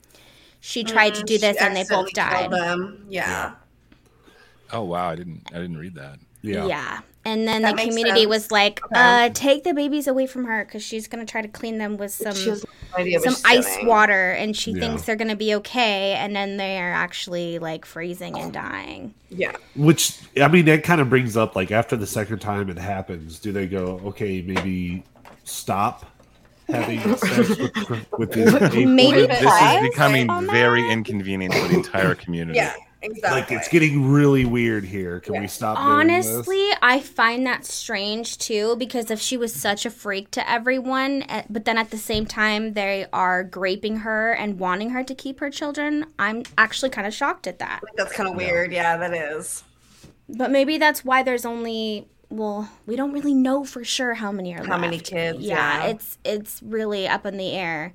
she 0.61 0.85
tried 0.85 1.15
to 1.15 1.23
do 1.23 1.39
this 1.39 1.57
and 1.57 1.75
they 1.75 1.85
both 1.89 2.13
died. 2.13 2.51
Them. 2.51 3.07
Yeah. 3.09 3.55
Oh 4.73 4.83
wow, 4.83 5.09
I 5.09 5.17
didn't, 5.17 5.43
I 5.53 5.59
didn't 5.59 5.79
read 5.79 5.95
that. 5.95 6.19
Yeah. 6.43 6.67
Yeah. 6.67 7.01
And 7.27 7.49
then 7.49 7.63
That 7.63 7.77
the 7.77 7.83
community 7.85 8.21
sense. 8.21 8.29
was 8.29 8.51
like, 8.51 8.83
Okay. 8.85 9.27
uh, 9.27 9.31
take 9.33 9.65
the 9.65 9.73
babies 9.73 10.07
away 10.07 10.27
from 10.27 10.45
her 10.45 10.65
because 10.65 10.83
she's 10.83 11.09
going 11.09 11.25
to 11.25 11.31
try 11.31 11.41
to 11.41 11.49
clean 11.49 11.79
them 11.79 11.97
with 11.97 12.13
some 12.13 12.35
no 12.35 12.55
some 13.19 13.35
ice 13.47 13.75
doing. 13.77 13.87
water 13.87 14.31
and 14.33 14.55
she 14.57 14.73
Yeah. 14.73 14.81
thinks 14.81 15.03
they're 15.03 15.17
going 15.17 15.31
to 15.31 15.37
be 15.37 15.55
okay 15.57 16.13
and 16.15 16.37
then 16.37 16.59
they're 16.59 16.93
actually 16.93 17.59
like 17.59 17.85
freezing 17.87 18.39
and 18.39 18.53
dying. 18.53 19.15
Yeah. 19.31 19.53
Which 19.75 20.19
I 20.41 20.49
mean, 20.49 20.67
that 20.67 20.85
kind 20.85 21.01
of 21.01 21.09
brings 21.09 21.37
up 21.37 21.57
like 21.57 21.71
after 21.71 21.97
the 21.97 22.07
second 22.07 22.41
time 22.41 22.69
it 22.69 22.79
happens, 22.79 23.39
do 23.39 23.53
they 23.53 23.67
go, 23.67 24.01
okay, 24.05 24.43
maybe 24.43 25.03
stop 25.45 26.05
having 26.69 27.01
sex 27.17 27.49
with, 27.59 28.07
with 28.19 28.33
these 28.33 28.55
ape 28.55 28.87
Maybe? 28.89 29.27
This 29.27 29.41
is 29.43 29.81
becoming 29.91 30.29
very 30.51 30.89
inconvenient 30.91 31.55
for 31.55 31.69
the 31.69 31.75
entire 31.75 32.15
community. 32.15 32.59
Yeah. 32.59 32.75
Exactly. 33.05 33.41
like 33.41 33.53
it's 33.53 33.69
getting 33.69 34.11
really 34.11 34.45
weird 34.45 34.85
here. 34.85 35.21
Can 35.21 35.35
we 35.35 35.41
Yeah. 35.41 35.47
stop? 35.47 35.77
doing 35.79 36.07
this? 36.09 36.27
Honestly, 36.27 36.69
I 36.83 37.01
find 37.01 37.47
that 37.47 37.65
strange 37.65 38.39
too 38.39 38.77
because 38.77 39.11
if 39.11 39.21
she 39.21 39.37
was 39.37 39.53
such 39.55 39.85
a 39.85 39.91
freak 39.91 40.31
to 40.33 40.51
everyone, 40.51 41.23
eh, 41.29 41.43
but 41.51 41.65
then 41.65 41.77
at 41.79 41.91
the 41.91 41.99
same 41.99 42.25
time 42.27 42.73
they 42.73 43.07
are 43.13 43.45
graping 43.45 43.99
her 43.99 44.33
and 44.33 44.59
wanting 44.59 44.91
her 44.91 45.05
to 45.05 45.15
keep 45.15 45.41
her 45.41 45.51
children, 45.51 46.07
I'm 46.19 46.45
actually 46.57 46.91
kind 46.91 47.07
of 47.07 47.13
shocked 47.15 47.47
at 47.47 47.59
that. 47.59 47.81
That's 47.97 48.13
kind 48.13 48.29
of 48.29 48.35
weird. 48.37 48.73
Yeah, 48.73 48.97
that 48.97 49.13
is. 49.15 49.63
But 50.29 50.51
maybe 50.51 50.79
that's 50.79 51.05
why 51.05 51.23
there's 51.23 51.45
only 51.45 52.09
well, 52.31 52.69
we 52.87 52.97
don't 52.97 53.13
really 53.13 53.35
know 53.35 53.65
for 53.65 53.85
sure 53.85 54.15
how 54.15 54.33
many 54.33 54.57
are 54.59 54.65
How 54.65 54.79
many 54.79 54.99
kids, 54.99 55.39
Yeah, 55.41 55.85
yeah. 55.85 55.91
it's 55.91 56.19
it's 56.25 56.63
really 56.63 57.07
up 57.07 57.27
in 57.27 57.37
the 57.37 57.53
air. 57.53 57.93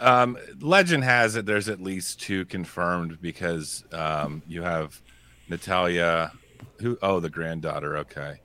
Um, 0.00 0.38
legend 0.60 1.04
has 1.04 1.36
it 1.36 1.44
there's 1.44 1.68
at 1.68 1.80
least 1.80 2.20
two 2.20 2.46
confirmed 2.46 3.20
because 3.20 3.84
um, 3.92 4.42
you 4.48 4.62
have 4.62 5.00
Natalia, 5.48 6.32
who 6.80 6.98
oh 7.02 7.20
the 7.20 7.28
granddaughter, 7.28 7.98
okay, 7.98 8.40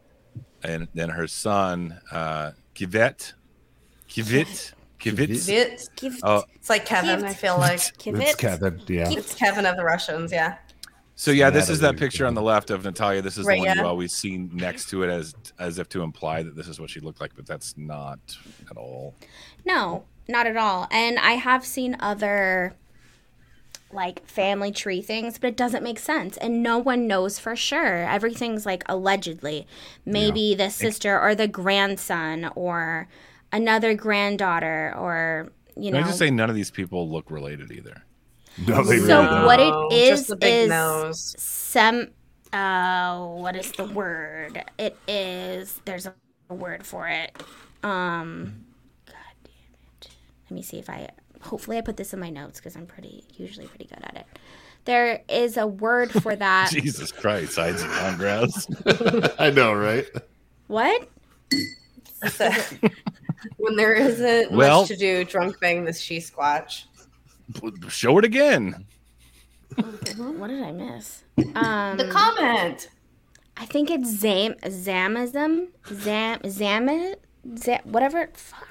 and 0.64 0.88
then 0.94 1.10
her 1.10 1.28
son 1.28 2.00
uh, 2.12 2.52
Kivet, 2.76 3.34
Kivit, 4.10 4.74
Kivit. 5.00 5.50
It, 5.50 5.90
Oh, 6.24 6.44
it's 6.56 6.70
like 6.70 6.86
Kevin, 6.86 7.24
I 7.24 7.34
feel 7.34 7.58
like. 7.58 7.98
give 7.98 8.20
It's. 8.20 8.36
Kevin. 8.36 8.82
Yeah. 8.88 9.10
It's 9.12 9.36
Kevin 9.36 9.66
of 9.66 9.78
the 9.78 9.84
Russians, 9.84 10.32
yeah. 10.32 10.58
so 11.16 11.32
yeah, 11.32 11.50
this 11.50 11.70
is 11.70 11.80
that 11.80 11.96
picture 11.96 12.26
on 12.26 12.34
the 12.34 12.42
left 12.42 12.70
of 12.70 12.84
Natalia. 12.84 13.22
This 13.22 13.38
is 13.38 13.46
Right, 13.46 13.56
the 13.56 13.60
one 13.60 13.78
yeah. 13.78 13.82
you 13.84 13.88
always 13.88 14.14
see 14.14 14.38
next 14.38 14.90
to 14.90 15.04
it 15.04 15.10
as 15.10 15.36
as 15.60 15.80
if 15.80 15.88
to 15.90 16.02
imply 16.02 16.44
that 16.44 16.56
this 16.56 16.68
is 16.68 16.80
what 16.80 16.90
she 16.90 17.00
looked 17.00 17.22
like, 17.22 17.32
but 17.36 17.46
that's 17.46 17.78
not 17.78 18.20
at 18.70 18.76
all. 18.78 19.16
No, 19.66 20.04
not 20.28 20.48
at 20.48 20.58
all. 20.58 20.88
And 20.92 21.20
I 21.20 21.34
have 21.34 21.66
seen 21.66 21.98
other 22.00 22.76
like 23.92 24.26
family 24.28 24.72
tree 24.72 25.02
things, 25.02 25.38
but 25.38 25.48
it 25.50 25.58
doesn't 25.58 25.84
make 25.84 26.00
sense. 26.00 26.38
And 26.38 26.62
no 26.64 26.78
one 26.78 27.08
knows 27.08 27.40
for 27.40 27.56
sure. 27.56 28.04
Everything's 28.04 28.66
like 28.66 28.84
allegedly. 28.88 29.68
Maybe 30.06 30.56
the 30.56 30.70
sister 30.70 31.20
or 31.20 31.36
the 31.36 31.48
grandson 31.48 32.52
or 32.56 33.08
another 33.52 33.94
granddaughter 33.94 34.94
or 34.98 35.52
you 35.78 35.92
Can 35.92 35.94
know. 35.94 36.00
I 36.02 36.04
just 36.04 36.18
say 36.20 36.30
none 36.30 36.50
of 36.50 36.56
these 36.56 36.72
people 36.72 37.10
look 37.10 37.32
related 37.32 37.72
either? 37.72 38.04
No, 38.58 38.84
they 38.84 39.00
So 39.00 39.22
really 39.22 39.28
don't. 39.30 39.44
what 39.44 39.60
it 39.60 39.78
is 39.92 40.28
just 40.28 40.28
the 40.28 40.36
big 40.36 40.62
nose. 40.68 41.38
sem 41.38 42.12
uh 42.54 43.26
what 43.28 43.56
is 43.56 43.74
the 43.74 43.86
word? 43.86 44.64
It 44.78 45.02
is 45.08 45.82
there's 45.86 46.06
a 46.08 46.16
word 46.54 46.86
for 46.86 47.08
it. 47.08 47.36
Um 47.84 48.26
god 48.34 48.44
damn 48.44 48.58
it. 48.58 48.65
Let 50.50 50.52
me 50.56 50.62
see 50.62 50.78
if 50.80 50.90
I 50.90 51.10
hopefully 51.42 51.78
I 51.78 51.82
put 51.82 51.98
this 51.98 52.14
in 52.14 52.20
my 52.20 52.30
notes 52.30 52.60
because 52.60 52.76
I'm 52.76 52.86
pretty 52.88 53.24
usually 53.38 53.68
pretty 53.68 53.86
good 53.86 54.00
at 54.04 54.16
it. 54.18 54.26
There 54.86 55.22
is 55.28 55.58
a 55.58 55.66
word 55.68 56.12
for 56.12 56.36
that. 56.46 56.70
Jesus 56.72 57.12
Christ, 57.12 57.54
sides 57.54 57.82
and 57.82 57.92
eyebrows. 57.92 58.68
I 59.40 59.50
know, 59.52 59.74
right? 59.74 60.06
what? 60.68 61.08
when 63.58 63.76
there 63.76 63.94
isn't 63.94 64.52
Well- 64.52 64.82
much 64.82 64.88
to 64.90 64.96
do, 64.96 65.24
drunk 65.26 65.60
bang 65.60 65.84
this 65.86 66.00
she 66.00 66.18
squatch. 66.18 66.86
Show 67.90 68.18
it 68.18 68.26
again. 68.26 68.86
What 69.76 70.48
did 70.48 70.64
I 70.64 70.72
miss? 70.72 71.24
Um 71.56 71.98
The 71.98 72.08
comment. 72.12 72.90
I 73.58 73.66
think 73.66 73.90
it's 73.92 74.10
Zam 74.10 74.54
Zamism 74.64 75.68
Zam 75.94 76.40
Zam 76.50 77.16
Zam 77.58 77.80
whatever. 77.84 78.30
Fuck. 78.34 78.68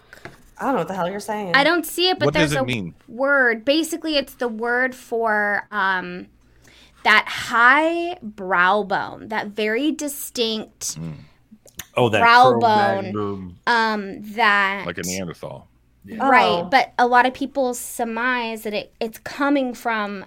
I 0.58 0.64
don't 0.66 0.74
know 0.74 0.78
what 0.80 0.88
the 0.88 0.94
hell 0.94 1.10
you're 1.10 1.20
saying. 1.20 1.52
I 1.54 1.64
don't 1.64 1.84
see 1.86 2.08
it, 2.08 2.18
but 2.18 2.26
What 2.26 2.34
there's 2.34 2.50
does 2.50 2.56
it 2.58 2.62
a 2.62 2.64
mean? 2.64 2.94
word. 3.08 3.64
Basically, 3.64 4.16
it's 4.16 4.34
the 4.34 4.48
word 4.48 4.94
for 4.94 5.66
um, 5.70 6.26
that 7.02 7.26
high 7.28 8.18
brow 8.22 8.82
bone, 8.84 9.28
that 9.28 9.48
very 9.48 9.90
distinct 9.92 10.98
Oh, 11.96 12.08
that 12.08 12.20
Brow 12.20 12.50
Cro-Magnon. 12.58 13.56
um 13.66 14.22
that 14.34 14.84
Like 14.86 14.98
a 14.98 15.02
Neanderthal. 15.02 15.68
right. 16.06 16.62
Oh. 16.64 16.68
But 16.70 16.92
a 16.98 17.06
lot 17.06 17.26
of 17.26 17.34
people 17.34 17.72
surmise 17.74 18.62
that 18.64 18.74
it, 18.74 18.94
it's 19.00 19.18
coming 19.18 19.74
from 19.74 20.24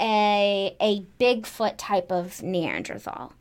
a 0.00 0.76
a 0.80 1.02
Bigfoot 1.20 1.74
type 1.76 2.10
of 2.10 2.42
Neanderthal, 2.42 3.32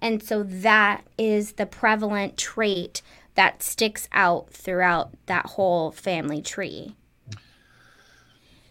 and 0.00 0.22
so 0.22 0.42
that 0.42 1.04
is 1.16 1.52
the 1.52 1.66
prevalent 1.66 2.36
trait 2.36 3.02
that 3.34 3.62
sticks 3.62 4.08
out 4.12 4.50
throughout 4.50 5.10
that 5.26 5.46
whole 5.46 5.90
family 5.90 6.42
tree. 6.42 6.94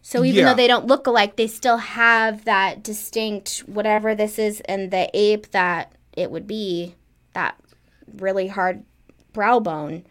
So 0.02 0.24
even 0.24 0.40
Yeah. 0.40 0.50
though 0.50 0.56
they 0.58 0.68
don't 0.68 0.88
look 0.88 1.08
alike, 1.08 1.36
they 1.36 1.48
still 1.48 1.78
have 1.78 2.46
that 2.46 2.84
distinct 2.84 3.60
whatever 3.60 4.14
this 4.16 4.38
is, 4.40 4.62
and 4.62 4.92
the 4.92 5.10
ape 5.14 5.52
that 5.52 5.94
it 6.14 6.32
would 6.32 6.48
be 6.48 6.96
that 7.34 7.58
really 8.18 8.48
hard 8.48 8.84
brow 9.34 9.60
bone. 9.60 10.04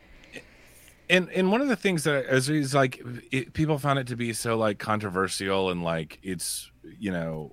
and 1.10 1.28
and 1.30 1.50
one 1.50 1.60
of 1.60 1.68
the 1.68 1.76
things 1.76 2.04
that 2.04 2.24
is, 2.32 2.48
is 2.48 2.72
like 2.74 3.02
it, 3.32 3.52
people 3.52 3.78
found 3.78 3.98
it 3.98 4.06
to 4.06 4.16
be 4.16 4.32
so 4.32 4.56
like 4.56 4.78
controversial 4.78 5.70
and 5.70 5.82
like 5.82 6.18
it's 6.22 6.70
you 6.98 7.10
know 7.10 7.52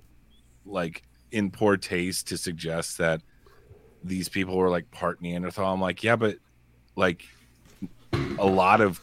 like 0.64 1.02
in 1.32 1.50
poor 1.50 1.76
taste 1.76 2.28
to 2.28 2.38
suggest 2.38 2.98
that 2.98 3.20
these 4.04 4.28
people 4.28 4.56
were 4.56 4.70
like 4.70 4.90
part 4.92 5.20
Neanderthal. 5.20 5.74
I'm 5.74 5.80
like, 5.80 6.02
yeah, 6.04 6.16
but 6.16 6.36
like 6.98 7.24
a 8.38 8.46
lot 8.46 8.80
of 8.80 9.00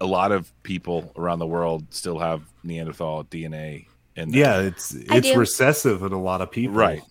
a 0.00 0.06
lot 0.06 0.30
of 0.30 0.52
people 0.62 1.10
around 1.16 1.38
the 1.38 1.46
world 1.46 1.86
still 1.90 2.18
have 2.18 2.42
Neanderthal 2.62 3.24
DNA. 3.24 3.86
And 4.16 4.34
Yeah, 4.34 4.60
it's 4.60 4.94
it's 4.94 5.34
recessive 5.34 6.02
in 6.02 6.12
a 6.12 6.20
lot 6.20 6.40
of 6.40 6.50
people. 6.50 6.76
right. 6.76 7.02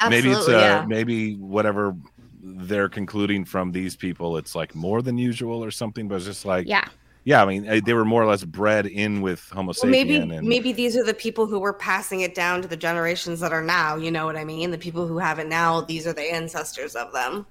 Absolutely, 0.00 0.30
maybe 0.30 0.40
it's 0.40 0.48
uh, 0.48 0.52
yeah. 0.52 0.84
maybe 0.88 1.34
whatever 1.36 1.94
they're 2.42 2.88
concluding 2.88 3.44
from 3.44 3.70
these 3.70 3.94
people, 3.94 4.36
it's 4.36 4.56
like 4.56 4.74
more 4.74 5.00
than 5.00 5.16
usual 5.16 5.62
or 5.62 5.70
something. 5.70 6.08
But 6.08 6.16
it's 6.16 6.24
just 6.24 6.44
like, 6.44 6.66
Yeah. 6.66 6.84
yeah, 7.22 7.40
I 7.40 7.46
mean, 7.46 7.84
they 7.84 7.94
were 7.94 8.04
more 8.04 8.20
or 8.20 8.26
less 8.26 8.42
bred 8.42 8.86
in 8.86 9.20
with 9.20 9.48
Homo 9.50 9.72
sapien. 9.72 9.82
Well, 9.82 9.90
maybe 9.92 10.16
and, 10.16 10.48
maybe 10.48 10.72
these 10.72 10.96
are 10.96 11.04
the 11.04 11.14
people 11.14 11.46
who 11.46 11.60
were 11.60 11.72
passing 11.72 12.22
it 12.22 12.34
down 12.34 12.62
to 12.62 12.68
the 12.68 12.76
generations 12.76 13.38
that 13.40 13.52
are 13.52 13.62
now. 13.62 13.94
You 13.94 14.10
know 14.10 14.26
what 14.26 14.36
I 14.36 14.44
mean? 14.44 14.72
The 14.72 14.78
people 14.78 15.06
who 15.06 15.18
have 15.18 15.38
it 15.38 15.46
now, 15.46 15.82
these 15.82 16.04
are 16.08 16.12
the 16.12 16.34
ancestors 16.34 16.96
of 16.96 17.12
them. 17.12 17.46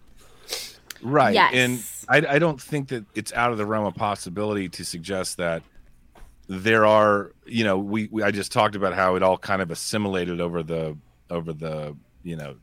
Right. 1.04 1.34
Yes. 1.34 1.54
And 1.54 2.26
I, 2.28 2.36
I 2.36 2.40
don't 2.40 2.62
think 2.62 2.90
that 2.90 3.06
it's 3.16 3.34
out 3.34 3.52
of 3.52 3.58
the 3.58 3.66
realm 3.66 3.86
of 3.86 3.96
possibility 3.96 4.70
to 4.70 4.86
suggest 4.86 5.38
that 5.38 5.64
there 6.48 6.86
are, 6.86 7.32
you 7.46 7.64
know, 7.64 7.78
we, 7.78 8.10
we 8.12 8.24
I 8.24 8.32
just 8.32 8.52
talked 8.52 8.76
about 8.76 8.94
how 8.94 9.16
it 9.16 9.24
all 9.24 9.38
kind 9.38 9.62
of 9.62 9.72
assimilated 9.72 10.42
over 10.42 10.64
the 10.64 10.98
over 11.30 11.54
the 11.54 11.96
you 12.24 12.36
know 12.36 12.56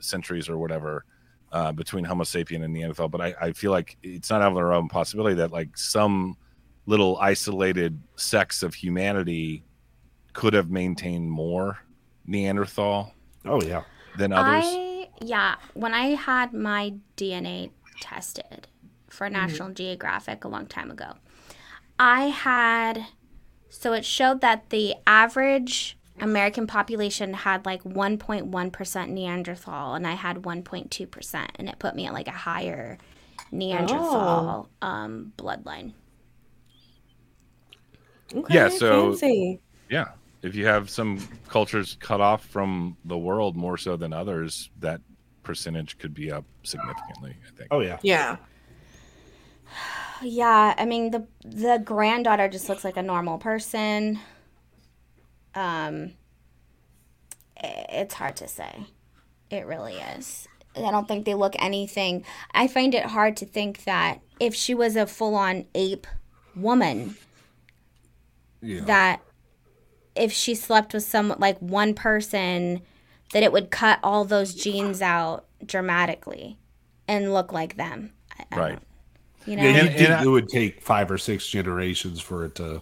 centuries 0.00 0.48
or 0.48 0.56
whatever 0.58 1.04
uh, 1.52 1.72
between 1.72 2.04
Homo 2.04 2.24
sapien 2.24 2.64
and 2.64 2.72
Neanderthal. 2.72 3.08
But 3.08 3.20
I, 3.20 3.34
I 3.40 3.52
feel 3.52 3.70
like 3.70 3.96
it's 4.02 4.30
not 4.30 4.42
out 4.42 4.48
of 4.48 4.54
the 4.54 4.64
realm 4.64 4.86
of 4.86 4.90
possibility 4.90 5.34
that 5.36 5.52
like 5.52 5.76
some 5.76 6.36
little 6.86 7.18
isolated 7.18 8.00
sects 8.16 8.62
of 8.62 8.74
humanity 8.74 9.62
could 10.32 10.54
have 10.54 10.70
maintained 10.70 11.30
more 11.30 11.78
Neanderthal 12.26 13.12
Oh 13.44 13.60
yeah. 13.62 13.82
than 14.16 14.32
others. 14.32 14.64
I 14.66 14.87
yeah, 15.22 15.56
when 15.74 15.94
I 15.94 16.08
had 16.14 16.52
my 16.52 16.94
DNA 17.16 17.70
tested 18.00 18.68
for 19.08 19.28
National 19.28 19.70
Geographic 19.70 20.44
a 20.44 20.48
long 20.48 20.66
time 20.66 20.90
ago, 20.90 21.14
I 21.98 22.24
had 22.28 23.06
so 23.70 23.92
it 23.92 24.04
showed 24.04 24.40
that 24.40 24.70
the 24.70 24.94
average 25.06 25.96
American 26.20 26.66
population 26.66 27.32
had 27.34 27.64
like 27.66 27.82
1.1% 27.84 29.08
Neanderthal 29.10 29.94
and 29.94 30.06
I 30.06 30.14
had 30.14 30.38
1.2% 30.38 31.48
and 31.56 31.68
it 31.68 31.78
put 31.78 31.94
me 31.94 32.06
at 32.06 32.12
like 32.12 32.28
a 32.28 32.32
higher 32.32 32.98
Neanderthal 33.52 34.68
um, 34.82 35.32
bloodline. 35.36 35.92
Okay, 38.34 38.54
Yeah, 38.54 38.68
so- 38.68 39.10
fancy. 39.12 39.60
Yeah. 39.88 40.08
If 40.40 40.54
you 40.54 40.66
have 40.66 40.88
some 40.88 41.18
cultures 41.48 41.96
cut 42.00 42.20
off 42.20 42.44
from 42.44 42.96
the 43.04 43.18
world 43.18 43.56
more 43.56 43.76
so 43.76 43.96
than 43.96 44.12
others, 44.12 44.70
that 44.78 45.00
percentage 45.48 45.96
could 45.96 46.12
be 46.12 46.30
up 46.30 46.44
significantly, 46.62 47.34
I 47.46 47.56
think. 47.56 47.68
Oh 47.70 47.80
yeah. 47.80 47.98
yeah. 48.02 48.36
Yeah, 50.22 50.74
I 50.76 50.84
mean 50.84 51.10
the 51.10 51.26
the 51.42 51.80
granddaughter 51.82 52.48
just 52.48 52.68
looks 52.68 52.84
like 52.84 52.98
a 52.98 53.02
normal 53.02 53.38
person. 53.38 54.18
Um 55.54 56.12
it's 57.56 58.14
hard 58.14 58.36
to 58.36 58.46
say. 58.46 58.84
It 59.50 59.64
really 59.66 59.94
is. 59.94 60.46
I 60.76 60.90
don't 60.90 61.08
think 61.08 61.24
they 61.24 61.34
look 61.34 61.54
anything. 61.58 62.24
I 62.52 62.68
find 62.68 62.94
it 62.94 63.06
hard 63.06 63.36
to 63.38 63.46
think 63.46 63.84
that 63.84 64.20
if 64.38 64.54
she 64.54 64.74
was 64.74 64.94
a 64.96 65.06
full-on 65.06 65.64
ape 65.74 66.06
woman 66.54 67.16
Yeah. 68.60 68.84
that 68.84 69.22
if 70.14 70.30
she 70.32 70.54
slept 70.54 70.92
with 70.92 71.04
some 71.04 71.34
like 71.38 71.58
one 71.58 71.94
person 71.94 72.82
that 73.32 73.42
it 73.42 73.52
would 73.52 73.70
cut 73.70 73.98
all 74.02 74.24
those 74.24 74.54
genes 74.54 75.02
out 75.02 75.46
dramatically 75.64 76.58
and 77.06 77.32
look 77.34 77.52
like 77.52 77.76
them. 77.76 78.12
I, 78.38 78.44
I 78.52 78.56
Right. 78.58 78.68
don't- 78.72 78.82
You 79.46 79.56
know? 79.56 79.62
yeah, 79.62 79.68
you 79.70 79.76
And- 79.78 79.88
think 79.88 80.00
and 80.00 80.14
I- 80.14 80.22
it 80.22 80.28
would 80.28 80.48
take 80.48 80.82
five 80.82 81.10
or 81.10 81.18
six 81.18 81.46
generations 81.46 82.20
for 82.20 82.44
it 82.44 82.54
to. 82.56 82.80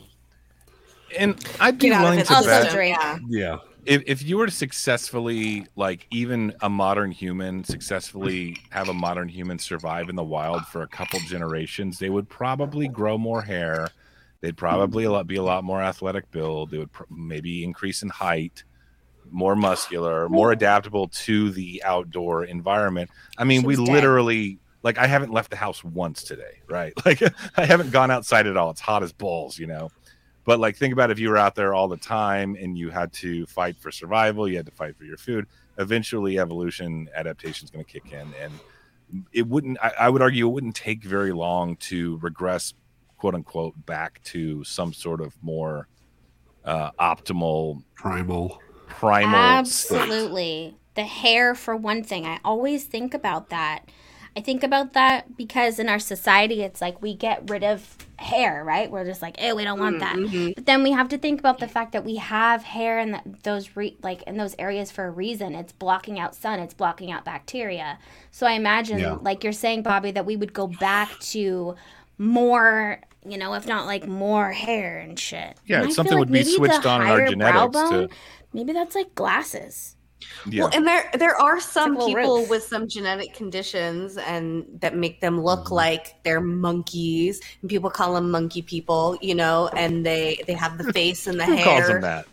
And 1.18 1.36
I'd 1.60 1.78
be 1.78 1.88
Get 1.88 2.00
willing 2.00 2.22
to 2.24 2.34
Also 2.34 2.48
bet 2.48 2.72
drink. 2.72 2.96
Yeah. 2.98 3.18
Yeah. 3.28 3.56
if, 3.84 4.02
if 4.06 4.22
you 4.24 4.36
were 4.36 4.46
to 4.46 4.52
successfully 4.52 5.64
like 5.76 6.06
even 6.10 6.52
a 6.62 6.68
modern 6.68 7.12
human 7.12 7.62
successfully 7.62 8.56
have 8.70 8.88
a 8.88 8.94
modern 8.94 9.28
human 9.28 9.58
survive 9.60 10.08
in 10.08 10.16
the 10.16 10.24
wild 10.24 10.66
for 10.66 10.82
a 10.82 10.88
couple 10.88 11.20
generations 11.20 12.00
they 12.00 12.10
would 12.10 12.28
probably 12.28 12.88
grow 12.88 13.16
more 13.16 13.40
hair 13.42 13.88
they'd 14.40 14.56
probably 14.56 15.04
a 15.04 15.10
lot, 15.12 15.28
be 15.28 15.36
a 15.36 15.42
lot 15.42 15.62
more 15.62 15.80
athletic 15.80 16.28
build 16.32 16.72
they 16.72 16.78
would 16.78 16.90
pr- 16.90 17.04
maybe 17.08 17.62
increase 17.62 18.02
in 18.02 18.08
height 18.08 18.64
more 19.30 19.56
muscular 19.56 20.28
more 20.28 20.52
adaptable 20.52 21.08
to 21.08 21.50
the 21.50 21.82
outdoor 21.84 22.44
environment 22.44 23.10
i 23.38 23.44
mean 23.44 23.62
we 23.62 23.76
dead. 23.76 23.88
literally 23.88 24.58
like 24.82 24.98
i 24.98 25.06
haven't 25.06 25.32
left 25.32 25.50
the 25.50 25.56
house 25.56 25.82
once 25.84 26.22
today 26.22 26.60
right 26.68 26.92
like 27.06 27.22
i 27.56 27.64
haven't 27.64 27.90
gone 27.90 28.10
outside 28.10 28.46
at 28.46 28.56
all 28.56 28.70
it's 28.70 28.80
hot 28.80 29.02
as 29.02 29.12
balls 29.12 29.58
you 29.58 29.66
know 29.66 29.90
but 30.44 30.60
like 30.60 30.76
think 30.76 30.92
about 30.92 31.10
if 31.10 31.18
you 31.18 31.28
were 31.28 31.36
out 31.36 31.54
there 31.54 31.74
all 31.74 31.88
the 31.88 31.96
time 31.96 32.56
and 32.60 32.78
you 32.78 32.90
had 32.90 33.12
to 33.12 33.46
fight 33.46 33.76
for 33.78 33.90
survival 33.90 34.48
you 34.48 34.56
had 34.56 34.66
to 34.66 34.72
fight 34.72 34.96
for 34.96 35.04
your 35.04 35.16
food 35.16 35.46
eventually 35.78 36.38
evolution 36.38 37.08
adaptation 37.14 37.64
is 37.64 37.70
going 37.70 37.84
to 37.84 37.90
kick 37.90 38.12
in 38.12 38.32
and 38.40 38.52
it 39.32 39.46
wouldn't 39.46 39.78
I, 39.82 39.92
I 40.00 40.08
would 40.08 40.22
argue 40.22 40.48
it 40.48 40.50
wouldn't 40.50 40.76
take 40.76 41.04
very 41.04 41.32
long 41.32 41.76
to 41.76 42.18
regress 42.18 42.74
quote 43.16 43.34
unquote 43.34 43.86
back 43.86 44.22
to 44.24 44.62
some 44.64 44.92
sort 44.92 45.20
of 45.20 45.36
more 45.42 45.88
uh, 46.64 46.90
optimal 46.92 47.82
Primal. 47.94 48.60
Primal 48.98 49.64
state. 49.64 49.96
Absolutely. 50.00 50.76
The 50.94 51.04
hair, 51.04 51.54
for 51.54 51.76
one 51.76 52.02
thing. 52.02 52.26
I 52.26 52.38
always 52.44 52.84
think 52.84 53.12
about 53.14 53.50
that. 53.50 53.84
I 54.34 54.40
think 54.42 54.62
about 54.62 54.92
that 54.92 55.34
because 55.36 55.78
in 55.78 55.88
our 55.88 55.98
society, 55.98 56.62
it's 56.62 56.82
like 56.82 57.00
we 57.00 57.14
get 57.14 57.48
rid 57.48 57.64
of 57.64 57.96
hair, 58.18 58.62
right? 58.64 58.90
We're 58.90 59.06
just 59.06 59.22
like, 59.22 59.36
oh, 59.40 59.54
we 59.54 59.64
don't 59.64 59.78
want 59.80 60.00
that. 60.00 60.16
Mm-hmm. 60.16 60.50
But 60.56 60.66
then 60.66 60.82
we 60.82 60.92
have 60.92 61.08
to 61.10 61.16
think 61.18 61.40
about 61.40 61.58
the 61.58 61.68
fact 61.68 61.92
that 61.92 62.04
we 62.04 62.16
have 62.16 62.62
hair 62.62 62.98
in 62.98 63.12
that 63.12 63.42
those 63.44 63.76
re- 63.76 63.96
like 64.02 64.22
in 64.24 64.36
those 64.36 64.54
areas 64.58 64.90
for 64.90 65.06
a 65.06 65.10
reason. 65.10 65.54
It's 65.54 65.72
blocking 65.72 66.18
out 66.18 66.34
sun. 66.34 66.60
It's 66.60 66.74
blocking 66.74 67.10
out 67.10 67.24
bacteria. 67.24 67.98
So 68.30 68.46
I 68.46 68.52
imagine, 68.52 68.98
Yeah. 68.98 69.16
like 69.22 69.42
you're 69.42 69.54
saying, 69.54 69.82
Bobby, 69.82 70.10
that 70.10 70.26
we 70.26 70.36
would 70.36 70.52
go 70.52 70.66
back 70.66 71.18
to 71.32 71.74
more, 72.18 73.00
you 73.26 73.38
know, 73.38 73.54
if 73.54 73.66
not 73.66 73.86
like 73.86 74.06
more 74.06 74.52
hair 74.52 74.98
and 74.98 75.18
shit. 75.18 75.56
Yeah, 75.66 75.80
And 75.80 75.86
it's 75.88 75.98
I 75.98 76.02
feel 76.02 76.10
something 76.12 76.18
would 76.18 76.30
be 76.32 76.44
switched 76.44 76.84
on 76.86 77.02
in 77.02 77.08
our 77.08 77.16
brow 77.18 77.26
genetics 77.28 77.62
to- 77.64 77.70
bone, 77.70 78.08
Maybe 78.52 78.72
that's 78.72 78.94
like 78.94 79.14
glasses. 79.14 79.96
yeah 80.48 80.64
Well, 80.64 80.72
and 80.74 80.86
there 80.86 81.10
there 81.18 81.36
are 81.36 81.60
some 81.60 81.94
Like 81.94 82.06
people 82.16 82.38
roof. 82.40 82.50
with 82.50 82.62
some 82.62 82.88
genetic 82.88 83.34
conditions 83.34 84.16
and 84.16 84.64
that 84.80 84.96
make 84.96 85.20
them 85.20 85.42
look 85.42 85.64
Mm-hmm. 85.66 85.74
like 85.74 86.14
they're 86.24 86.40
monkeys. 86.40 87.40
And 87.60 87.68
people 87.70 87.90
call 87.90 88.14
them 88.14 88.30
monkey 88.30 88.62
people, 88.62 89.18
you 89.20 89.34
know, 89.34 89.68
and 89.76 90.04
they 90.06 90.38
they 90.46 90.54
have 90.54 90.78
the 90.78 90.90
face 90.98 91.26
and 91.26 91.38
the 91.38 91.44
who 91.44 91.54
hair. 91.56 91.64
calls 91.64 91.86
them 91.88 92.00
that 92.02 92.26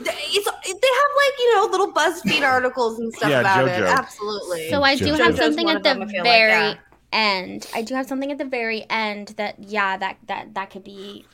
They- 0.00 0.12
It's, 0.36 0.44
they 0.66 0.92
have 1.00 1.12
like 1.24 1.36
you 1.38 1.54
know 1.54 1.66
little 1.70 1.92
BuzzFeed 1.92 2.42
articles 2.42 2.98
and 2.98 3.14
stuff 3.14 3.30
Yeah, 3.30 3.40
about 3.40 3.68
it. 3.68 3.82
Absolutely. 3.82 4.68
So 4.68 4.82
I 4.82 4.96
do 4.96 5.14
JoJo's 5.14 5.18
have 5.18 5.36
something 5.36 5.70
at 5.70 5.82
the 5.82 5.94
them, 5.94 6.02
I 6.02 6.06
feel 6.06 6.24
like, 6.24 6.24
very 6.24 6.74
end. 7.12 7.66
I 7.74 7.82
do 7.82 7.94
have 7.94 8.06
something 8.06 8.30
at 8.32 8.36
the 8.38 8.44
very 8.44 8.84
end 8.90 9.28
that 9.38 9.54
yeah, 9.62 9.96
that 9.96 10.18
that 10.26 10.52
that 10.54 10.70
could 10.70 10.84
be 10.84 11.24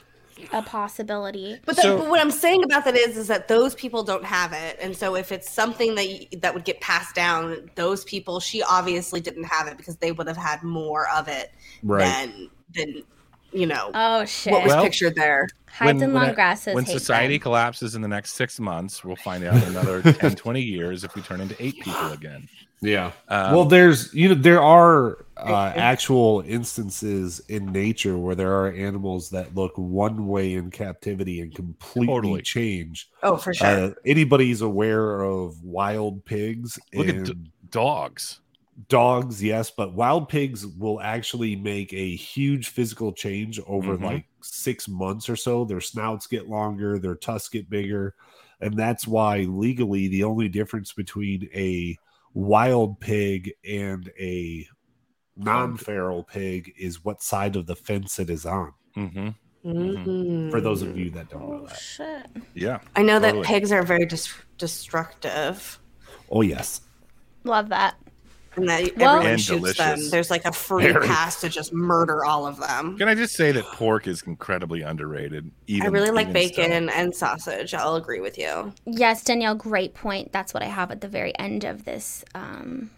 a 0.53 0.63
possibility. 0.63 1.59
But, 1.65 1.77
that, 1.77 1.83
So- 1.83 1.99
but 1.99 2.09
what 2.09 2.21
I'm 2.21 2.31
saying 2.31 2.65
about 2.65 2.85
that 2.85 2.97
is, 2.97 3.17
is 3.17 3.29
that 3.29 3.49
those 3.49 3.75
people 3.75 4.03
don't 4.03 4.25
have 4.25 4.53
it, 4.53 4.79
and 4.81 4.97
so 4.97 5.15
if 5.17 5.33
it's 5.33 5.51
something 5.51 5.95
that 5.97 6.07
y- 6.07 6.29
that 6.41 6.55
would 6.55 6.65
get 6.65 6.81
passed 6.81 7.15
down, 7.15 7.71
those 7.75 8.05
people, 8.05 8.41
she 8.41 8.63
obviously 8.63 9.21
didn't 9.21 9.45
have 9.45 9.67
it 9.69 9.77
because 9.77 9.97
they 9.97 10.13
would 10.13 10.27
have 10.27 10.37
had 10.37 10.63
more 10.63 11.09
of 11.11 11.29
it 11.29 11.53
Right. 11.83 12.05
than 12.05 12.51
than 12.75 13.03
you 13.53 13.67
know 13.67 13.91
Oh 13.95 14.25
shit! 14.25 14.53
what 14.53 14.63
was 14.65 14.71
Well- 14.73 14.83
pictured 14.85 15.15
there. 15.15 15.49
Hides 15.71 16.03
and 16.03 16.13
long 16.13 16.29
it- 16.29 16.35
grasses. 16.35 16.75
when 16.75 16.85
society 16.85 17.39
them. 17.39 17.43
collapses 17.45 17.95
in 17.95 18.03
the 18.03 18.09
next 18.09 18.35
six 18.35 18.61
months, 18.61 19.03
we'll 19.05 19.17
find 19.17 19.43
out 19.43 19.55
in 19.55 19.63
another 19.71 20.03
10, 20.13 20.35
20 20.35 20.61
years 20.61 21.03
if 21.03 21.15
we 21.15 21.23
turn 21.23 21.41
into 21.41 21.57
eight 21.65 21.77
people 21.81 22.13
again. 22.13 22.47
Yeah. 22.83 23.13
Um, 23.29 23.55
well, 23.55 23.65
there's 23.65 24.13
you 24.13 24.29
know 24.29 24.35
there 24.35 24.61
are 24.61 25.25
uh, 25.39 25.73
actual 25.75 26.43
instances 26.47 27.41
in 27.49 27.73
nature 27.73 28.19
where 28.19 28.35
there 28.35 28.53
are 28.53 28.71
animals 28.73 29.31
that 29.31 29.55
look 29.55 29.73
one 29.77 30.27
way 30.27 30.53
in 30.55 30.71
captivity 30.71 31.41
and 31.41 31.55
completely 31.55 32.07
Totally. 32.17 32.43
change. 32.43 33.09
Oh, 33.23 33.37
for 33.39 33.55
sure. 33.55 33.67
Uh, 33.67 33.91
anybody's 34.05 34.61
aware 34.61 35.23
of 35.23 35.63
wild 35.63 36.23
pigs 36.27 36.79
Look 36.93 37.09
at 37.09 37.15
and 37.15 37.27
d- 37.27 37.35
dogs. 37.71 38.41
Dogs, 38.89 39.43
yes, 39.43 39.71
but 39.71 39.95
wild 39.95 40.29
pigs 40.29 40.67
will 40.67 41.01
actually 41.01 41.57
make 41.57 41.93
a 41.93 42.15
huge 42.17 42.69
physical 42.69 43.13
change 43.13 43.61
over 43.67 43.97
Mhm. 43.97 44.05
like 44.05 44.25
six 44.41 44.89
months 44.89 45.29
or 45.29 45.37
so. 45.37 45.65
Their 45.65 45.81
snouts 45.81 46.27
get 46.27 46.49
longer, 46.49 46.99
their 46.99 47.15
tusks 47.15 47.49
get 47.51 47.69
bigger, 47.71 48.15
and 48.61 48.77
that's 48.77 49.07
why 49.07 49.39
legally 49.41 50.09
the 50.09 50.25
only 50.25 50.49
difference 50.49 50.93
between 50.93 51.49
a 51.55 51.97
wild 52.35 52.99
pig 53.01 53.53
and 53.69 54.11
a 54.19 54.67
non-feral 55.37 56.25
pig 56.25 56.73
is 56.79 57.05
what 57.05 57.23
side 57.23 57.57
of 57.57 57.67
the 57.67 57.77
fence 57.77 58.19
it 58.19 58.31
is 58.31 58.47
on. 58.47 58.73
hmm 58.95 59.29
Mm. 59.65 60.51
For 60.51 60.61
those 60.61 60.83
of 60.83 60.99
you 60.99 61.09
that 61.11 61.31
don't 61.31 61.49
know 61.49 61.61
Oh 61.63 61.67
that. 61.69 61.79
shit! 61.79 62.27
Yeah. 62.53 62.81
I 62.97 63.03
know 63.03 63.21
Totally. 63.21 63.43
that 63.43 63.47
pigs 63.49 63.71
are 63.71 63.85
very 63.85 64.07
dis- 64.07 64.35
destructive, 64.59 65.79
Oh 66.33 66.41
yes. 66.41 66.81
Love 67.45 67.69
that. 67.69 67.95
And 68.57 68.69
that 68.69 68.97
Well- 68.97 69.17
everyone 69.17 69.27
And 69.33 69.41
shoots 69.41 69.61
delicious. 69.61 69.77
them. 69.79 70.11
There's 70.11 70.31
like 70.31 70.45
a 70.45 70.53
free 70.53 70.93
Very. 70.93 71.07
pass 71.07 71.41
to 71.41 71.49
just 71.49 71.73
murder 71.73 72.25
all 72.25 72.47
of 72.47 72.59
them. 72.59 72.99
Can 72.99 73.09
I 73.09 73.15
just 73.15 73.35
say 73.35 73.53
that 73.53 73.65
pork 73.65 74.07
is 74.07 74.23
incredibly 74.27 74.83
underrated? 74.83 75.51
Even 75.67 75.87
I 75.87 75.91
really 75.91 76.11
like 76.11 76.29
even 76.29 76.33
bacon 76.33 76.65
still. 76.89 76.91
and 76.91 77.15
sausage. 77.15 77.75
I'll 77.75 77.97
agree 77.97 78.21
with 78.21 78.37
you. 78.39 78.73
Yes, 78.85 79.25
Danielle, 79.25 79.55
great 79.55 79.95
point. 79.95 80.33
That's 80.33 80.53
what 80.53 80.63
I 80.63 80.67
have 80.67 80.91
at 80.91 81.01
the 81.01 81.09
very 81.09 81.37
end 81.39 81.65
of 81.65 81.85
this 81.85 82.25
um, 82.35 82.91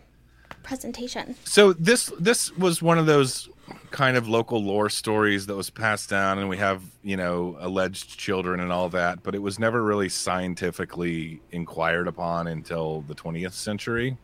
presentation. 0.62 1.36
So 1.44 1.72
this 1.74 2.10
this 2.18 2.50
was 2.56 2.82
one 2.82 2.98
of 2.98 3.06
those 3.06 3.48
kind 3.90 4.16
of 4.16 4.28
local 4.28 4.62
lore 4.62 4.90
stories 4.90 5.46
that 5.46 5.54
was 5.54 5.70
passed 5.70 6.10
down, 6.10 6.38
and 6.38 6.48
we 6.48 6.56
have 6.56 6.82
you 7.02 7.16
know 7.16 7.56
alleged 7.60 8.18
children 8.18 8.60
and 8.60 8.72
all 8.72 8.88
that, 8.90 9.22
but 9.22 9.34
it 9.34 9.40
was 9.42 9.58
never 9.58 9.82
really 9.82 10.08
scientifically 10.08 11.40
inquired 11.52 12.08
upon 12.08 12.46
until 12.46 13.02
the 13.02 13.14
20th 13.14 13.52
century. 13.52 14.16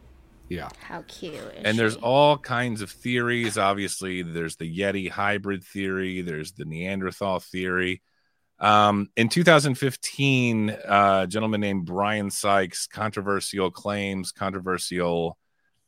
Yeah. 0.51 0.69
How 0.83 1.03
cute! 1.07 1.41
And 1.65 1.79
there's 1.79 1.95
she? 1.95 2.01
all 2.01 2.37
kinds 2.37 2.83
of 2.83 2.91
theories 2.91 3.57
obviously 3.57 4.23
there's 4.23 4.57
the 4.57 4.79
yeti 4.79 5.09
hybrid 5.09 5.63
theory 5.63 6.23
there's 6.23 6.53
the 6.53 6.65
neanderthal 6.65 7.39
theory 7.39 8.03
um, 8.59 9.09
in 9.17 9.29
2015 9.29 10.71
uh, 10.71 11.21
a 11.23 11.27
gentleman 11.29 11.61
named 11.61 11.87
Bryan 11.87 12.31
Sykes 12.31 12.89
controversial 12.89 13.71
claims 13.71 14.33
controversial 14.33 15.39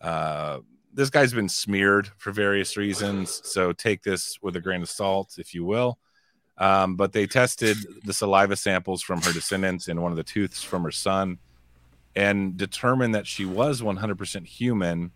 uh, 0.00 0.60
this 0.94 1.10
guy's 1.10 1.34
been 1.34 1.48
smeared 1.48 2.08
for 2.18 2.30
various 2.30 2.76
reasons 2.76 3.40
so 3.44 3.72
take 3.72 4.04
this 4.04 4.38
with 4.42 4.54
a 4.54 4.60
grain 4.60 4.82
of 4.82 4.88
salt 4.88 5.34
if 5.38 5.54
you 5.54 5.64
will 5.64 5.98
um, 6.58 6.94
but 6.94 7.12
they 7.12 7.26
tested 7.26 7.76
the 8.04 8.12
saliva 8.12 8.54
samples 8.54 9.02
from 9.02 9.20
her 9.22 9.32
descendants 9.32 9.88
and 9.88 10.00
one 10.00 10.12
of 10.12 10.16
the 10.16 10.22
tooths 10.22 10.62
from 10.62 10.84
her 10.84 10.92
son 10.92 11.36
and 12.14 12.56
determined 12.56 13.14
that 13.14 13.26
she 13.26 13.44
was 13.44 13.80
100% 13.80 14.46
human 14.46 15.10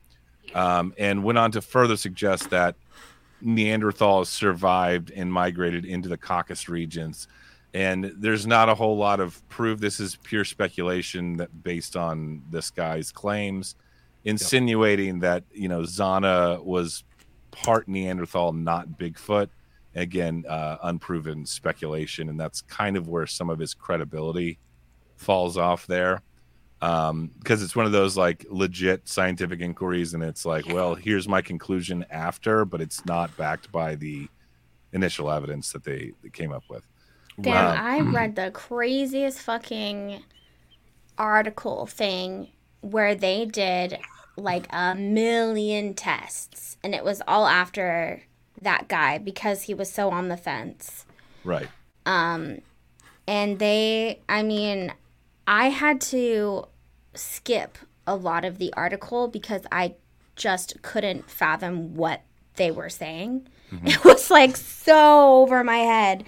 um, 0.55 0.95
and 0.97 1.23
went 1.23 1.39
on 1.39 1.51
to 1.53 1.61
further 1.61 1.97
suggest 1.97 2.51
that 2.51 2.77
Neanderthals 3.45 4.27
survived 4.27 5.11
and 5.11 5.33
migrated 5.33 5.85
into 5.85 6.09
the 6.09 6.17
Caucasus 6.17 6.69
regions. 6.69 7.29
And 7.75 8.13
there's 8.17 8.47
not 8.47 8.69
a 8.69 8.75
whole 8.75 8.97
lot 8.97 9.21
of 9.21 9.47
proof. 9.49 9.81
This 9.81 10.01
is 10.01 10.17
pure 10.17 10.45
speculation 10.45 11.37
that 11.37 11.63
based 11.63 11.97
on 11.97 12.43
this 12.51 12.71
guy's 12.71 13.13
claims, 13.13 13.75
insinuating 14.25 15.21
that 15.21 15.45
you 15.53 15.69
know 15.69 15.81
Zana 15.81 16.65
was 16.65 17.05
part 17.51 17.87
Neanderthal, 17.87 18.55
not 18.55 18.89
Bigfoot. 18.89 19.49
Again, 19.95 20.45
uh, 20.49 20.77
unproven 20.83 21.45
speculation, 21.45 22.29
and 22.29 22.39
that's 22.39 22.63
kind 22.63 22.97
of 22.97 23.09
where 23.09 23.27
some 23.27 23.51
of 23.51 23.59
his 23.59 23.75
credibility 23.75 24.59
falls 25.17 25.57
off 25.57 25.87
there 25.87 26.23
um 26.83 27.31
because 27.39 27.63
it's 27.63 27.75
one 27.75 27.87
of 27.87 27.93
those 27.93 28.17
like 28.17 28.45
legit 28.51 29.09
scientific 29.09 29.61
inquiries 29.61 30.13
and 30.15 30.23
it's 30.23 30.45
like 30.45 30.67
well 30.69 30.95
here's 30.95 31.27
my 31.27 31.41
conclusion 31.41 32.05
after 32.11 32.65
but 32.65 32.81
it's 32.83 33.05
not 33.07 33.35
backed 33.37 33.73
by 33.73 33.95
the 33.95 34.29
initial 34.93 35.31
evidence 35.31 35.73
that 35.73 35.85
they, 35.85 36.13
they 36.23 36.29
came 36.29 36.53
up 36.53 36.65
with 36.69 36.87
Damn, 37.41 37.55
Wow. 37.55 37.75
I 37.79 38.01
read 38.13 38.37
the 38.37 38.51
craziest 38.51 39.41
fucking 39.41 40.23
article 41.19 41.87
thing 41.87 42.49
where 42.81 43.15
they 43.15 43.45
did 43.47 43.99
like 44.37 44.67
a 44.71 44.95
million 44.95 45.95
tests, 45.95 46.77
and 46.83 46.95
it 46.95 47.05
was 47.05 47.23
all 47.27 47.47
after 47.47 48.23
that 48.61 48.89
guy 48.89 49.19
because 49.19 49.63
he 49.63 49.75
was 49.75 49.91
so 49.93 50.11
on 50.11 50.29
the 50.29 50.37
fence. 50.37 51.05
right 51.45 51.69
Um, 52.05 52.59
and 53.27 53.59
they, 53.59 54.21
I 54.29 54.43
mean, 54.43 54.93
I 55.47 55.71
had 55.71 56.01
to 56.03 56.67
skip 57.15 57.79
a 58.07 58.17
lot 58.17 58.45
of 58.45 58.59
the 58.59 58.73
article 58.75 59.29
because 59.29 59.63
I 59.71 59.95
just 60.35 60.83
couldn't 60.83 61.31
fathom 61.31 61.95
what 61.95 62.23
they 62.57 62.71
were 62.71 62.91
saying. 62.91 63.49
It 63.85 64.05
was 64.05 64.31
like 64.31 64.57
so 64.57 65.41
over 65.43 65.65
my 65.65 65.79
head. 65.79 66.25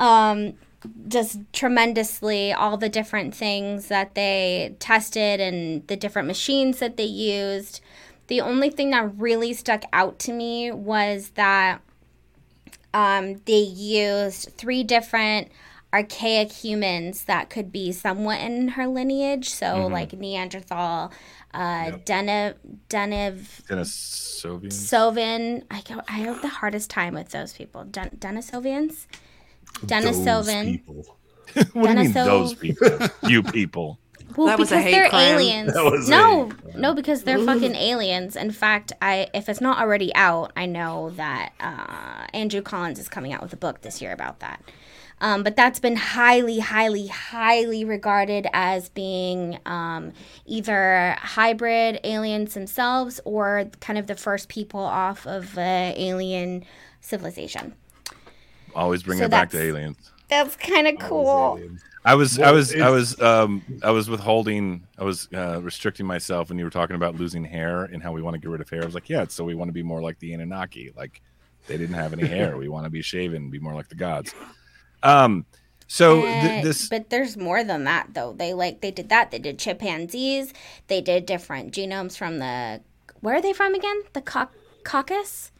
Um, 0.00 0.54
just 1.06 1.38
tremendously 1.52 2.52
all 2.52 2.76
the 2.76 2.88
different 2.88 3.34
things 3.34 3.86
that 3.88 4.14
they 4.14 4.74
tested 4.80 5.40
and 5.40 5.86
the 5.86 5.96
different 5.96 6.26
machines 6.26 6.78
that 6.80 6.96
they 6.96 7.04
used. 7.04 7.80
The 8.26 8.40
only 8.40 8.70
thing 8.70 8.90
that 8.90 9.16
really 9.16 9.52
stuck 9.52 9.84
out 9.92 10.18
to 10.20 10.32
me 10.32 10.72
was 10.72 11.30
that 11.30 11.80
um, 12.94 13.40
they 13.44 13.60
used 13.60 14.50
three 14.56 14.82
different 14.82 15.50
archaic 15.92 16.50
humans 16.52 17.24
that 17.24 17.50
could 17.50 17.70
be 17.70 17.92
somewhat 17.92 18.40
in 18.40 18.68
her 18.68 18.86
lineage. 18.86 19.50
So, 19.50 19.86
like 19.88 20.12
Neanderthal, 20.12 21.12
uh, 21.52 21.58
Deniv, 22.04 22.54
Deniv, 22.88 23.62
Denisovians? 23.66 24.72
Sylvan. 24.72 25.64
I, 25.70 25.82
go, 25.82 26.00
I 26.08 26.18
have 26.18 26.40
the 26.42 26.48
hardest 26.48 26.90
time 26.90 27.14
with 27.14 27.30
those 27.30 27.52
people. 27.52 27.84
Den- 27.84 28.16
Denisovians? 28.18 29.06
Those 29.82 29.90
Denisovan. 29.90 30.64
people. 30.64 31.16
what 31.74 31.92
do 31.96 31.98
you 31.98 32.04
mean 32.04 32.12
those 32.12 32.54
people 32.54 32.88
you 33.24 33.42
people 33.42 33.98
Well, 34.36 34.46
That 34.46 34.58
was 34.58 34.72
a 34.72 34.76
because 34.76 34.84
hate 34.84 34.92
they're 34.92 35.10
crime. 35.10 35.34
aliens. 35.34 35.74
That 35.74 35.84
was 35.84 36.08
no, 36.08 36.46
hate 36.48 36.76
no, 36.76 36.94
because 36.94 37.24
they're 37.24 37.38
fucking 37.44 37.74
aliens. 37.74 38.34
In 38.34 38.50
fact, 38.50 38.92
I 39.02 39.28
if 39.34 39.50
it's 39.50 39.60
not 39.60 39.78
already 39.78 40.14
out, 40.14 40.52
I 40.56 40.64
know 40.64 41.10
that 41.16 41.52
uh, 41.60 42.26
Andrew 42.32 42.62
Collins 42.62 42.98
is 42.98 43.10
coming 43.10 43.34
out 43.34 43.42
with 43.42 43.52
a 43.52 43.56
book 43.58 43.82
this 43.82 44.00
year 44.00 44.12
about 44.12 44.40
that. 44.40 44.62
Um, 45.22 45.44
but 45.44 45.54
that's 45.54 45.78
been 45.78 45.94
highly, 45.94 46.58
highly, 46.58 47.06
highly 47.06 47.84
regarded 47.84 48.48
as 48.52 48.88
being 48.88 49.56
um, 49.66 50.12
either 50.46 51.16
hybrid 51.20 52.00
aliens 52.02 52.54
themselves 52.54 53.20
or 53.24 53.70
kind 53.78 54.00
of 54.00 54.08
the 54.08 54.16
first 54.16 54.48
people 54.48 54.80
off 54.80 55.24
of 55.24 55.56
uh, 55.56 55.92
alien 55.94 56.64
civilization. 57.00 57.72
always 58.74 59.04
bring 59.04 59.20
So 59.20 59.26
it 59.26 59.30
back 59.30 59.50
to 59.50 59.62
aliens 59.62 60.10
That's 60.28 60.56
kind 60.56 60.88
of 60.88 60.98
cool. 60.98 61.60
I 62.04 62.16
was, 62.16 62.40
I 62.40 62.50
was, 62.50 62.74
I 62.74 62.90
was, 62.90 63.20
um, 63.20 63.62
I 63.80 63.92
was 63.92 64.10
withholding, 64.10 64.88
I 64.98 65.04
was 65.04 65.28
uh, 65.32 65.62
restricting 65.62 66.04
myself 66.04 66.48
when 66.48 66.58
you 66.58 66.64
were 66.64 66.70
talking 66.70 66.96
about 66.96 67.14
losing 67.14 67.44
hair 67.44 67.84
and 67.84 68.02
how 68.02 68.10
we 68.10 68.22
want 68.22 68.34
to 68.34 68.40
get 68.40 68.50
rid 68.50 68.60
of 68.60 68.68
hair. 68.68 68.82
I 68.82 68.86
was 68.86 68.94
like, 68.94 69.08
yeah, 69.08 69.24
so 69.28 69.44
we 69.44 69.54
want 69.54 69.68
to 69.68 69.72
be 69.72 69.84
more 69.84 70.02
like 70.02 70.18
the 70.18 70.34
Anunnaki. 70.34 70.92
Like 70.96 71.22
they 71.68 71.76
didn't 71.78 71.94
have 71.94 72.12
any 72.12 72.26
hair. 72.26 72.56
We 72.62 72.68
want 72.68 72.86
to 72.86 72.90
be 72.90 73.02
shaven, 73.02 73.50
be 73.50 73.60
more 73.60 73.74
like 73.74 73.88
the 73.88 73.94
gods. 73.94 74.34
Um, 75.02 75.44
so 75.86 76.22
th- 76.22 76.60
Uh, 76.60 76.64
this, 76.64 76.88
but 76.88 77.10
there's 77.10 77.36
more 77.36 77.62
than 77.64 77.84
that 77.84 78.14
though 78.14 78.32
they 78.32 78.54
like 78.54 78.80
they 78.80 78.90
did 78.90 79.08
that 79.10 79.30
they 79.30 79.38
did 79.38 79.58
chimpanzees 79.58 80.52
they 80.88 81.00
did 81.00 81.26
different 81.26 81.72
genomes 81.74 82.16
from 82.16 82.38
the 82.38 82.80
where 83.20 83.36
are 83.36 83.42
they 83.42 83.52
from 83.52 83.74
again 83.74 84.00
the 84.14 84.22
Cau- 84.22 84.48
caucasus 84.84 85.50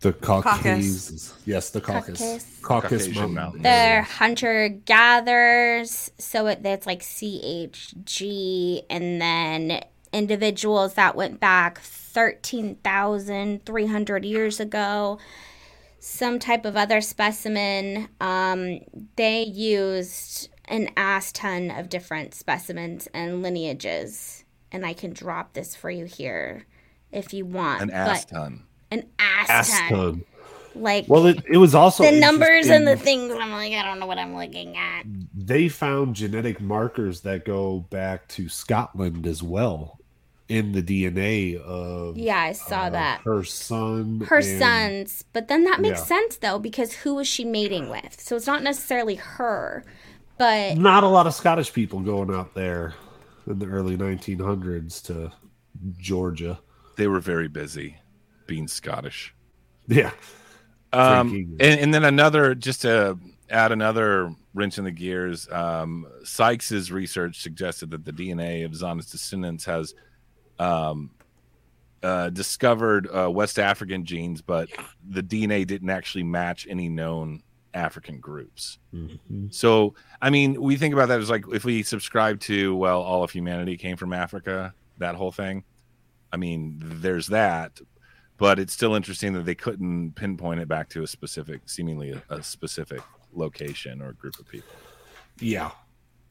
The 0.00 0.12
Caucasus. 0.12 1.08
Caucasus. 1.10 1.34
Yes, 1.44 1.70
the 1.70 1.80
Caucasus. 1.80 2.20
Caucasus. 2.20 2.58
Caucasus 2.62 3.02
Caucasian 3.06 3.14
Mountain. 3.14 3.34
mountains. 3.34 3.62
they're 3.64 4.02
hunter 4.02 4.68
gatherers 4.68 6.10
so 6.18 6.46
it, 6.46 6.62
that's 6.62 6.86
like 6.86 7.00
chg 7.02 8.84
and 8.88 9.20
then 9.20 9.80
individuals 10.12 10.94
that 10.94 11.16
went 11.16 11.40
back 11.40 11.80
13300 11.80 14.24
years 14.24 14.60
ago 14.60 15.18
some 16.00 16.38
type 16.38 16.64
of 16.64 16.76
other 16.76 17.00
specimen. 17.00 18.08
Um, 18.20 18.80
they 19.16 19.42
used 19.42 20.48
an 20.64 20.88
ass 20.96 21.30
ton 21.30 21.70
of 21.70 21.88
different 21.88 22.34
specimens 22.34 23.06
and 23.14 23.42
lineages, 23.42 24.44
and 24.72 24.84
I 24.84 24.94
can 24.94 25.12
drop 25.12 25.52
this 25.52 25.76
for 25.76 25.90
you 25.90 26.06
here 26.06 26.66
if 27.12 27.32
you 27.32 27.44
want. 27.44 27.82
An 27.82 27.90
ass 27.90 28.24
but- 28.24 28.34
ton. 28.34 28.64
An 28.90 29.04
ass, 29.20 29.46
ton. 29.68 29.88
Aston. 29.88 30.24
Like 30.74 31.06
Well, 31.08 31.26
it, 31.26 31.44
it 31.50 31.56
was 31.56 31.74
also 31.74 32.04
the 32.04 32.18
numbers 32.18 32.68
and 32.68 32.86
the 32.86 32.96
things. 32.96 33.32
I'm 33.32 33.50
like, 33.50 33.72
I 33.72 33.82
don't 33.82 33.98
know 33.98 34.06
what 34.06 34.18
I'm 34.18 34.36
looking 34.36 34.76
at. 34.76 35.04
They 35.34 35.68
found 35.68 36.14
genetic 36.14 36.60
markers 36.60 37.22
that 37.22 37.44
go 37.44 37.80
back 37.90 38.28
to 38.28 38.48
Scotland 38.48 39.26
as 39.26 39.42
well 39.42 39.99
in 40.50 40.72
the 40.72 40.82
DNA 40.82 41.56
of 41.56 42.18
Yeah, 42.18 42.38
I 42.40 42.52
saw 42.52 42.82
uh, 42.82 42.90
that. 42.90 43.20
her 43.22 43.44
son. 43.44 44.20
her 44.28 44.38
and- 44.38 44.58
sons. 44.58 45.24
But 45.32 45.46
then 45.48 45.64
that 45.64 45.80
makes 45.80 46.00
Yeah. 46.00 46.04
sense 46.06 46.36
though, 46.38 46.58
because 46.58 46.92
who 46.92 47.14
was 47.14 47.28
she 47.28 47.44
mating 47.44 47.88
with? 47.88 48.20
So 48.20 48.34
it's 48.36 48.46
not 48.48 48.62
necessarily 48.62 49.14
her, 49.14 49.84
but 50.38 50.76
Not 50.76 51.04
a 51.04 51.08
lot 51.08 51.26
of 51.28 51.34
Scottish 51.34 51.72
people 51.72 52.00
going 52.00 52.34
out 52.34 52.54
there 52.54 52.94
in 53.46 53.58
the 53.60 53.66
early 53.66 53.96
1900s 53.96 55.00
to 55.06 55.30
Georgia. 55.98 56.58
They 56.96 57.06
were 57.06 57.20
very 57.20 57.48
busy 57.48 57.96
being 58.46 58.66
Scottish. 58.66 59.32
Yeah. 59.86 60.10
Um, 60.92 61.56
and, 61.60 61.80
and 61.80 61.94
then 61.94 62.04
another, 62.04 62.54
just 62.56 62.82
to 62.82 63.16
add 63.48 63.70
another 63.70 64.34
wrench 64.54 64.78
in 64.78 64.84
the 64.84 64.90
gears, 64.90 65.48
um, 65.52 66.06
Sykes's 66.24 66.90
research 66.90 67.40
suggested 67.40 67.90
that 67.92 68.04
the 68.04 68.12
DNA 68.12 68.64
of 68.64 68.72
Zana's 68.72 69.06
descendants 69.10 69.64
has 69.66 69.94
um, 70.60 71.10
uh, 72.02 72.30
discovered 72.30 73.08
uh, 73.14 73.30
West 73.30 73.58
African 73.58 74.04
genes, 74.04 74.40
but 74.42 74.68
the 75.08 75.22
DNA 75.22 75.66
didn't 75.66 75.90
actually 75.90 76.22
match 76.22 76.66
any 76.70 76.88
known 76.88 77.42
African 77.74 78.20
groups. 78.20 78.78
Mhm. 78.94 79.52
So, 79.52 79.94
I 80.20 80.30
mean, 80.30 80.60
we 80.60 80.76
think 80.76 80.92
about 80.94 81.08
that 81.08 81.20
as 81.20 81.30
like 81.30 81.44
if 81.52 81.64
we 81.64 81.82
subscribe 81.82 82.40
to, 82.40 82.74
well, 82.76 83.00
all 83.02 83.22
of 83.22 83.30
humanity 83.30 83.76
came 83.76 83.96
from 83.96 84.12
Africa, 84.12 84.74
that 84.98 85.14
whole 85.14 85.32
thing. 85.32 85.64
I 86.32 86.36
mean, 86.36 86.80
there's 86.82 87.26
that, 87.28 87.80
but 88.38 88.58
it's 88.58 88.72
still 88.72 88.94
interesting 88.94 89.32
that 89.34 89.44
they 89.44 89.54
couldn't 89.54 90.12
pinpoint 90.12 90.60
it 90.60 90.68
back 90.68 90.88
to 90.90 91.02
a 91.02 91.06
specific, 91.06 91.62
seemingly 91.66 92.12
a, 92.12 92.22
a 92.30 92.42
specific 92.42 93.02
location 93.32 94.00
or 94.02 94.12
group 94.12 94.38
of 94.38 94.48
people. 94.48 94.74
Yeah. 95.38 95.70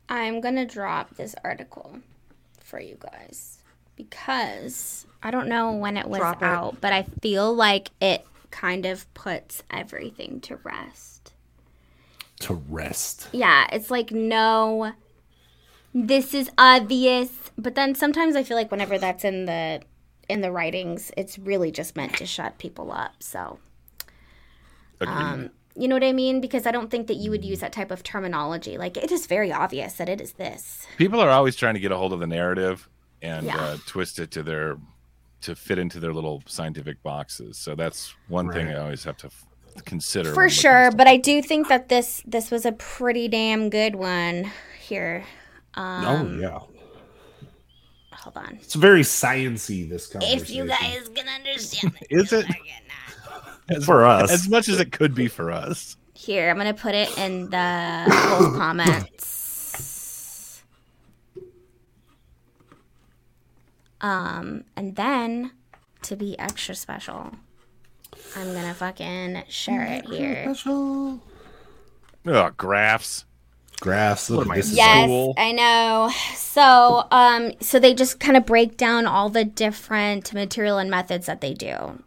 I'm 0.09 0.41
gonna 0.41 0.65
drop 0.65 1.15
this 1.15 1.35
article 1.43 1.99
for 2.63 2.79
you 2.79 2.97
guys 2.99 3.58
because 3.99 5.05
I 5.21 5.29
don't 5.29 5.49
know 5.49 5.73
when 5.73 5.97
it 5.97 6.07
was 6.07 6.19
Drop 6.19 6.41
it. 6.41 6.45
out, 6.45 6.77
but 6.79 6.93
I 6.93 7.03
feel 7.21 7.53
like 7.53 7.91
it 7.99 8.25
kind 8.49 8.85
of 8.85 9.13
puts 9.13 9.61
everything 9.69 10.39
to 10.41 10.55
rest. 10.63 11.33
To 12.41 12.53
rest. 12.69 13.27
Yeah, 13.33 13.67
it's 13.73 13.91
like 13.91 14.11
no 14.11 14.93
this 15.93 16.33
is 16.33 16.49
obvious, 16.57 17.51
but 17.57 17.75
then 17.75 17.95
sometimes 17.95 18.35
I 18.35 18.43
feel 18.43 18.55
like 18.55 18.71
whenever 18.71 18.97
that's 18.97 19.25
in 19.25 19.45
the 19.45 19.81
in 20.29 20.41
the 20.41 20.51
writings, 20.51 21.11
it's 21.17 21.37
really 21.37 21.71
just 21.71 21.95
meant 21.95 22.15
to 22.17 22.25
shut 22.25 22.57
people 22.59 22.91
up. 22.91 23.15
So, 23.19 23.59
Agreed. 24.99 25.13
um, 25.13 25.49
you 25.75 25.87
know 25.87 25.95
what 25.95 26.03
I 26.03 26.13
mean? 26.13 26.39
Because 26.39 26.67
I 26.67 26.71
don't 26.71 26.91
think 26.91 27.07
that 27.07 27.15
you 27.15 27.31
would 27.31 27.43
use 27.43 27.59
that 27.59 27.73
type 27.73 27.89
of 27.91 28.03
terminology. 28.03 28.77
Like 28.77 28.95
it 28.95 29.11
is 29.11 29.25
very 29.27 29.51
obvious 29.51 29.93
that 29.93 30.07
it 30.07 30.21
is 30.21 30.33
this. 30.33 30.87
people 30.97 31.19
are 31.19 31.29
always 31.31 31.55
trying 31.55 31.73
to 31.73 31.79
get 31.79 31.91
a 31.91 31.97
hold 31.97 32.13
of 32.13 32.19
the 32.19 32.27
narrative 32.27 32.87
and 33.21 33.45
Yeah. 33.45 33.57
uh, 33.57 33.77
twist 33.85 34.19
it 34.19 34.31
to 34.31 34.43
their 34.43 34.77
to 35.41 35.55
fit 35.55 35.77
into 35.79 35.99
their 36.01 36.13
little 36.13 36.43
scientific 36.47 37.01
boxes. 37.01 37.57
So 37.57 37.73
that's 37.75 38.13
one 38.27 38.51
thing 38.51 38.67
I 38.67 38.75
always 38.79 39.03
have 39.05 39.15
to 39.17 39.27
f- 39.27 39.45
consider. 39.85 40.31
For 40.33 40.41
when 40.41 40.45
looking 40.47 40.57
at 40.57 40.61
sure, 40.61 40.91
but 40.91 41.07
I 41.07 41.15
do 41.17 41.41
think 41.41 41.69
that 41.69 41.87
this 41.89 42.21
this 42.25 42.51
was 42.51 42.65
a 42.65 42.73
pretty 42.73 43.27
damn 43.29 43.69
good 43.69 43.95
one 43.95 44.51
here. 44.81 45.23
Um, 45.75 46.05
oh 46.05 46.39
yeah. 46.41 46.59
Hold 48.13 48.35
on. 48.37 48.57
It's 48.61 48.73
very 48.73 49.01
sciency 49.01 49.87
this 49.87 50.07
conversation. 50.07 50.41
If 50.41 50.49
you 50.49 50.65
guys 50.67 51.07
can 51.15 51.27
understand 51.29 51.93
it. 52.01 52.07
Is 52.09 52.33
it? 52.33 52.45
as, 53.69 53.85
for 53.85 54.03
us. 54.05 54.29
as 54.31 54.49
much 54.49 54.67
as 54.67 54.79
it 54.79 54.91
could 54.91 55.15
be 55.15 55.27
for 55.29 55.51
us. 55.51 55.95
Here, 56.15 56.49
I'm 56.49 56.57
gonna 56.57 56.73
put 56.73 56.95
it 56.95 57.17
in 57.17 57.49
the 57.49 58.05
post 58.09 58.55
comments. 58.57 59.38
Um, 64.01 64.63
and 64.75 64.95
then 64.95 65.51
to 66.03 66.15
be 66.15 66.37
extra 66.39 66.75
special, 66.75 67.31
I'm 68.35 68.53
gonna 68.53 68.73
fucking 68.73 69.43
share 69.49 69.83
it 69.83 70.05
here. 70.05 70.43
Special. 70.43 71.21
Oh, 72.25 72.49
graphs. 72.57 73.25
Graphs. 73.79 74.29
What 74.29 74.39
Look 74.39 74.47
am 74.47 74.51
at 74.51 74.55
I, 74.55 74.57
this. 74.61 74.73
Yes, 74.73 75.03
School. 75.05 75.33
I 75.37 75.51
know. 75.51 76.11
So, 76.35 77.07
um, 77.11 77.53
so 77.61 77.79
they 77.79 77.93
just 77.93 78.19
kind 78.19 78.35
of 78.35 78.45
break 78.45 78.77
down 78.77 79.05
all 79.05 79.29
the 79.29 79.45
different 79.45 80.33
material 80.33 80.77
and 80.77 80.89
methods 80.89 81.27
that 81.27 81.41
they 81.41 81.53
do. 81.53 82.03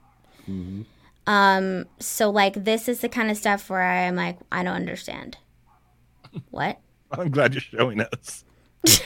Um, 1.26 1.86
so 1.98 2.30
like 2.30 2.64
this 2.64 2.88
is 2.88 3.00
the 3.00 3.08
kind 3.08 3.30
of 3.30 3.36
stuff 3.36 3.70
where 3.70 3.82
I'm 3.82 4.16
like, 4.16 4.38
I 4.50 4.62
don't 4.62 4.74
understand. 4.74 5.38
What? 6.50 6.78
I'm 7.10 7.30
glad 7.30 7.52
you're 7.52 7.60
showing 7.60 8.00
us. 8.00 8.42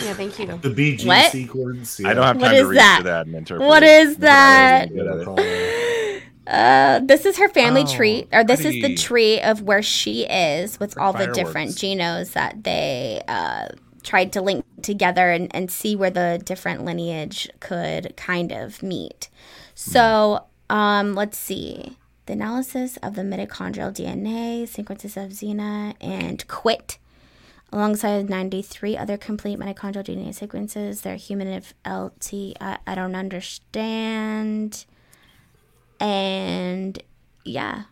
Yeah, 0.00 0.14
thank 0.14 0.38
you. 0.38 0.46
The 0.62 0.70
BG 0.70 1.06
What? 1.06 1.32
sequence. 1.32 2.00
I 2.04 2.14
don't 2.14 2.24
have 2.24 2.38
time 2.40 2.58
to 2.58 2.64
read 2.66 2.78
that? 2.78 2.96
through 2.96 3.04
that 3.04 3.26
and 3.26 3.34
interpret. 3.36 3.68
What 3.68 3.82
it. 3.82 3.88
is 4.08 4.16
But 4.18 4.26
I 4.26 4.26
that? 4.26 4.70
wasn't 4.70 4.94
good 4.94 5.06
at 5.08 5.18
it. 5.20 5.32
Uh, 6.46 7.00
this 7.00 7.24
is 7.24 7.38
her 7.38 7.48
family 7.48 7.84
Oh, 7.84 7.86
tree, 7.86 8.28
or 8.32 8.44
this 8.44 8.64
is 8.64 8.80
the 8.80 8.94
tree 8.94 9.40
of 9.40 9.62
where 9.62 9.82
she 9.82 10.26
is 10.26 10.78
with 10.78 10.98
all 10.98 11.12
the 11.14 11.26
different 11.28 11.76
genos 11.76 12.32
that 12.32 12.64
they 12.64 13.22
uh, 13.28 13.68
tried 14.02 14.32
to 14.34 14.42
link 14.42 14.64
together 14.82 15.30
and, 15.30 15.54
and 15.56 15.70
see 15.70 15.96
where 15.96 16.10
the 16.10 16.40
different 16.44 16.84
lineage 16.84 17.48
could 17.60 18.14
kind 18.16 18.52
of 18.52 18.82
meet. 18.82 19.30
So, 19.74 20.44
um, 20.70 21.14
let's 21.14 21.38
see. 21.38 21.96
The 22.26 22.34
analysis 22.34 22.98
of 22.98 23.16
the 23.16 23.22
mitochondrial 23.22 23.92
DNA, 23.94 24.68
sequences 24.68 25.16
of 25.16 25.30
Zana 25.30 25.94
and 26.00 26.46
Khwit, 26.48 26.98
alongside 27.74 28.30
93 28.30 28.96
other 28.96 29.16
complete 29.16 29.58
mitochondrial 29.58 30.04
DNA 30.04 30.32
sequences. 30.32 31.00
They're 31.00 31.16
human 31.16 31.52
of 31.52 31.74
LT. 31.84 32.54
I, 32.60 32.78
I 32.86 32.94
don't 32.94 33.16
understand. 33.16 34.84
And 35.98 37.02
yeah. 37.44 37.82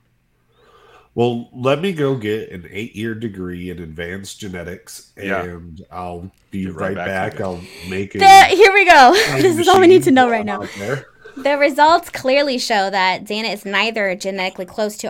Well, 1.14 1.50
let 1.52 1.80
me 1.82 1.92
go 1.92 2.14
get 2.16 2.50
an 2.52 2.66
eight-year 2.70 3.14
degree 3.16 3.68
in 3.68 3.80
advanced 3.80 4.40
genetics, 4.40 5.12
Yeah. 5.18 5.42
and 5.42 5.84
I'll 5.90 6.30
be 6.50 6.64
Get 6.64 6.74
right 6.74 6.96
right, 6.96 7.06
back 7.06 7.32
back. 7.32 7.40
I'll 7.42 7.60
make 7.88 8.14
it. 8.14 8.20
The, 8.20 8.44
here 8.56 8.72
we 8.72 8.86
go. 8.86 9.12
this 9.42 9.58
is 9.58 9.68
all 9.68 9.80
we 9.80 9.88
need 9.88 10.04
to 10.04 10.10
know 10.10 10.30
right 10.30 10.46
now. 10.46 10.64
There. 10.78 11.06
The 11.36 11.58
results 11.58 12.08
clearly 12.08 12.56
show 12.58 12.88
that 12.88 13.24
Zana 13.24 13.52
is 13.52 13.64
neither 13.64 14.14
genetically 14.14 14.64
close 14.66 14.96
to 14.98 15.08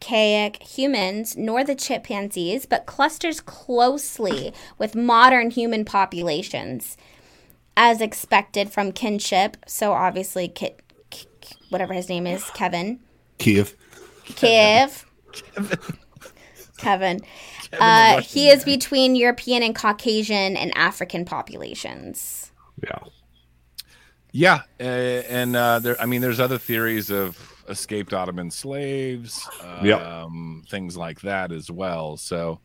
archaic 0.00 0.62
humans 0.62 1.36
nor 1.36 1.62
the 1.64 1.74
chimpanzees, 1.74 2.66
but 2.66 2.86
clusters 2.86 3.40
closely 3.40 4.52
with 4.78 4.94
modern 4.94 5.50
human 5.50 5.84
populations, 5.84 6.96
as 7.76 8.00
expected 8.00 8.70
from 8.70 8.92
kinship. 8.92 9.56
So 9.66 9.92
obviously, 9.92 10.48
Ki- 10.48 10.74
Ki- 11.10 11.26
whatever 11.68 11.92
his 11.92 12.08
name 12.08 12.26
is, 12.26 12.44
Kevin, 12.50 13.00
Kiev. 13.38 13.76
Kiev, 14.24 15.06
Kevin. 16.78 17.20
Uh, 17.78 18.20
he 18.22 18.48
is 18.48 18.64
between 18.64 19.14
European 19.14 19.62
and 19.62 19.74
Caucasian 19.74 20.56
and 20.56 20.76
African 20.76 21.24
populations. 21.24 22.50
Yeah. 22.82 22.98
Yeah, 24.32 24.62
uh, 24.78 24.82
and 24.84 25.56
uh, 25.56 25.80
there. 25.80 26.00
I 26.00 26.06
mean, 26.06 26.20
there's 26.20 26.38
other 26.38 26.56
theories 26.58 27.10
of 27.10 27.49
escaped 27.70 28.12
Ottoman 28.12 28.50
slaves, 28.50 29.48
um, 29.62 29.86
Yep. 29.86 30.68
things 30.70 30.96
like 30.96 31.20
that 31.22 31.52
as 31.52 31.70
well. 31.70 32.16
So 32.16 32.60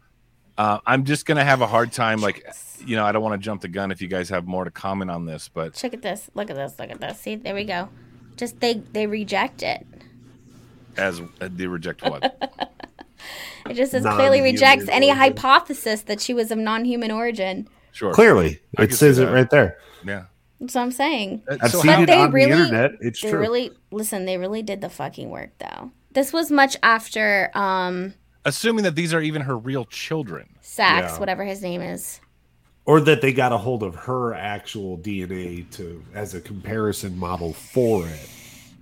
uh, 0.58 0.80
I'm 0.86 1.04
just 1.06 1.26
gonna 1.26 1.44
have 1.46 1.62
a 1.62 1.68
hard 1.68 1.92
time. 1.92 2.20
Like, 2.22 2.46
you 2.86 2.96
know, 2.96 3.06
I 3.06 3.12
don't 3.12 3.22
want 3.24 3.40
to 3.40 3.44
jump 3.44 3.62
the 3.62 3.68
gun 3.68 3.92
if 3.92 4.02
you 4.02 4.08
guys 4.08 4.30
have 4.30 4.46
more 4.48 4.64
to 4.66 4.72
comment 4.72 5.12
on 5.12 5.26
this, 5.26 5.48
but 5.50 5.82
Look 5.84 5.94
at 5.94 6.02
this. 6.02 6.30
Look 6.34 6.50
at 6.50 6.56
this. 6.56 6.74
Look 6.80 6.90
at 6.92 7.00
this. 7.00 7.20
See, 7.20 7.36
there 7.36 7.54
we 7.56 7.64
go. 7.66 7.90
Just 8.38 8.60
they 8.60 8.74
they 8.76 9.08
reject 9.08 9.64
it. 9.64 9.86
as 10.98 11.22
uh, 11.42 11.50
they 11.52 11.68
reject 11.68 12.02
what? 12.04 12.38
It 13.68 13.74
just 13.74 13.96
as 13.96 14.04
clearly 14.04 14.38
Non-human 14.38 14.54
rejects 14.54 14.88
any 14.90 15.08
origin. 15.08 15.18
hypothesis 15.18 16.04
that 16.04 16.22
she 16.22 16.36
was 16.36 16.52
of 16.52 16.60
non-human 16.60 17.10
origin. 17.10 17.68
Sure, 17.94 18.14
Clearly, 18.14 18.60
I 18.78 18.84
it 18.84 18.94
says 18.94 19.18
it 19.18 19.26
right 19.26 19.50
there. 19.50 19.78
yeah. 20.06 20.26
That's 20.60 20.76
what 20.76 20.82
I'm 20.82 20.92
saying. 20.92 21.44
Uh, 21.50 21.58
I've 21.62 21.72
so 21.72 21.82
seen 21.82 21.92
how- 21.92 22.02
it 22.04 22.06
they 22.06 22.18
on 22.22 22.32
really- 22.32 22.52
the 22.52 22.58
internet. 22.58 22.92
It's 23.02 23.22
They 23.22 23.30
true. 23.32 23.40
really 23.40 23.72
listen. 23.92 24.26
They 24.26 24.38
really 24.38 24.62
did 24.64 24.82
the 24.82 24.90
fucking 24.90 25.30
work, 25.30 25.52
though. 25.60 25.92
This 26.14 26.32
was 26.32 26.50
much 26.52 26.78
after 26.82 27.52
um 27.56 28.14
assuming 28.46 28.84
that 28.84 28.96
these 28.96 29.14
are 29.14 29.22
even 29.22 29.42
her 29.42 29.58
real 29.58 29.86
children. 29.86 30.48
Sax, 30.62 31.14
Yeah. 31.14 31.20
whatever 31.20 31.44
his 31.44 31.62
name 31.62 31.82
is. 31.82 32.20
or 32.88 33.02
that 33.02 33.20
they 33.20 33.34
got 33.34 33.52
a 33.52 33.58
hold 33.58 33.82
of 33.82 33.96
her 33.96 34.32
actual 34.36 34.96
DNA 34.96 35.64
to 35.72 36.04
as 36.14 36.36
a 36.36 36.40
comparison 36.40 37.18
model 37.18 37.52
for 37.52 38.08
it. 38.08 38.30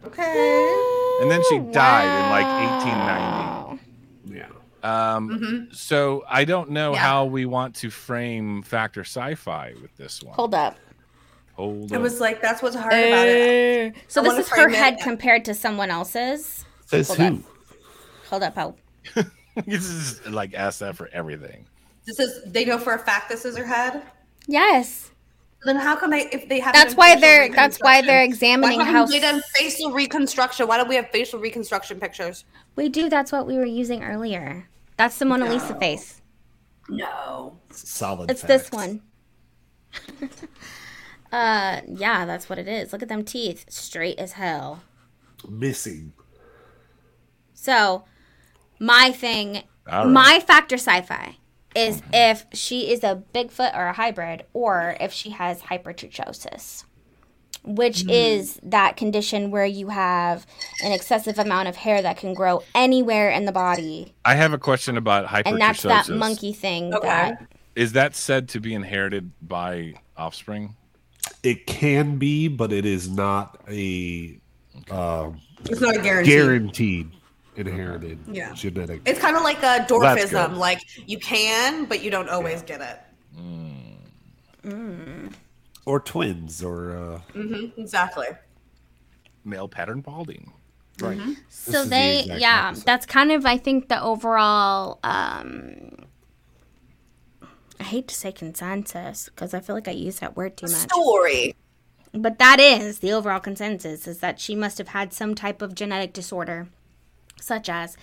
Okay. 0.06 0.80
and 1.22 1.32
then 1.32 1.42
she 1.50 1.58
died 1.60 2.06
in 2.06 2.30
like 2.30 2.46
1890. 2.84 3.80
Yeah. 4.38 4.48
Um, 5.16 5.30
Mhm. 5.70 5.74
so 5.76 6.24
I 6.28 6.44
don't 6.44 6.72
know 6.72 6.92
Yeah. 6.92 7.00
how 7.00 7.26
we 7.26 7.46
want 7.46 7.76
to 7.76 7.90
frame 7.90 8.62
factor 8.64 9.02
sci-fi 9.06 9.74
with 9.82 9.96
this 9.96 10.22
one. 10.22 10.36
Hold 10.36 10.54
up. 10.54 10.76
Hold 11.54 11.92
It 11.92 11.96
up. 11.96 12.02
was 12.02 12.20
like 12.20 12.42
that's 12.42 12.62
what's 12.64 12.76
hard 12.76 12.94
about 12.94 13.28
it. 13.28 13.96
Eh. 13.96 14.00
So 14.08 14.22
I 14.22 14.24
this 14.24 14.40
is 14.40 14.50
her 14.50 14.56
frame 14.64 14.70
it- 14.70 14.76
head 14.78 15.00
compared 15.02 15.46
to 15.46 15.54
someone 15.54 15.90
else's. 15.92 16.66
Says 16.86 17.08
Hold 17.08 17.20
who? 17.20 17.26
on. 17.26 17.44
Hold 18.30 18.44
up, 18.44 18.56
how? 18.56 18.76
this 19.66 19.86
is 19.86 20.26
like 20.28 20.54
ask 20.54 20.80
that 20.80 20.96
for 20.96 21.10
everything. 21.14 21.66
This 22.06 22.20
is 22.20 22.44
they 22.52 22.66
know 22.66 22.78
for 22.78 22.94
a 22.94 23.00
fact 23.00 23.30
this 23.30 23.46
is 23.46 23.56
her 23.58 23.66
head. 23.66 24.02
Yes. 24.48 25.12
Then 25.66 25.78
how 25.78 25.96
come 25.96 26.10
they 26.12 26.28
if 26.32 26.50
they 26.50 26.60
have 26.60 26.74
That's 26.74 26.96
why 26.96 27.16
they're 27.16 27.50
that's 27.50 27.78
why 27.78 28.02
they're 28.02 28.24
examining 28.24 28.80
why 28.80 28.86
how 28.86 28.92
haven't 28.92 29.12
they 29.12 29.20
done 29.20 29.42
facial 29.56 29.92
reconstruction? 29.92 30.68
Why 30.68 30.78
don't 30.78 30.90
we 30.90 30.96
have 30.96 31.10
facial 31.12 31.40
reconstruction 31.40 32.00
pictures? 32.00 32.46
we 32.76 32.90
do. 32.90 33.10
That's 33.10 33.32
what 33.32 33.46
we 33.48 33.56
were 33.58 33.66
using 33.66 34.04
earlier. 34.04 34.68
That's 34.98 35.18
the 35.18 35.26
Mona 35.26 35.50
Lisa 35.50 35.76
face. 35.80 36.22
No. 36.90 37.58
Solid. 37.70 38.30
It's 38.32 38.42
this 38.42 38.72
one. 38.72 39.02
uh, 41.34 41.82
yeah, 41.88 42.26
that's 42.26 42.48
what 42.48 42.60
it 42.60 42.68
is. 42.68 42.94
Look 42.94 43.02
at 43.02 43.10
them 43.10 43.26
teeth, 43.26 43.66
straight 43.68 44.20
as 44.20 44.34
hell. 44.34 44.84
Missing. 45.50 46.14
So, 47.54 48.06
my 48.80 49.12
thing, 49.12 49.64
All 49.92 50.06
right. 50.06 50.12
my 50.14 50.40
factor 50.46 50.76
sci-fi 50.76 51.38
is 51.76 52.04
if 52.14 52.46
she 52.54 52.92
is 52.92 53.04
a 53.04 53.24
Bigfoot 53.34 53.76
or 53.76 53.88
a 53.88 53.94
hybrid, 53.94 54.46
or 54.54 54.96
if 55.00 55.12
she 55.12 55.32
has 55.32 55.64
hypertrichosis, 55.64 56.84
which 57.64 58.08
is 58.08 58.60
that 58.62 58.96
condition 58.96 59.50
where 59.50 59.66
you 59.66 59.88
have 59.88 60.46
an 60.84 60.92
excessive 60.92 61.40
amount 61.40 61.68
of 61.68 61.78
hair 61.78 62.02
that 62.04 62.18
can 62.18 62.36
grow 62.36 62.62
anywhere 62.76 63.32
in 63.32 63.46
the 63.46 63.52
body, 63.52 64.14
I 64.24 64.36
have 64.36 64.54
a 64.54 64.60
question 64.60 64.98
about 64.98 65.26
hypertrichosis. 65.28 65.52
and 65.52 65.62
that's 65.62 65.82
that 65.82 66.10
monkey 66.10 66.54
thing. 66.54 66.94
Okay. 66.94 67.08
That 67.08 67.48
Is 67.76 67.94
that 67.94 68.16
said 68.16 68.50
to 68.50 68.60
be 68.60 68.76
inherited 68.76 69.32
by 69.42 69.96
offspring? 70.16 70.76
It 71.44 71.68
can 71.68 72.18
be, 72.18 72.48
but 72.48 72.72
it 72.72 72.86
is 72.86 73.10
not 73.10 73.62
a 73.70 74.40
uh, 74.90 75.32
It's 75.70 75.82
not 75.82 75.96
a 75.98 76.00
guarantee. 76.02 76.32
guaranteed 76.32 77.12
inherited 77.56 78.20
Yeah. 78.32 78.54
genetic. 78.54 79.02
It's 79.06 79.20
kind 79.20 79.36
of 79.36 79.44
like 79.44 79.62
a 79.62 79.86
dwarfism. 79.88 80.56
Like 80.58 80.80
you 81.06 81.20
can, 81.20 81.86
but 81.86 82.02
you 82.02 82.10
don't 82.10 82.30
always 82.30 82.62
get 82.64 82.82
it. 82.82 83.00
or 85.86 86.00
twins, 86.00 86.64
or 86.64 86.96
uh, 86.96 87.20
hmm 87.34 87.66
Exactly. 87.78 88.28
Male 89.44 89.68
pattern 89.68 90.00
balding. 90.00 90.54
right. 91.02 91.20
So 91.50 91.72
This 91.72 91.76
is 91.84 91.84
the 91.84 91.90
they, 91.90 92.20
exact 92.22 92.40
yeah, 92.42 92.66
opposite. 92.70 92.86
that's 92.86 93.06
kind 93.06 93.32
of 93.34 93.46
I 93.46 93.58
think 93.58 93.90
the 93.90 94.02
overall. 94.02 95.00
um 95.04 96.03
I 97.84 97.86
hate 97.86 98.08
to 98.08 98.16
say 98.16 98.32
consensus 98.32 99.26
because 99.26 99.54
I 99.54 99.60
feel 99.60 99.76
like 99.76 99.90
I 99.90 99.92
use 99.92 100.20
that 100.20 100.38
word 100.38 100.56
too 100.56 100.68
much. 100.68 100.90
Story. 100.90 101.54
But 102.14 102.40
that 102.40 102.58
is 102.58 103.00
the 103.00 103.12
overall 103.12 103.42
consensus 103.42 104.08
is 104.08 104.20
that 104.20 104.40
she 104.40 104.56
must 104.56 104.78
have 104.78 104.88
had 104.88 105.12
some 105.12 105.36
type 105.36 105.62
of 105.62 105.76
genetic 105.76 106.14
disorder, 106.14 106.70
such 107.42 107.68
as 107.68 107.98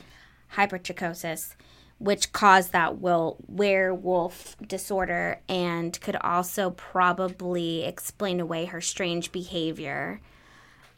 hypertrichosis, 0.55 1.55
which 1.97 2.33
caused 2.33 2.73
that 2.73 3.01
will 3.01 3.39
werewolf 3.49 4.55
disorder 4.59 5.41
and 5.49 5.99
could 6.03 6.17
also 6.17 6.73
probably 6.73 7.83
explain 7.83 8.39
away 8.39 8.67
her 8.67 8.83
strange 8.83 9.33
behavior 9.33 10.21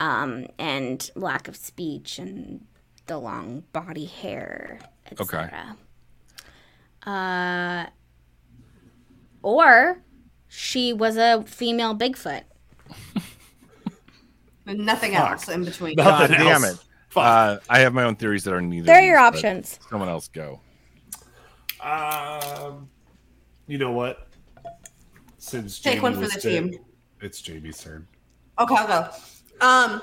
um, 0.00 0.48
and 0.58 1.08
lack 1.14 1.46
of 1.46 1.54
speech 1.54 2.18
and 2.18 2.66
the 3.06 3.16
long 3.18 3.62
body 3.72 4.06
hair, 4.06 4.80
etc. 5.08 5.46
Okay. 5.46 5.78
Uh, 7.06 7.86
or 9.42 10.02
she 10.48 10.92
was 10.92 11.16
a 11.16 11.42
female 11.46 11.96
Bigfoot. 11.96 12.42
And 14.66 14.86
nothing 14.86 15.14
else 15.14 15.48
in 15.48 15.64
between. 15.64 15.96
No. 15.96 16.04
God 16.04 16.30
Nothing 16.30 16.46
damn 16.46 16.64
else. 16.64 16.74
it. 16.74 17.16
Uh, 17.16 17.58
I 17.68 17.80
have 17.80 17.92
my 17.92 18.04
own 18.04 18.16
theories 18.16 18.44
that 18.44 18.54
are 18.54 18.60
neither. 18.60 18.86
There 18.86 18.98
are 18.98 19.02
your 19.02 19.16
these, 19.32 19.38
options. 19.38 19.78
Someone 19.90 20.08
else 20.08 20.28
go. 20.28 20.60
Um, 21.80 22.88
you 23.66 23.78
know 23.78 23.90
what? 23.90 24.28
Since 25.38 25.80
Take 25.80 25.94
Jamie 25.94 26.02
one 26.02 26.14
for 26.14 26.20
the 26.20 26.40
dead, 26.40 26.70
team. 26.70 26.78
it's 27.20 27.42
Jamie's 27.42 27.82
turn. 27.82 28.06
Okay, 28.58 28.74
I'll 28.76 28.86
go. 28.86 29.10
Um, 29.60 30.02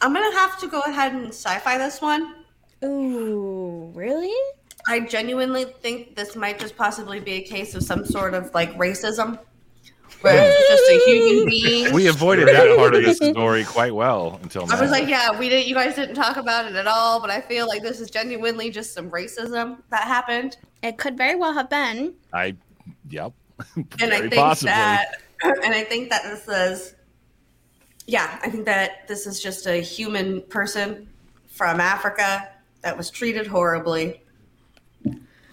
I'm 0.00 0.12
gonna 0.14 0.32
have 0.36 0.58
to 0.60 0.68
go 0.68 0.80
ahead 0.82 1.12
and 1.12 1.28
sci-fi 1.28 1.76
this 1.76 2.00
one. 2.00 2.36
Ooh, 2.84 3.90
really? 3.94 4.32
I 4.88 5.00
genuinely 5.00 5.66
think 5.66 6.16
this 6.16 6.34
might 6.34 6.58
just 6.58 6.74
possibly 6.74 7.20
be 7.20 7.32
a 7.32 7.42
case 7.42 7.74
of 7.74 7.82
some 7.82 8.06
sort 8.06 8.32
of 8.32 8.52
like 8.54 8.72
racism, 8.78 9.38
where 10.22 10.50
it's 10.50 10.68
just 10.68 10.90
a 10.90 11.10
human 11.10 11.46
being. 11.50 11.92
We 11.92 12.06
avoided 12.06 12.48
that 12.48 12.74
part 12.74 12.94
of 12.94 13.04
the 13.04 13.14
story 13.14 13.64
quite 13.64 13.94
well 13.94 14.40
until 14.42 14.66
now. 14.66 14.78
I 14.78 14.80
was 14.80 14.90
like, 14.90 15.06
yeah, 15.06 15.38
we 15.38 15.50
didn't. 15.50 15.68
You 15.68 15.74
guys 15.74 15.94
didn't 15.94 16.14
talk 16.14 16.38
about 16.38 16.64
it 16.64 16.74
at 16.74 16.86
all, 16.86 17.20
but 17.20 17.28
I 17.28 17.42
feel 17.42 17.68
like 17.68 17.82
this 17.82 18.00
is 18.00 18.10
genuinely 18.10 18.70
just 18.70 18.94
some 18.94 19.10
racism 19.10 19.76
that 19.90 20.04
happened, 20.04 20.56
It 20.82 20.96
could 20.96 21.18
very 21.18 21.34
well 21.34 21.52
have 21.52 21.68
been. 21.68 22.14
I, 22.32 22.56
yep, 23.10 23.34
and 23.76 23.90
very 23.98 24.14
I 24.14 24.20
think 24.20 24.34
possibly. 24.34 24.70
that, 24.70 25.20
and 25.42 25.74
I 25.74 25.84
think 25.84 26.08
that 26.08 26.22
this 26.22 26.48
is, 26.48 26.94
yeah, 28.06 28.38
I 28.42 28.48
think 28.48 28.64
that 28.64 29.06
this 29.06 29.26
is 29.26 29.42
just 29.42 29.66
a 29.66 29.82
human 29.82 30.40
person 30.42 31.10
from 31.48 31.78
Africa 31.78 32.48
that 32.80 32.96
was 32.96 33.10
treated 33.10 33.46
horribly. 33.46 34.22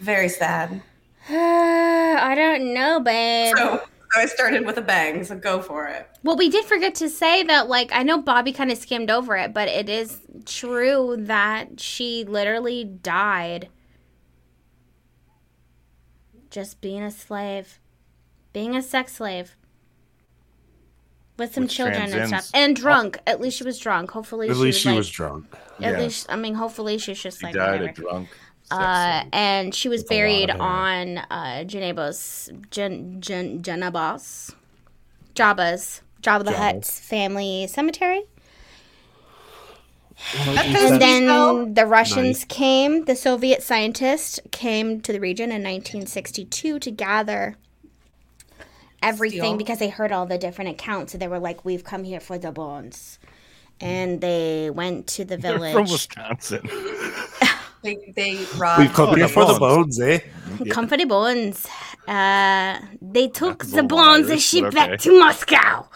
Very 0.06 0.30
sad. 0.30 0.84
I 1.30 2.34
don't 2.36 2.76
know, 2.76 3.00
babe. 3.00 3.56
So 3.58 3.82
I 4.16 4.28
started 4.28 4.64
with 4.64 4.78
a 4.78 4.82
bang, 4.84 5.24
so 5.24 5.36
go 5.36 5.64
for 5.64 5.88
it. 5.88 6.08
Well, 6.22 6.38
we 6.38 6.48
did 6.48 6.64
forget 6.66 6.94
to 6.96 7.10
say 7.10 7.42
that, 7.42 7.68
like, 7.68 7.90
I 7.92 8.04
know 8.04 8.22
Bobby 8.22 8.54
kind 8.54 8.72
of 8.72 8.78
skimmed 8.78 9.10
over 9.10 9.36
it, 9.36 9.52
but 9.52 9.68
it 9.68 9.90
is 9.90 10.22
true 10.46 11.16
that 11.22 11.80
she 11.80 12.24
literally 12.24 12.84
died 12.84 13.70
just 16.52 16.82
being 16.82 17.02
a 17.02 17.10
slave, 17.10 17.80
being 18.54 18.76
a 18.76 18.84
sex 18.84 19.16
slave 19.16 19.56
with 21.38 21.52
some 21.54 21.64
Which 21.64 21.76
children 21.76 22.14
and 22.14 22.28
stuff, 22.28 22.52
and 22.54 22.76
drunk. 22.76 23.18
At 23.26 23.42
least 23.42 23.58
she 23.58 23.64
was 23.64 23.80
drunk. 23.80 24.12
Hopefully, 24.12 24.50
At 24.50 24.56
she 24.56 24.62
least 24.62 24.76
was, 24.76 24.82
she 24.82 24.90
like, 24.90 24.98
was 24.98 25.10
drunk. 25.10 25.46
At 25.82 25.94
Yeah. 25.94 26.00
least, 26.00 26.28
I 26.30 26.36
mean, 26.36 26.54
hopefully 26.54 27.00
she's 27.00 27.22
just 27.22 27.40
She 27.40 27.48
like 27.48 27.56
died 27.56 27.82
whatever. 27.82 27.90
a 27.90 27.94
drunk. 27.94 28.30
Uh, 28.72 29.24
and 29.32 29.74
she 29.76 29.90
was 29.90 30.02
That's 30.02 30.10
buried 30.10 30.50
on 30.52 31.20
uh, 31.20 31.64
Janabos, 31.66 32.70
Jan, 32.72 33.22
Jan, 33.22 33.62
Janabos, 33.62 34.56
Jabba's, 35.36 36.02
Jabba 36.22 36.46
the 36.46 36.52
Jabba. 36.52 36.56
Hutt's 36.56 37.00
family 37.00 37.68
cemetery. 37.68 38.24
And 40.38 41.02
then 41.02 41.74
the 41.74 41.86
Russians 41.86 42.46
came, 42.46 43.06
the 43.06 43.16
Soviet 43.16 43.62
scientists 43.62 44.40
came 44.52 45.02
to 45.02 45.12
the 45.14 45.20
region 45.20 45.46
in 45.52 45.62
1962 45.62 46.80
to 46.80 46.92
gather 46.92 47.58
everything 49.04 49.40
Steal. 49.42 49.58
because 49.58 49.80
they 49.80 49.90
heard 49.90 50.12
all 50.12 50.26
the 50.26 50.38
different 50.38 50.72
accounts. 50.72 51.12
So 51.12 51.18
they 51.18 51.28
were 51.28 51.40
like, 51.40 51.66
We've 51.66 51.84
come 51.84 52.04
here 52.06 52.20
for 52.20 52.38
the 52.38 52.52
bones. 52.52 53.20
And 53.82 54.22
they 54.22 54.70
went 54.70 55.06
to 55.08 55.26
the 55.26 55.38
They're 55.38 55.60
village. 55.60 55.74
from 55.74 55.84
Wisconsin. 55.92 56.68
They 57.86 58.12
they 58.16 58.46
robbed. 58.58 58.80
We've 58.82 58.94
come 58.94 59.10
Oh, 59.10 59.16
here 59.16 59.28
the 59.28 59.34
for 59.34 59.46
the 59.46 59.60
bones. 59.60 59.98
bones, 59.98 60.02
eh? 60.02 60.20
Come 60.72 60.88
for 60.88 60.98
the 60.98 61.06
bones. 61.06 61.68
Uh, 62.08 62.80
they 63.02 63.28
took 63.28 63.60
That's 63.60 63.74
a 63.74 63.76
the 63.78 63.84
bones 63.84 64.30
and 64.30 64.42
shipped 64.42 64.68
okay. 64.68 64.76
back 64.76 65.00
to 65.02 65.20
Moscow. 65.20 65.88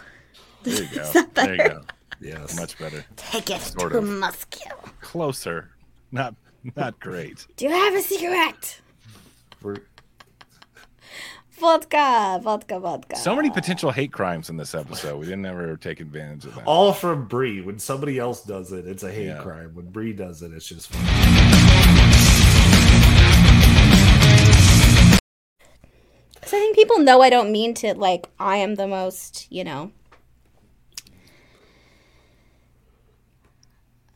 There 0.63 0.83
you 0.83 0.89
go. 0.95 1.23
There 1.35 1.51
you 1.55 1.57
go. 1.69 1.81
Yes. 2.21 2.57
Much 2.59 2.77
better. 2.77 3.03
Take 3.15 3.49
it 3.49 3.61
Sort 3.61 3.91
to 3.93 3.99
of. 3.99 4.03
Moscow. 4.05 4.75
Closer. 5.01 5.69
Not 6.11 6.35
not 6.75 6.99
great. 6.99 7.45
Do 7.57 7.65
you 7.65 7.71
have 7.71 7.93
a 7.95 8.01
cigarette? 8.01 8.79
We're- 9.63 9.81
Vodka, 11.59 12.39
vodka, 12.41 12.79
vodka. 12.79 13.17
So 13.17 13.35
many 13.35 13.49
potential 13.49 13.91
hate 13.91 14.13
crimes 14.13 14.49
in 14.49 14.55
this 14.55 14.73
episode. 14.73 15.17
We 15.19 15.25
didn't 15.25 15.45
ever 15.45 15.75
take 15.75 15.99
advantage 15.99 16.45
of 16.45 16.55
that. 16.55 16.63
all 16.65 16.93
from 16.93 17.27
Bree. 17.27 17.59
When 17.59 17.79
somebody 17.79 18.17
else 18.17 18.43
does 18.43 18.71
it, 18.71 18.87
it's 18.87 19.03
a 19.03 19.11
hate 19.11 19.25
Yeah. 19.27 19.41
crime. 19.41 19.71
When 19.75 19.89
Bree 19.91 20.13
does 20.13 20.41
it, 20.41 20.53
it's 20.53 20.65
just 20.65 20.89
fun. 26.49 26.51
Because 26.51 26.53
I 26.53 26.59
think 26.59 26.75
people 26.75 26.99
know 26.99 27.21
I 27.21 27.29
don't 27.29 27.51
mean 27.51 27.73
to, 27.75 27.93
like, 27.93 28.29
I 28.39 28.57
am 28.57 28.75
the 28.75 28.87
most, 28.87 29.47
you 29.51 29.63
know. 29.63 29.91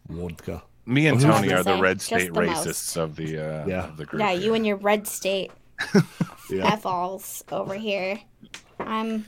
vodka. 0.09 0.63
Me 0.86 1.07
and 1.07 1.19
Tony 1.19 1.47
gonna 1.47 1.61
are 1.61 1.63
the 1.63 1.81
red 1.81 2.01
state 2.01 2.34
the 2.34 2.41
racists 2.41 2.65
most. 2.65 2.97
of 2.97 3.15
the 3.15 3.38
uh, 3.38 3.65
Yeah. 3.67 3.86
of 3.88 3.97
the 3.97 4.05
group. 4.05 4.19
Yeah, 4.19 4.31
you 4.31 4.41
here. 4.41 4.55
and 4.55 4.65
your 4.67 4.75
red 4.77 5.07
state 5.07 5.51
Yeah. 6.49 6.73
F-alls 6.73 7.43
over 7.51 7.73
here. 7.73 8.19
I'm 8.79 9.25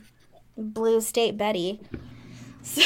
blue 0.56 1.00
state 1.00 1.36
Betty. 1.36 1.80
So 2.62 2.82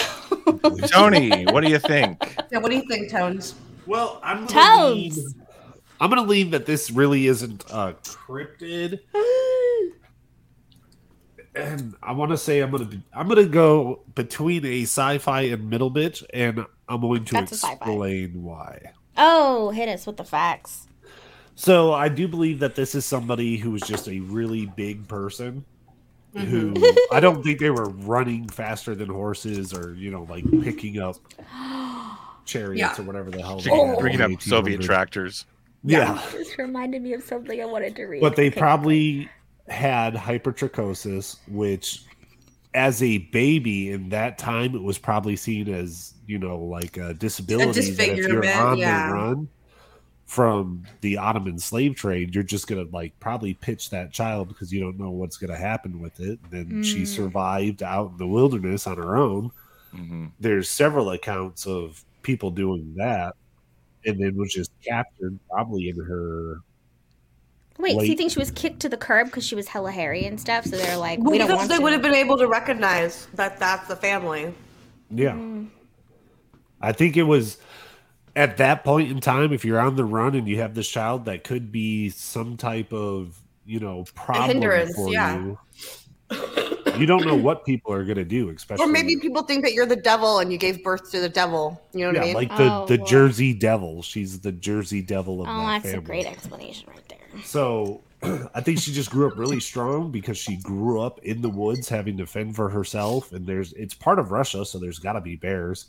Tony, 0.86 1.44
what 1.46 1.62
do 1.62 1.68
you 1.70 1.78
think? 1.78 2.22
Yeah, 2.52 2.58
what 2.58 2.70
do 2.70 2.76
you 2.76 2.86
think, 2.88 3.10
Tones? 3.10 3.54
Well, 3.86 4.20
I'm 4.22 4.46
gonna 4.46 4.60
Tones. 4.60 5.16
lean, 5.18 5.34
I'm 6.00 6.08
gonna 6.10 6.22
lean 6.22 6.50
that 6.50 6.64
this 6.66 6.90
really 6.90 7.26
isn't 7.26 7.64
a 7.70 7.94
cryptid, 8.04 9.00
and 11.54 11.94
I 12.02 12.12
want 12.12 12.30
to 12.30 12.36
say 12.38 12.60
I'm 12.60 12.70
gonna 12.70 12.84
be, 12.84 13.00
I'm 13.12 13.28
gonna 13.28 13.44
go 13.46 14.00
between 14.14 14.64
a 14.64 14.82
sci-fi 14.82 15.42
and 15.42 15.68
middle 15.70 15.90
bitch, 15.90 16.24
and 16.32 16.64
I'm 16.88 17.00
going 17.00 17.24
to 17.26 17.32
That's 17.34 17.52
explain 17.52 18.42
why. 18.42 18.92
Oh, 19.16 19.70
hit 19.70 19.88
us 19.88 20.06
with 20.06 20.16
the 20.16 20.24
facts. 20.24 20.86
So 21.56 21.92
I 21.92 22.08
do 22.08 22.26
believe 22.26 22.60
that 22.60 22.74
this 22.74 22.94
is 22.94 23.04
somebody 23.04 23.56
who 23.58 23.70
was 23.72 23.82
just 23.82 24.08
a 24.08 24.20
really 24.20 24.66
big 24.66 25.06
person. 25.08 25.64
Mm-hmm. 26.34 26.76
Who 26.76 26.96
I 27.12 27.18
don't 27.20 27.42
think 27.42 27.58
they 27.58 27.70
were 27.70 27.88
running 27.90 28.48
faster 28.48 28.94
than 28.94 29.08
horses 29.08 29.74
or 29.74 29.94
you 29.94 30.10
know 30.12 30.22
like 30.30 30.44
picking 30.62 31.00
up 31.00 31.16
chariots 32.44 32.78
Yeah. 32.80 32.94
or 32.98 33.02
whatever 33.04 33.30
the 33.30 33.42
hell. 33.42 33.58
they 33.58 33.70
Bringing, 33.70 33.86
had 33.88 33.94
in 33.96 34.00
bringing 34.00 34.20
up 34.36 34.42
Soviet 34.42 34.80
1800s. 34.80 34.84
tractors. 34.84 35.46
Yeah, 35.82 36.22
This 36.32 36.56
reminded 36.58 37.00
me 37.02 37.14
of 37.14 37.22
something 37.22 37.60
I 37.60 37.64
wanted 37.64 37.96
to 37.96 38.04
read. 38.04 38.20
but 38.20 38.36
they 38.36 38.48
Okay. 38.48 38.58
probably 38.60 39.28
had 39.70 40.14
hypertrichosis, 40.14 41.38
which 41.48 42.06
as 42.74 43.02
a 43.02 43.18
baby 43.32 43.90
in 43.92 44.08
that 44.10 44.38
time 44.38 44.74
it 44.76 44.82
was 44.82 44.98
probably 44.98 45.36
seen 45.36 45.68
as 45.68 46.14
you 46.26 46.38
know 46.38 46.58
like 46.58 46.96
a 46.98 47.14
disability 47.14 47.94
that 47.94 48.10
if 48.10 48.28
you're 48.28 48.48
disfigurement, 48.48 48.54
on 48.54 48.78
yeah. 48.78 48.84
the 48.84 48.98
run 49.00 49.48
from 50.26 50.88
the 51.02 51.16
Ottoman 51.18 51.58
slave 51.58 51.96
trade, 51.96 52.34
you're 52.34 52.44
just 52.44 52.66
gonna 52.68 52.84
like 52.92 53.14
probably 53.20 53.54
pitch 53.54 53.90
that 53.90 54.12
child 54.12 54.48
because 54.48 54.72
you 54.72 54.80
don't 54.80 54.98
know 54.98 55.10
what's 55.10 55.36
gonna 55.38 55.56
happen 55.56 56.00
with 56.00 56.20
it. 56.20 56.40
And 56.42 56.50
then 56.50 56.78
she 56.82 57.02
Mm. 57.02 57.06
survived 57.06 57.82
out 57.82 58.12
in 58.12 58.16
the 58.18 58.26
wilderness 58.28 58.86
on 58.86 58.98
her 58.98 59.16
own. 59.16 59.50
hmm 59.92 60.26
There's 60.40 60.70
several 60.70 61.10
accounts 61.10 61.66
of 61.66 62.04
people 62.22 62.50
doing 62.50 62.94
that, 62.96 63.34
and 64.06 64.20
then 64.20 64.36
was 64.36 64.52
just 64.54 64.72
captured 64.86 65.38
probably 65.50 65.88
in 65.90 65.96
her 65.98 66.56
Wait, 67.80 67.94
so 67.96 68.02
you 68.02 68.16
think 68.16 68.32
she 68.32 68.38
was 68.38 68.50
kicked 68.50 68.80
to 68.80 68.88
the 68.88 68.96
curb 68.96 69.26
because 69.26 69.44
she 69.44 69.54
was 69.54 69.68
hella 69.68 69.90
hairy 69.90 70.24
and 70.26 70.40
stuff? 70.40 70.64
So 70.64 70.76
they're 70.76 70.96
like, 70.96 71.18
Well, 71.18 71.32
we 71.32 71.38
don't 71.38 71.48
because 71.48 71.58
want 71.58 71.68
they 71.70 71.76
to. 71.76 71.82
would 71.82 71.92
have 71.92 72.02
been 72.02 72.14
able 72.14 72.36
to 72.38 72.46
recognize 72.46 73.26
that 73.34 73.58
that's 73.58 73.88
the 73.88 73.96
family. 73.96 74.54
Yeah. 75.10 75.32
Mm. 75.32 75.68
I 76.80 76.92
think 76.92 77.16
it 77.16 77.24
was 77.24 77.58
at 78.36 78.56
that 78.58 78.84
point 78.84 79.10
in 79.10 79.20
time, 79.20 79.52
if 79.52 79.64
you're 79.64 79.80
on 79.80 79.96
the 79.96 80.04
run 80.04 80.34
and 80.34 80.48
you 80.48 80.58
have 80.58 80.74
this 80.74 80.88
child, 80.88 81.24
that 81.26 81.44
could 81.44 81.72
be 81.72 82.10
some 82.10 82.56
type 82.56 82.92
of, 82.92 83.38
you 83.66 83.80
know, 83.80 84.04
problem 84.14 84.48
hindrance, 84.48 84.94
for 84.94 85.12
yeah. 85.12 85.36
you. 85.36 85.58
You 86.96 87.06
don't 87.06 87.26
know 87.26 87.34
what 87.34 87.64
people 87.64 87.92
are 87.92 88.04
going 88.04 88.18
to 88.18 88.24
do, 88.24 88.50
especially. 88.50 88.84
Or 88.84 88.88
maybe 88.88 89.16
people 89.16 89.42
think 89.42 89.64
that 89.64 89.72
you're 89.72 89.86
the 89.86 89.96
devil 89.96 90.38
and 90.38 90.52
you 90.52 90.58
gave 90.58 90.82
birth 90.84 91.10
to 91.12 91.20
the 91.20 91.28
devil. 91.28 91.80
You 91.92 92.00
know 92.00 92.06
what 92.08 92.16
yeah, 92.16 92.22
I 92.22 92.24
mean? 92.26 92.34
like 92.34 92.56
the, 92.56 92.72
Oh, 92.72 92.86
the 92.86 92.98
Lord. 92.98 93.08
Jersey 93.08 93.54
Devil. 93.54 94.02
She's 94.02 94.40
the 94.40 94.52
Jersey 94.52 95.02
Devil 95.02 95.40
of 95.42 95.48
Oh, 95.48 95.66
that 95.66 95.82
that's 95.82 95.94
a 95.94 96.00
great 96.00 96.26
explanation 96.26 96.88
right 96.90 97.08
there. 97.08 97.09
So 97.44 98.02
I 98.22 98.60
think 98.60 98.78
she 98.78 98.92
just 98.92 99.10
grew 99.10 99.26
up 99.26 99.38
really 99.38 99.60
strong 99.60 100.10
because 100.10 100.36
she 100.36 100.56
grew 100.56 101.00
up 101.00 101.20
in 101.20 101.40
the 101.42 101.48
woods 101.48 101.88
having 101.88 102.16
to 102.18 102.26
fend 102.26 102.56
for 102.56 102.68
herself. 102.68 103.32
And 103.32 103.46
there's 103.46 103.72
it's 103.74 103.94
part 103.94 104.18
of 104.18 104.30
Russia, 104.30 104.64
so 104.64 104.78
there's 104.78 104.98
got 104.98 105.14
to 105.14 105.20
be 105.20 105.36
bears. 105.36 105.86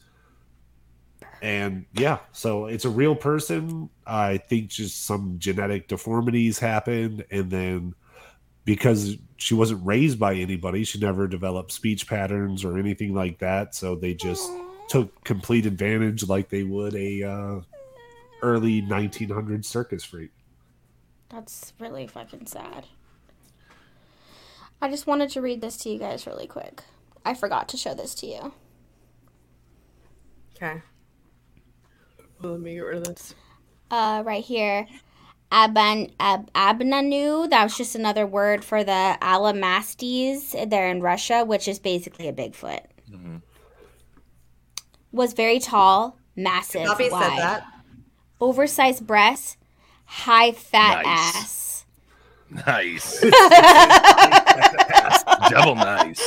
And 1.41 1.85
yeah, 1.93 2.19
so 2.31 2.67
it's 2.67 2.85
a 2.85 2.89
real 2.89 3.15
person. 3.15 3.89
I 4.05 4.37
think 4.37 4.69
just 4.69 5.05
some 5.05 5.37
genetic 5.39 5.87
deformities 5.87 6.59
happened. 6.59 7.25
And 7.31 7.49
then 7.49 7.95
because 8.63 9.17
she 9.37 9.55
wasn't 9.55 9.85
raised 9.85 10.19
by 10.19 10.35
anybody, 10.35 10.83
she 10.83 10.99
never 10.99 11.27
developed 11.27 11.71
speech 11.71 12.07
patterns 12.07 12.63
or 12.63 12.77
anything 12.77 13.15
like 13.15 13.39
that. 13.39 13.73
So 13.73 13.95
they 13.95 14.13
just 14.13 14.49
took 14.87 15.23
complete 15.23 15.65
advantage 15.65 16.27
like 16.27 16.49
they 16.49 16.63
would 16.63 16.95
a 16.95 17.23
uh, 17.23 17.61
early 18.43 18.81
1900 18.81 19.65
circus 19.65 20.03
freak. 20.03 20.31
That's 21.32 21.73
really 21.79 22.07
fucking 22.07 22.45
sad. 22.47 22.86
I 24.82 24.89
just 24.89 25.07
wanted 25.07 25.29
to 25.32 25.41
read 25.41 25.61
this 25.61 25.77
to 25.77 25.89
you 25.89 25.99
guys 25.99 26.27
really 26.27 26.47
quick. 26.47 26.84
I 27.23 27.34
forgot 27.34 27.69
to 27.69 27.77
show 27.77 27.93
this 27.93 28.13
to 28.15 28.25
you. 28.27 28.53
okay. 30.55 30.82
Let 32.41 32.59
me 32.59 32.73
get 32.73 32.82
rid 32.82 32.97
of 32.97 33.03
this. 33.03 33.36
Uh, 33.91 34.23
right 34.25 34.43
here. 34.43 34.88
Aban, 35.51 36.11
ab, 36.19 36.51
Abnanu, 36.53 37.49
that 37.49 37.63
was 37.63 37.77
just 37.77 37.93
another 37.93 38.25
word 38.25 38.63
for 38.63 38.84
the 38.84 39.17
Alamastes. 39.21 40.69
They're 40.69 40.89
in 40.89 41.01
Russia, 41.01 41.43
which 41.45 41.67
is 41.67 41.77
basically 41.77 42.27
a 42.27 42.34
Bigfoot. 42.34 42.86
Mm-hmm. 43.11 43.38
Was 45.11 45.34
very 45.34 45.59
tall, 45.59 46.17
massive, 46.36 46.86
Bobby 46.86 47.03
said 47.03 47.11
wide, 47.11 47.39
that. 47.39 47.67
oversized 48.39 49.05
breasts, 49.05 49.57
high 50.12 50.51
fat 50.51 51.03
Nice. 51.05 51.36
ass. 51.38 51.86
Nice. 52.68 53.22
Double 55.49 55.76
nice. 55.76 56.22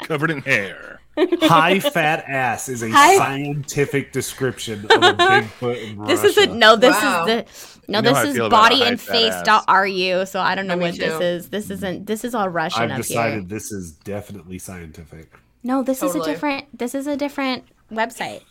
Covered 0.00 0.30
in 0.32 0.42
hair. 0.42 1.00
High 1.16 1.78
fat 1.80 2.24
ass 2.26 2.68
is 2.68 2.82
a 2.82 2.90
High- 2.90 3.16
scientific 3.16 4.12
description 4.12 4.84
of 4.86 4.90
a 4.90 5.14
Bigfoot 5.14 5.82
in 5.90 6.04
This 6.06 6.22
Russia. 6.22 6.40
isn't 6.40 6.58
no. 6.58 6.76
This 6.76 6.94
Wow. 6.96 7.26
is 7.26 7.26
the 7.26 7.44
no. 7.88 7.98
You 7.98 8.02
know 8.02 8.14
this 8.14 8.28
is 8.30 8.34
feel 8.36 8.46
about 8.46 8.72
a 8.72 8.76
body 8.76 8.82
and 8.84 9.00
face 9.00 9.32
ass. 9.32 9.44
dot 9.44 9.64
ru. 9.68 10.24
So 10.26 10.40
I 10.40 10.54
don't 10.54 10.66
know 10.66 10.76
Me 10.76 10.86
what 10.86 10.98
this 10.98 11.20
is. 11.20 11.50
This 11.50 11.70
isn't. 11.70 12.06
This 12.06 12.24
is 12.24 12.34
all 12.34 12.48
Russian 12.48 12.84
I've 12.84 12.90
up 12.92 12.96
decided 12.96 13.32
here. 13.40 13.42
this 13.44 13.70
is 13.70 13.92
definitely 13.92 14.58
scientific. 14.58 15.32
No, 15.62 15.82
this 15.82 16.02
is 16.02 16.14
a 16.16 16.24
different. 16.24 16.76
This 16.76 16.94
is 16.94 17.06
a 17.06 17.16
different 17.16 17.64
website 17.92 18.42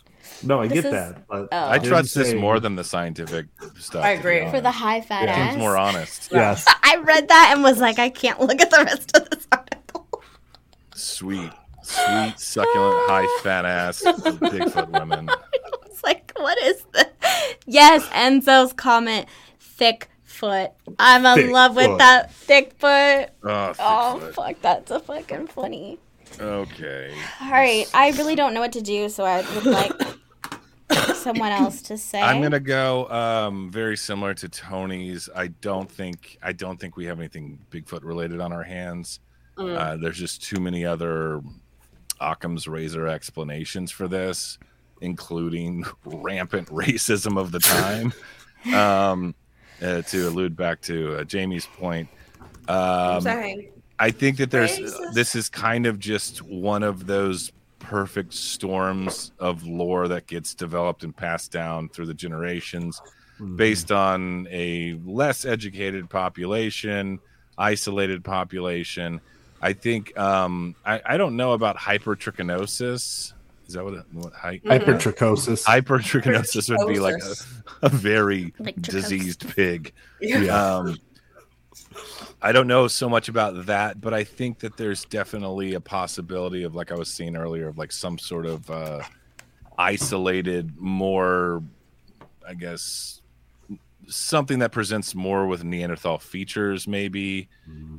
No, 0.42 0.60
I 0.60 0.66
This 0.68 0.82
get 0.82 0.84
is- 0.86 0.92
that. 0.92 1.26
But 1.28 1.48
Oh. 1.52 1.70
I 1.70 1.78
trust 1.78 2.14
this 2.14 2.34
more 2.34 2.58
than 2.60 2.74
the 2.76 2.84
scientific 2.84 3.46
stuff. 3.78 4.04
I 4.04 4.10
agree. 4.10 4.48
for 4.50 4.60
the 4.60 4.70
high 4.70 5.00
fat 5.00 5.26
Seems 5.34 5.54
ass. 5.54 5.56
more 5.56 5.76
honest. 5.76 6.28
Yes. 6.32 6.64
I 6.82 6.96
read 6.96 7.28
that 7.28 7.50
and 7.54 7.62
was 7.62 7.78
like, 7.78 7.98
I 7.98 8.08
can't 8.08 8.40
look 8.40 8.60
at 8.60 8.70
the 8.70 8.84
rest 8.84 9.16
of 9.16 9.28
this 9.30 9.46
article. 9.52 10.22
Sweet, 10.94 11.50
sweet, 11.82 12.34
succulent, 12.38 13.08
high 13.08 13.40
fat 13.42 13.64
ass 13.64 14.02
Bigfoot 14.02 14.88
women. 15.00 15.28
It's 15.86 16.02
like, 16.04 16.32
what 16.36 16.58
is 16.62 16.82
this? 16.92 17.06
Yes, 17.66 18.06
Enzo's 18.08 18.72
comment, 18.72 19.26
thick 19.58 20.08
foot. 20.22 20.72
I'm 20.98 21.24
in 21.26 21.34
Thick 21.46 21.52
love 21.52 21.76
with 21.76 21.86
foot. 21.86 21.98
that 21.98 22.32
thick 22.34 22.72
foot. 22.78 23.30
Ah, 23.44 23.72
oh, 23.72 23.74
Oh 23.78 24.18
Bigfoot. 24.20 24.34
fuck, 24.34 24.56
that's 24.62 24.90
a 24.90 25.00
fucking 25.00 25.46
funny. 25.48 25.98
Okay. 26.40 27.14
All 27.42 27.50
right, 27.50 27.86
I 27.94 28.10
really 28.12 28.34
don't 28.34 28.54
know 28.54 28.60
what 28.60 28.72
to 28.72 28.80
do, 28.82 29.08
so 29.08 29.24
I 29.24 29.42
would 29.54 29.66
like 29.66 29.92
someone 31.22 31.52
else 31.52 31.82
to 31.82 31.98
say. 31.98 32.20
I'm 32.20 32.42
gonna 32.42 32.60
go 32.60 33.08
um, 33.08 33.70
very 33.70 33.96
similar 33.96 34.34
to 34.34 34.48
Tony's. 34.48 35.28
I 35.34 35.48
don't 35.48 35.90
think 35.90 36.38
I 36.42 36.52
don't 36.52 36.78
think 36.78 36.96
we 36.96 37.06
have 37.06 37.18
anything 37.18 37.58
Bigfoot 37.70 38.04
related 38.04 38.40
on 38.40 38.52
our 38.52 38.62
hands. 38.62 39.20
Mm. 39.56 39.76
Uh, 39.76 39.96
there's 39.96 40.18
just 40.18 40.42
too 40.42 40.60
many 40.60 40.84
other 40.84 41.42
Occam's 42.20 42.66
razor 42.66 43.06
explanations 43.08 43.90
for 43.90 44.08
this, 44.08 44.58
including 45.00 45.84
rampant 46.04 46.68
racism 46.68 47.38
of 47.38 47.52
the 47.52 47.60
time. 47.60 48.12
um, 48.74 49.34
uh, 49.82 50.00
to 50.02 50.28
allude 50.28 50.56
back 50.56 50.80
to 50.80 51.16
uh, 51.16 51.24
Jamie's 51.24 51.66
point, 51.66 52.08
I'm 52.68 53.26
um. 53.26 53.72
I 53.98 54.10
think 54.10 54.38
that 54.38 54.50
there's 54.50 54.78
Racist. 54.78 55.14
this 55.14 55.36
is 55.36 55.48
kind 55.48 55.86
of 55.86 55.98
just 56.00 56.42
one 56.42 56.82
of 56.82 57.06
those 57.06 57.52
perfect 57.82 58.32
storms 58.32 59.32
of 59.38 59.64
lore 59.66 60.08
that 60.08 60.26
gets 60.26 60.54
developed 60.54 61.02
and 61.04 61.14
passed 61.14 61.52
down 61.52 61.88
through 61.88 62.06
the 62.06 62.14
generations 62.14 63.00
based 63.56 63.90
on 63.90 64.46
a 64.50 64.96
less 65.04 65.44
educated 65.44 66.08
population, 66.08 67.18
isolated 67.58 68.22
population. 68.24 69.20
I 69.60 69.72
think 69.72 70.16
um, 70.18 70.74
I, 70.86 71.00
I 71.04 71.16
don't 71.16 71.36
know 71.36 71.52
about 71.52 71.76
hypertrichinosis. 71.76 73.32
Is 73.66 73.74
that 73.74 73.84
what, 73.84 73.94
it, 73.94 74.04
what 74.12 74.32
hy- 74.32 74.58
Hypertrichosis. 74.64 75.64
hypertrichinosis 75.64 76.76
would 76.76 76.92
be 76.92 77.00
like 77.00 77.16
a, 77.22 77.86
a 77.86 77.88
very 77.88 78.52
Like 78.58 78.80
diseased 78.80 79.48
pig. 79.54 79.92
yeah. 80.20 80.76
Um, 80.76 80.98
I 82.40 82.52
don't 82.52 82.66
know 82.66 82.88
so 82.88 83.08
much 83.08 83.28
about 83.28 83.66
that, 83.66 84.00
but 84.00 84.14
I 84.14 84.24
think 84.24 84.60
that 84.60 84.76
there's 84.76 85.04
definitely 85.04 85.74
a 85.74 85.80
possibility 85.80 86.62
of, 86.64 86.74
like 86.74 86.90
I 86.92 86.94
was 86.94 87.12
saying 87.12 87.36
earlier, 87.36 87.68
of 87.68 87.78
like 87.78 87.92
some 87.92 88.18
sort 88.18 88.46
of 88.46 88.70
uh, 88.70 89.02
isolated, 89.78 90.76
more, 90.78 91.62
I 92.46 92.54
guess, 92.54 93.20
something 94.06 94.58
that 94.58 94.72
presents 94.72 95.14
more 95.14 95.46
with 95.46 95.64
Neanderthal 95.64 96.18
features, 96.18 96.86
maybe, 96.86 97.48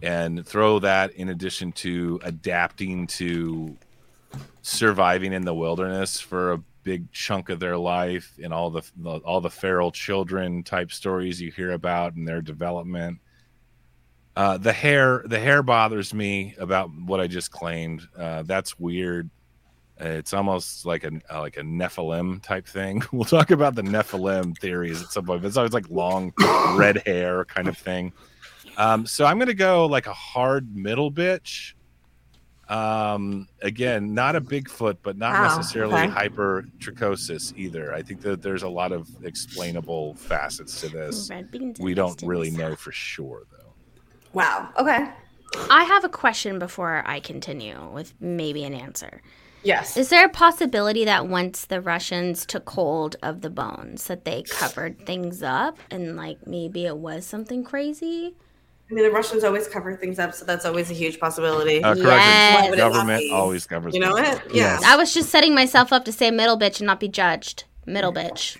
and 0.04 0.46
throw 0.46 0.80
that 0.80 1.12
in 1.14 1.30
addition 1.30 1.72
to 1.74 2.20
adapting 2.24 3.08
to 3.08 3.78
surviving 4.62 5.34
in 5.34 5.46
the 5.46 5.54
wilderness 5.54 6.20
for 6.20 6.54
a 6.54 6.58
big 6.84 7.12
chunk 7.12 7.50
of 7.50 7.60
their 7.60 7.78
life 7.78 8.38
and 8.44 8.54
all 8.54 8.70
the 8.70 8.82
all 9.24 9.40
the 9.40 9.50
feral 9.50 9.92
children 9.92 10.64
type 10.64 10.92
stories 10.92 11.40
you 11.40 11.52
hear 11.52 11.72
about 11.72 12.16
and 12.16 12.28
their 12.28 12.42
development 12.42 13.18
Uh, 14.36 14.58
the 14.58 14.74
hair, 14.74 15.24
the 15.28 15.40
hair 15.40 15.62
bothers 15.62 16.14
me 16.14 16.56
about 16.58 16.90
what 17.06 17.20
I 17.20 17.28
just 17.28 17.52
claimed. 17.52 18.08
Uh, 18.18 18.42
that's 18.44 18.80
weird. 18.80 19.30
It's 20.00 20.34
almost 20.34 20.86
like 20.88 21.04
a 21.04 21.12
like 21.32 21.58
a 21.58 21.62
Nephilim 21.62 22.42
type 22.42 22.68
thing. 22.68 23.04
We'll 23.12 23.26
talk 23.26 23.52
about 23.52 23.76
the 23.76 23.84
Nephilim 23.84 24.58
theories 24.58 25.02
at 25.04 25.12
some 25.12 25.26
point. 25.26 25.46
It's 25.46 25.56
always 25.56 25.74
like 25.74 25.88
long 25.90 26.34
red 26.76 27.04
hair 27.06 27.46
kind 27.46 27.68
of 27.68 27.78
thing. 27.78 28.12
Um, 28.76 29.06
so 29.06 29.24
I'm 29.26 29.38
gonna 29.38 29.54
go 29.54 29.86
like 29.86 30.08
a 30.08 30.14
hard 30.14 30.76
middle 30.76 31.12
bitch. 31.12 31.74
Um, 32.70 33.48
again, 33.62 34.16
not 34.16 34.36
a 34.36 34.42
Bigfoot, 34.42 34.98
but 35.04 35.16
not 35.18 35.34
Wow, 35.34 35.58
necessarily 35.58 35.94
okay. 35.94 36.08
hypertrichosis 36.28 37.56
either. 37.56 37.94
I 37.94 38.02
think 38.02 38.22
that 38.22 38.42
there's 38.42 38.64
a 38.64 38.70
lot 38.70 38.92
of 38.92 39.08
explainable 39.24 40.16
facets 40.16 40.82
to 40.82 40.90
this. 40.90 41.30
Red 41.30 41.52
beans 41.52 41.78
and 41.78 41.86
We 41.86 41.94
don't 41.94 42.20
really 42.24 42.50
know 42.52 42.76
for 42.76 42.92
sure 42.92 43.44
though. 43.52 43.63
Wow. 44.34 44.70
Okay. 44.78 45.10
I 45.70 45.84
have 45.84 46.04
a 46.04 46.10
question 46.10 46.58
before 46.60 47.04
I 47.06 47.20
continue 47.20 47.90
with 47.92 48.14
maybe 48.20 48.64
an 48.64 48.74
answer. 48.74 49.22
Yes. 49.64 49.96
Is 49.96 50.10
there 50.10 50.26
a 50.26 50.30
possibility 50.30 51.06
that 51.06 51.28
once 51.28 51.66
the 51.66 51.80
Russians 51.80 52.46
took 52.46 52.70
hold 52.70 53.16
of 53.24 53.42
the 53.42 53.50
bones, 53.50 54.06
that 54.08 54.26
they 54.26 54.44
covered 54.44 55.06
things 55.06 55.42
up 55.42 55.78
and 55.90 56.18
like 56.18 56.46
maybe 56.48 56.86
it 56.86 56.98
was 56.98 57.26
something 57.26 57.64
crazy? 57.64 58.36
I 58.92 58.94
mean, 58.94 59.06
the 59.06 59.12
Russians 59.12 59.44
always 59.46 59.68
cover 59.68 59.96
things 59.96 60.20
up, 60.20 60.34
so 60.34 60.44
that's 60.44 60.66
always 60.66 60.92
a 60.92 60.94
huge 60.94 61.18
possibility. 61.20 61.82
Uh, 61.82 61.94
correction. 61.96 62.08
Yes. 62.10 62.56
Why 62.64 62.70
would 62.70 62.80
it 62.80 62.82
not 62.82 62.92
Government 62.92 63.32
always 63.32 63.66
covers. 63.66 63.94
you 63.94 64.02
know 64.02 64.16
things 64.16 64.28
it? 64.28 64.34
up. 64.36 64.42
Yeah. 64.54 64.80
I 64.86 64.98
was 64.98 65.14
just 65.14 65.30
setting 65.30 65.56
myself 65.56 65.94
up 65.94 66.04
to 66.06 66.12
say 66.12 66.30
middle 66.32 66.60
bitch 66.60 66.80
and 66.80 66.88
not 66.88 67.00
be 67.00 67.08
judged. 67.08 67.64
Middle 67.86 68.12
bitch. 68.14 68.58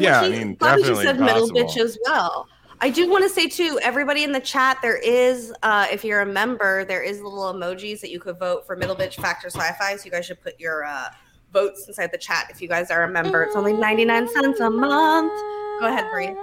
Yeah, 0.00 0.20
I 0.20 0.24
She- 0.24 0.30
mean, 0.32 0.54
Bobby 0.54 0.82
definitely 0.82 1.04
just 1.04 1.18
said 1.18 1.20
middle 1.20 1.50
bitch 1.50 1.76
as 1.76 1.98
well. 2.06 2.48
I 2.80 2.90
do 2.90 3.10
want 3.10 3.24
to 3.24 3.28
say 3.28 3.48
too, 3.48 3.80
everybody 3.82 4.22
in 4.22 4.32
the 4.32 4.40
chat, 4.40 4.78
there 4.82 4.96
is, 4.96 5.52
uh, 5.62 5.86
if 5.90 6.04
you're 6.04 6.20
a 6.20 6.26
member, 6.26 6.84
there 6.84 7.02
is 7.02 7.20
little 7.20 7.52
emojis 7.52 8.00
that 8.00 8.10
you 8.10 8.20
could 8.20 8.38
vote 8.38 8.66
for 8.66 8.76
middle 8.76 8.94
bitch 8.94 9.14
factor 9.14 9.48
sci-fi. 9.48 9.96
So 9.96 10.04
you 10.04 10.10
guys 10.10 10.26
should 10.26 10.40
put 10.40 10.58
your 10.60 10.84
uh, 10.84 11.08
votes 11.52 11.86
inside 11.88 12.12
the 12.12 12.18
chat 12.18 12.46
if 12.50 12.62
you 12.62 12.68
guys 12.68 12.90
are 12.90 13.02
a 13.02 13.08
member. 13.10 13.42
It's 13.42 13.56
only 13.56 13.72
99 13.72 14.28
cents 14.28 14.60
a 14.60 14.70
month. 14.70 15.32
Go 15.80 15.86
ahead, 15.86 16.06
Bree. 16.12 16.34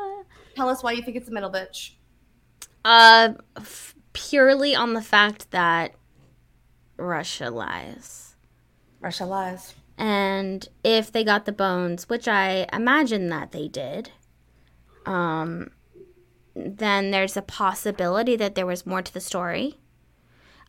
Tell 0.56 0.68
us 0.68 0.84
why 0.84 0.92
you 0.92 1.04
think 1.04 1.16
it's 1.16 1.30
a 1.30 1.32
middle 1.32 1.52
bitch. 1.52 1.92
Uh, 2.84 3.34
f- 3.58 3.96
purely 4.14 4.76
on 4.76 4.94
the 4.94 5.02
fact 5.02 5.52
that 5.52 5.96
Russia 6.98 7.50
lies. 7.50 8.36
Russia 9.00 9.26
lies. 9.26 9.74
And 9.98 10.68
if 10.84 11.12
they 11.12 11.24
got 11.24 11.46
the 11.46 11.52
bones, 11.54 12.10
which 12.10 12.28
I 12.28 12.68
imagine 12.74 13.30
that 13.30 13.52
they 13.52 13.68
did, 13.68 14.12
um, 15.06 15.72
then 16.56 17.12
there's 17.12 17.36
a 17.38 17.42
possibility 17.42 18.36
that 18.38 18.56
there 18.56 18.66
was 18.66 18.86
more 18.86 19.02
to 19.02 19.14
the 19.14 19.20
story. 19.20 19.78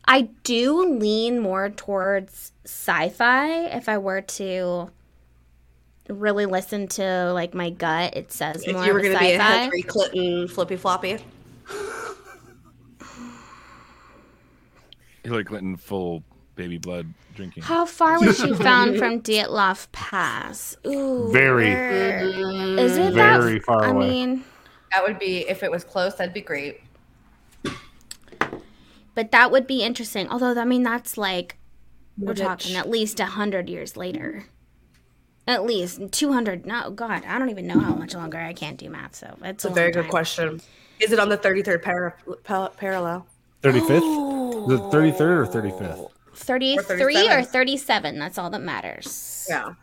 I 0.05 0.29
do 0.43 0.85
lean 0.97 1.39
more 1.39 1.69
towards 1.69 2.51
sci-fi 2.65 3.65
if 3.67 3.89
I 3.89 3.97
were 3.97 4.21
to 4.21 4.89
really 6.09 6.45
listen 6.45 6.87
to 6.87 7.31
like 7.33 7.53
my 7.53 7.69
gut. 7.69 8.15
It 8.15 8.31
says 8.31 8.63
If 8.65 8.73
more 8.75 8.85
you 8.85 8.93
were 8.93 8.99
of 8.99 9.05
a 9.05 9.09
going 9.09 9.17
to 9.17 9.23
be 9.25 9.31
a 9.33 9.37
sci-fi. 9.37 9.59
Hillary 9.63 9.81
Clinton 9.81 10.47
flippy 10.47 10.75
floppy. 10.77 11.17
Hillary 15.23 15.43
Clinton 15.43 15.75
full 15.77 16.23
baby 16.55 16.77
blood 16.77 17.13
drinking. 17.35 17.63
How 17.63 17.85
far 17.85 18.19
was 18.19 18.37
she 18.37 18.53
found 18.63 18.97
from 18.97 19.21
Dyatlov 19.21 19.91
Pass? 19.91 20.77
Ooh, 20.85 21.29
Very. 21.31 21.65
where- 21.65 22.21
Mm, 22.27 22.79
Is 22.79 22.97
it 22.97 23.13
that? 23.15 23.41
Very 23.41 23.59
far 23.59 23.83
I 23.85 23.89
away. 23.89 24.09
mean, 24.09 24.43
That 24.93 25.03
would 25.03 25.19
be, 25.19 25.47
if 25.49 25.63
it 25.63 25.71
was 25.71 25.83
close, 25.83 26.15
that'd 26.15 26.33
be 26.33 26.41
great. 26.41 26.81
but 29.15 29.31
that 29.31 29.51
would 29.51 29.67
be 29.67 29.83
interesting. 29.83 30.27
Although, 30.29 30.59
I 30.59 30.65
mean, 30.65 30.83
that's 30.83 31.17
like 31.17 31.57
we're 32.17 32.33
Bitch. 32.33 32.37
talking 32.41 32.75
at 32.75 32.89
least 32.89 33.19
a 33.19 33.25
hundred 33.25 33.69
years 33.69 33.97
later. 33.97 34.45
At 35.47 35.63
least 35.65 36.01
two 36.11 36.33
hundred. 36.33 36.65
No, 36.65 36.89
God, 36.91 37.23
I 37.25 37.39
don't 37.39 37.49
even 37.49 37.67
know 37.67 37.79
how 37.79 37.93
much 37.95 38.13
longer. 38.13 38.37
I 38.37 38.53
can't 38.53 38.77
do 38.77 38.89
math, 38.89 39.15
so 39.15 39.27
it's 39.41 39.63
It's 39.63 39.65
a, 39.65 39.69
a 39.69 39.73
very 39.73 39.91
good 39.91 40.01
time. 40.03 40.09
question. 40.09 40.61
Is 40.99 41.11
it 41.11 41.19
on 41.19 41.29
the 41.29 41.37
33rd 41.37 41.83
par- 41.83 42.17
pa- 42.43 42.69
parallel? 42.69 43.27
35th? 43.61 44.67
The 44.67 44.77
33rd 44.79 45.19
or 45.21 45.45
35th? 45.45 46.09
Thirty-three 46.33 47.27
or 47.29 47.43
37. 47.43 47.45
thirty-seven. 47.45 48.19
That's 48.19 48.37
all 48.37 48.49
that 48.51 48.61
matters. 48.61 49.45
Yeah. 49.49 49.73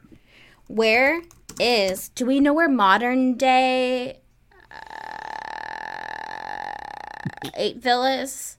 Where 0.68 1.22
is? 1.60 2.08
Do 2.10 2.26
we 2.26 2.40
know 2.40 2.52
where 2.52 2.68
modern 2.68 3.34
day 3.36 4.20
uh, 7.56 7.70
villas. 7.76 8.58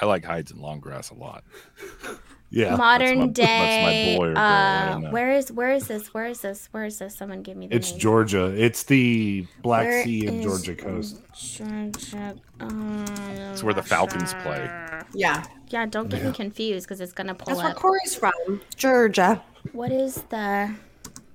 I 0.00 0.06
like 0.06 0.24
hides 0.24 0.50
and 0.50 0.60
long 0.60 0.80
grass 0.80 1.10
a 1.10 1.14
lot. 1.14 1.44
Yeah. 2.52 2.74
modern 2.74 3.18
my- 3.20 3.26
that's 3.28 3.38
my 3.38 3.92
day. 3.92 4.16
boy 4.18 4.24
or 4.30 4.34
girl, 4.34 4.42
uh, 4.42 4.88
don't 5.02 5.12
where 5.12 5.30
is 5.30 5.52
where 5.52 5.70
is 5.70 5.86
this? 5.86 6.12
Where 6.12 6.26
is 6.26 6.40
this? 6.40 6.68
Where 6.72 6.84
is 6.84 6.98
this? 6.98 7.14
Someone 7.14 7.42
give 7.42 7.56
me 7.56 7.68
the 7.68 7.76
It's 7.76 7.92
name. 7.92 8.00
Georgia. 8.00 8.46
It's 8.46 8.82
the 8.82 9.46
Black 9.62 9.86
Where 9.86 10.02
Sea 10.02 10.26
and 10.26 10.42
Georgia 10.42 10.74
coast. 10.74 11.20
Georgia. 11.32 12.34
Um, 12.58 13.04
It's 13.52 13.62
where 13.62 13.72
the 13.72 13.84
Falcons 13.84 14.34
play. 14.42 14.68
Yeah. 15.14 15.44
Yeah, 15.68 15.86
don't 15.86 16.08
get 16.10 16.24
me 16.24 16.32
confused 16.32 16.88
because 16.88 17.00
it's 17.00 17.12
gonna 17.12 17.36
pull 17.36 17.56
up. 17.56 17.62
That's 17.62 17.80
where. 17.84 17.92
Corey's 17.92 18.16
from. 18.16 18.60
Georgia. 18.74 19.40
What 19.70 19.92
is 19.92 20.16
the? 20.30 20.74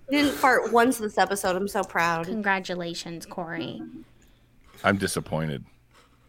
He 0.09 0.17
didn't 0.17 0.33
fart 0.33 0.73
once 0.73 0.97
this 0.97 1.17
episode. 1.17 1.55
I'm 1.55 1.69
so 1.69 1.81
proud. 1.83 2.25
Congratulations, 2.25 3.25
Corey. 3.25 3.81
I'm 4.83 4.97
disappointed. 4.97 5.63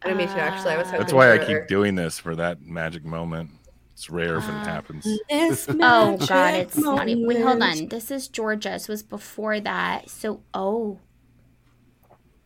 I 0.02 0.08
mean, 0.08 0.18
me 0.18 0.26
too, 0.26 0.32
actually. 0.38 0.72
I 0.72 0.76
was 0.78 0.86
hoping. 0.86 1.00
That's 1.00 1.12
why 1.12 1.32
I 1.32 1.38
keep 1.38 1.66
doing 1.68 1.94
this 1.94 2.18
for 2.18 2.36
that 2.36 2.62
magic 2.62 3.04
moment. 3.04 3.50
It's 3.96 4.10
rare 4.10 4.36
if 4.36 4.44
it 4.44 4.50
ah. 4.52 4.64
happens. 4.64 5.06
This 5.30 5.66
Oh 5.70 6.18
God, 6.18 6.54
it's 6.54 6.76
not 6.76 7.08
even. 7.08 7.26
Wait, 7.26 7.40
hold 7.40 7.62
on. 7.62 7.88
This 7.88 8.10
is 8.10 8.28
Georgia. 8.28 8.78
So 8.78 8.90
it 8.90 8.94
was 8.94 9.02
before 9.02 9.58
that. 9.60 10.10
So 10.10 10.42
oh, 10.52 10.98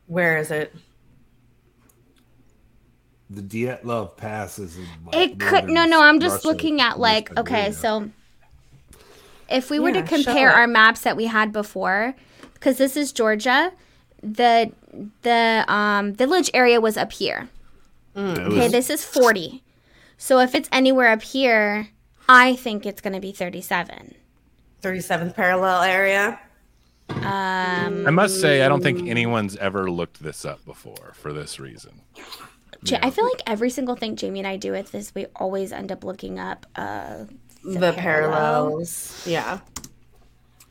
Where 0.06 0.38
is 0.38 0.50
it? 0.52 0.72
The 3.28 3.42
Dyatlov 3.42 4.16
Pass 4.16 4.58
is 4.58 4.76
in 4.76 4.86
like, 5.06 5.16
it 5.16 5.40
could. 5.40 5.68
No, 5.68 5.84
no. 5.86 6.02
I'm 6.02 6.20
just 6.20 6.44
Russia, 6.44 6.48
looking 6.48 6.80
at 6.80 7.00
like. 7.00 7.36
Okay, 7.36 7.72
so 7.72 8.10
if 9.48 9.70
we 9.70 9.80
were 9.80 9.90
Yeah, 9.90 10.02
to 10.02 10.08
compare 10.08 10.52
our 10.52 10.68
maps 10.68 11.00
that 11.00 11.16
we 11.16 11.26
had 11.26 11.52
before, 11.52 12.14
because 12.54 12.78
this 12.78 12.96
is 12.96 13.10
Georgia, 13.12 13.72
the 14.22 14.72
the 15.22 15.64
um 15.68 16.12
village 16.14 16.50
area 16.54 16.80
was 16.80 16.96
up 16.96 17.12
here. 17.12 17.48
It 18.16 18.38
Okay, 18.38 18.58
was- 18.64 18.72
this 18.72 18.90
is 18.90 19.04
40. 19.04 19.62
So 20.18 20.38
if 20.40 20.54
it's 20.54 20.68
anywhere 20.72 21.08
up 21.12 21.22
here, 21.22 21.88
I 22.28 22.54
think 22.56 22.84
it's 22.84 23.00
going 23.00 23.14
to 23.14 23.20
be 23.20 23.32
37. 23.32 24.14
37th 24.82 25.34
parallel 25.34 25.82
area. 25.82 26.38
Um, 27.08 28.06
I 28.06 28.10
must 28.10 28.40
say, 28.40 28.62
I 28.62 28.68
don't 28.68 28.82
think 28.82 29.08
anyone's 29.08 29.56
ever 29.56 29.90
looked 29.90 30.22
this 30.22 30.44
up 30.44 30.64
before 30.64 31.12
for 31.14 31.32
this 31.32 31.58
reason. 31.58 32.02
Ja- 32.84 32.98
I 33.02 33.10
feel 33.10 33.24
like 33.24 33.42
every 33.46 33.70
single 33.70 33.96
thing 33.96 34.16
Jamie 34.16 34.38
and 34.40 34.48
I 34.48 34.56
do 34.56 34.72
with 34.72 34.92
this, 34.92 35.12
we 35.14 35.26
always 35.36 35.72
end 35.72 35.90
up 35.90 36.04
looking 36.04 36.38
up. 36.38 36.66
Uh, 36.76 37.24
The, 37.64 37.92
parallel. 37.92 37.94
parallels. 37.96 39.22
Yeah. 39.26 39.60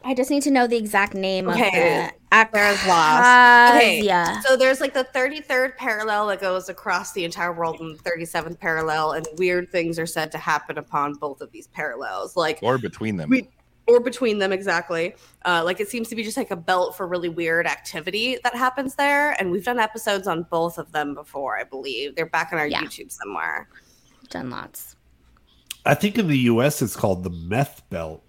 I 0.04 0.14
just 0.14 0.30
need 0.32 0.44
to 0.44 0.52
know 0.52 0.66
the 0.66 0.78
exact 0.78 1.14
name 1.14 1.50
Okay, 1.50 2.08
of 2.08 2.12
the 2.32 2.50
There's 2.54 2.88
lost. 2.88 3.76
Okay. 3.76 4.02
Abkhazia. 4.02 4.42
So 4.44 4.56
there's 4.56 4.80
like 4.80 4.94
the 4.94 5.06
33rd 5.14 5.76
parallel 5.76 6.28
that 6.28 6.40
goes 6.40 6.70
across 6.70 7.12
the 7.12 7.26
entire 7.26 7.52
world 7.52 7.80
and 7.82 8.00
the 8.00 8.04
37th 8.10 8.60
parallel, 8.60 9.12
and 9.12 9.28
weird 9.38 9.70
things 9.72 10.00
are 10.00 10.06
said 10.06 10.32
to 10.32 10.38
happen 10.38 10.78
upon 10.78 11.16
both 11.16 11.42
of 11.42 11.52
these 11.52 11.68
parallels. 11.68 12.38
Like 12.38 12.60
Or 12.62 12.78
between 12.78 13.18
them. 13.18 13.30
We- 13.30 13.50
or 13.88 14.00
between 14.00 14.38
them 14.38 14.52
exactly 14.54 15.16
uh, 15.46 15.64
like 15.66 15.80
it 15.80 15.90
seems 15.90 16.08
to 16.10 16.16
be 16.16 16.22
just 16.22 16.38
like 16.38 16.52
a 16.52 16.56
belt 16.56 16.96
for 16.96 17.08
really 17.08 17.28
weird 17.28 17.66
activity 17.66 18.38
that 18.44 18.54
happens 18.56 18.94
there 18.94 19.32
and 19.42 19.50
we've 19.50 19.66
done 19.66 19.80
episodes 19.80 20.28
on 20.28 20.44
both 20.52 20.78
of 20.78 20.92
them 20.92 21.16
before 21.16 21.58
i 21.58 21.64
believe 21.64 22.16
they're 22.16 22.28
back 22.28 22.54
on 22.54 22.60
our 22.60 22.68
Yeah. 22.68 22.84
youtube 22.84 23.12
somewhere 23.12 23.68
Done 24.30 24.52
lots. 24.52 24.96
I 25.88 25.96
think 25.96 26.20
in 26.20 26.28
the 26.28 26.38
U.S. 26.38 26.84
it's 26.84 26.96
called 26.96 27.24
the 27.24 27.32
Meth 27.32 27.82
Belt. 27.90 28.24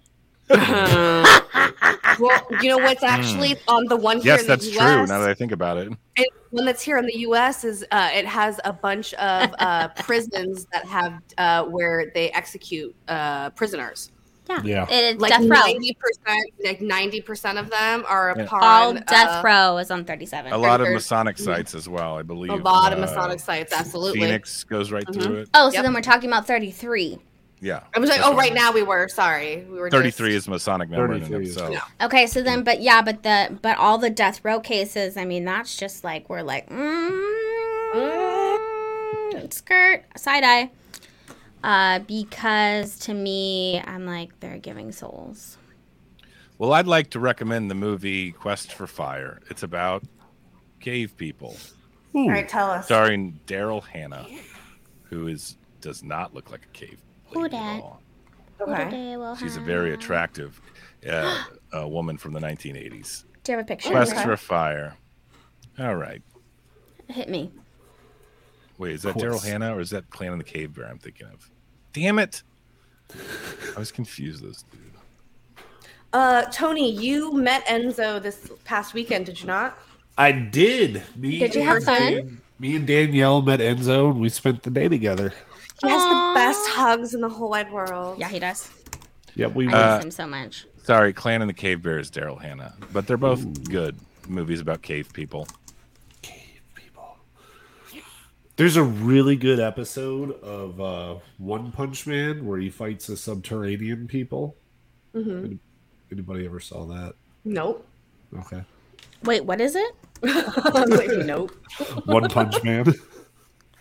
well 2.19 2.47
you 2.61 2.69
know 2.69 2.77
what's 2.77 3.03
actually 3.03 3.55
on 3.67 3.85
the 3.85 3.95
one 3.95 4.17
here 4.17 4.33
yes, 4.33 4.41
in 4.41 4.47
the 4.47 4.55
that's 4.55 4.67
US, 4.77 4.93
true. 4.93 5.05
Now 5.07 5.19
that 5.19 5.29
I 5.29 5.33
think 5.33 5.51
about 5.51 5.77
it, 5.77 5.87
and 5.87 6.25
one 6.51 6.65
that's 6.65 6.81
here 6.81 6.97
in 6.97 7.05
the 7.05 7.13
us 7.13 7.63
is 7.63 7.85
uh, 7.91 8.09
it 8.13 8.25
has 8.25 8.59
a 8.65 8.73
bunch 8.73 9.13
of 9.15 9.53
uh, 9.59 9.87
prisons 9.99 10.67
that 10.73 10.85
have 10.85 11.13
uh, 11.37 11.63
where 11.65 12.11
they 12.13 12.31
execute 12.31 12.93
uh, 13.07 13.49
prisoners 13.51 14.11
Yeah. 14.49 14.61
Yeah. 14.63 14.85
It's 14.89 15.21
like 15.21 15.33
90% 15.33 15.53
like 16.65 16.79
90% 16.79 17.59
of 17.59 17.69
them 17.69 18.03
are 18.07 18.33
Yeah. 18.35 18.43
upon 18.43 18.63
All 18.63 18.93
death 18.93 19.29
uh, 19.29 19.41
row 19.45 19.77
is 19.77 19.91
on 19.91 20.03
37. 20.03 20.51
a 20.51 20.57
lot 20.57 20.81
of 20.81 20.89
Masonic 20.89 21.37
sites 21.37 21.73
as 21.73 21.87
well, 21.87 22.17
I 22.17 22.23
believe. 22.23 22.51
a 22.51 22.55
lot 22.55 22.91
of 22.91 22.97
Uh, 22.99 23.01
masonic 23.03 23.39
sites 23.39 23.71
absolutely 23.71 24.19
Phoenix 24.19 24.63
goes 24.65 24.91
right 24.91 25.05
through 25.13 25.35
it. 25.37 25.49
oh, 25.53 25.69
so 25.69 25.75
Yep. 25.75 25.83
then 25.83 25.93
we're 25.93 26.01
talking 26.01 26.29
about 26.29 26.45
33. 26.47 27.19
Yeah. 27.61 27.83
I 27.95 27.99
was 27.99 28.09
like, 28.09 28.21
oh, 28.23 28.35
right 28.35 28.53
now 28.53 28.71
we 28.71 28.81
were. 28.81 29.07
Sorry, 29.07 29.63
we 29.69 29.79
were. 29.79 29.89
33 29.91 30.31
just, 30.31 30.45
is 30.45 30.49
Masonic 30.49 30.89
number 30.89 31.13
in 31.13 31.21
and 31.21 31.31
33 31.31 31.35
of 31.35 31.41
is- 31.43 31.49
itself. 31.55 31.73
No. 31.99 32.05
Okay, 32.07 32.25
so 32.25 32.41
then, 32.41 32.63
but 32.63 32.81
yeah, 32.81 33.03
but 33.03 33.21
the 33.21 33.55
but 33.61 33.77
all 33.77 33.99
the 33.99 34.09
death 34.09 34.43
row 34.43 34.59
cases. 34.59 35.15
I 35.15 35.25
mean, 35.25 35.45
that's 35.45 35.77
just 35.77 36.03
like 36.03 36.27
we're 36.27 36.41
like, 36.41 36.67
mm, 36.69 37.31
second 39.31 39.53
skirt, 39.53 40.03
side 40.17 40.43
eye. 40.43 40.71
Uh, 41.63 41.99
because 41.99 42.97
to 42.99 43.13
me, 43.13 43.79
I'm 43.85 44.05
like 44.05 44.39
they're 44.39 44.57
giving 44.57 44.91
souls. 44.91 45.57
Well, 46.57 46.73
I'd 46.73 46.87
like 46.87 47.11
to 47.11 47.19
recommend 47.19 47.69
the 47.69 47.75
movie 47.75 48.31
Quest 48.31 48.73
for 48.73 48.87
Fire. 48.87 49.39
It's 49.49 49.63
about 49.63 50.03
cave 50.79 51.15
people, 51.17 51.55
All 52.13 52.29
right, 52.29 52.47
tell 52.47 52.69
us. 52.71 52.85
starring 52.85 53.39
Daryl 53.45 53.83
Hannah, 53.83 54.25
who 55.03 55.27
is 55.27 55.57
does 55.79 56.03
not 56.03 56.33
look 56.33 56.51
like 56.51 56.63
a 56.65 56.69
cave 56.69 56.99
Who 57.33 57.43
lady 57.43 57.55
at 57.55 57.75
dat? 57.77 57.83
all. 57.83 58.01
Okay. 58.61 59.17
Will 59.17 59.35
She's 59.35 59.57
a 59.57 59.61
very 59.61 59.93
attractive 59.93 60.61
uh, 61.09 61.43
uh, 61.77 61.87
woman 61.87 62.17
from 62.17 62.33
the 62.33 62.39
1980s. 62.39 63.23
Do 63.43 63.51
you 63.51 63.57
have 63.57 63.65
a 63.65 63.67
picture? 63.67 63.89
Quest 63.89 64.13
Okay. 64.13 64.23
for 64.23 64.37
Fire. 64.37 64.95
All 65.79 65.95
right. 65.95 66.21
Hit 67.07 67.27
me. 67.29 67.51
Wait, 68.77 68.93
is 68.93 69.01
that 69.03 69.15
Daryl 69.15 69.43
Hannah 69.43 69.75
or 69.75 69.79
is 69.79 69.89
that 69.91 70.09
Clan 70.09 70.31
in 70.33 70.37
the 70.37 70.43
Cave 70.43 70.73
Bear 70.75 70.87
I'm 70.87 70.97
thinking 70.99 71.27
of? 71.27 71.49
Damn 71.93 72.19
it. 72.19 72.43
I 73.75 73.79
was 73.79 73.91
confused 73.91 74.43
this 74.43 74.63
dude. 74.71 74.81
Uh, 76.13 76.43
Tony, 76.51 76.91
you 76.91 77.33
met 77.33 77.65
Enzo 77.65 78.21
this 78.21 78.51
past 78.63 78.93
weekend, 78.93 79.25
did 79.25 79.39
you 79.41 79.47
not? 79.47 79.77
I 80.17 80.31
did. 80.31 81.01
Me 81.15 81.39
Did 81.39 81.55
you 81.55 81.63
have 81.63 81.83
fun? 81.83 82.01
Dan- 82.01 82.41
Me 82.59 82.75
and 82.75 82.85
Danielle 82.85 83.41
met 83.41 83.59
Enzo, 83.59 84.11
and 84.11 84.19
we 84.19 84.29
spent 84.29 84.63
the 84.63 84.69
day 84.69 84.87
together. 84.87 85.33
He 85.83 85.89
has 85.89 86.01
Aw. 86.01 86.33
the 86.33 86.39
best 86.39 86.67
hugs 86.69 87.13
in 87.13 87.21
the 87.21 87.29
whole 87.29 87.49
wide 87.49 87.71
world. 87.71 88.19
Yeah, 88.19 88.29
he 88.29 88.39
does. 88.39 88.69
Yep, 89.35 89.55
we 89.55 89.67
I 89.67 89.71
Uh, 89.71 89.95
miss 89.97 90.05
him 90.05 90.11
so 90.11 90.27
much. 90.27 90.65
Sorry, 90.83 91.13
Clan 91.13 91.41
of 91.41 91.47
the 91.47 91.53
Cave 91.53 91.81
Bear 91.81 91.99
is 91.99 92.09
Daryl 92.11 92.41
Hannah, 92.41 92.73
but 92.91 93.07
they're 93.07 93.17
both 93.17 93.63
good 93.69 93.95
movies 94.27 94.59
about 94.61 94.81
cave 94.81 95.11
people. 95.13 95.47
cave 96.21 96.61
people. 96.75 97.17
There's 98.57 98.75
a 98.75 98.83
really 98.83 99.35
good 99.35 99.59
episode 99.59 100.31
of 100.41 100.79
uh, 100.81 101.15
One 101.37 101.71
Punch 101.71 102.05
Man 102.07 102.45
where 102.45 102.59
he 102.59 102.69
fights 102.69 103.07
the 103.07 103.15
subterranean 103.17 104.07
people. 104.07 104.55
Mm-hmm. 105.15 105.55
Anybody 106.11 106.45
ever 106.45 106.59
saw 106.59 106.85
that? 106.87 107.13
Nope. 107.45 107.87
Okay. 108.37 108.63
Wait, 109.23 109.45
what 109.45 109.61
is 109.61 109.75
it? 109.75 109.95
I 110.23 110.83
like, 110.87 111.25
nope. 111.25 111.51
One 112.05 112.27
Punch 112.29 112.61
Man. 112.63 112.93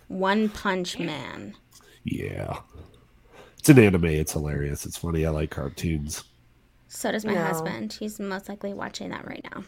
One 0.08 0.48
Punch 0.48 0.98
Man. 0.98 1.54
Yeah. 2.10 2.60
It's 3.58 3.68
an 3.68 3.78
anime. 3.78 4.06
It's 4.06 4.32
hilarious. 4.32 4.86
It's 4.86 4.96
funny. 4.96 5.26
I 5.26 5.30
like 5.30 5.50
cartoons. 5.50 6.24
So 6.88 7.12
does 7.12 7.24
my 7.24 7.34
No. 7.34 7.42
husband. 7.44 7.92
He's 7.94 8.18
most 8.20 8.48
likely 8.48 8.74
watching 8.74 9.10
that 9.10 9.26
right 9.26 9.44
now. 9.54 9.64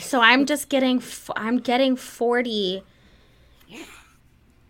So 0.00 0.20
I'm 0.20 0.46
just 0.46 0.68
getting. 0.68 0.98
F- 0.98 1.30
I'm 1.36 1.58
getting 1.58 1.96
forty. 1.96 2.82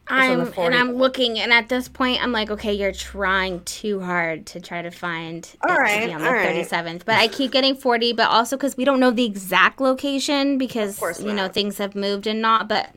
I'm 0.08 0.38
the 0.38 0.60
and 0.60 0.74
I'm 0.74 0.92
looking, 0.92 1.38
and 1.38 1.52
at 1.52 1.68
this 1.68 1.88
point, 1.88 2.22
I'm 2.22 2.30
like, 2.30 2.48
okay, 2.50 2.72
you're 2.72 2.92
trying 2.92 3.64
too 3.64 4.00
hard 4.00 4.46
to 4.46 4.60
try 4.60 4.80
to 4.82 4.90
find 4.92 5.52
All 5.68 5.70
it 5.70 5.74
to 5.74 5.82
right, 5.82 6.06
be 6.06 6.12
on 6.12 6.22
the 6.22 6.28
all 6.28 6.32
right. 6.32 6.46
37th. 6.46 7.04
But 7.04 7.16
I 7.16 7.26
keep 7.28 7.50
getting 7.50 7.74
40, 7.74 8.12
but 8.12 8.28
also 8.30 8.56
because 8.56 8.76
we 8.76 8.84
don't 8.84 9.00
know 9.00 9.10
the 9.10 9.24
exact 9.24 9.80
location 9.80 10.58
because 10.58 10.96
course 10.98 11.20
you 11.20 11.32
know 11.32 11.44
not. 11.44 11.54
things 11.54 11.78
have 11.78 11.96
moved 11.96 12.26
and 12.28 12.40
not. 12.40 12.68
But 12.68 12.94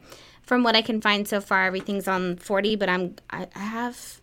from 0.49 0.63
what 0.63 0.75
I 0.75 0.81
can 0.81 0.99
find 0.99 1.27
so 1.27 1.39
far, 1.41 1.67
everything's 1.67 2.07
on 2.07 2.35
40. 2.37 2.75
But 2.75 2.89
I'm 2.89 3.15
I, 3.29 3.47
I 3.55 3.59
have 3.59 4.19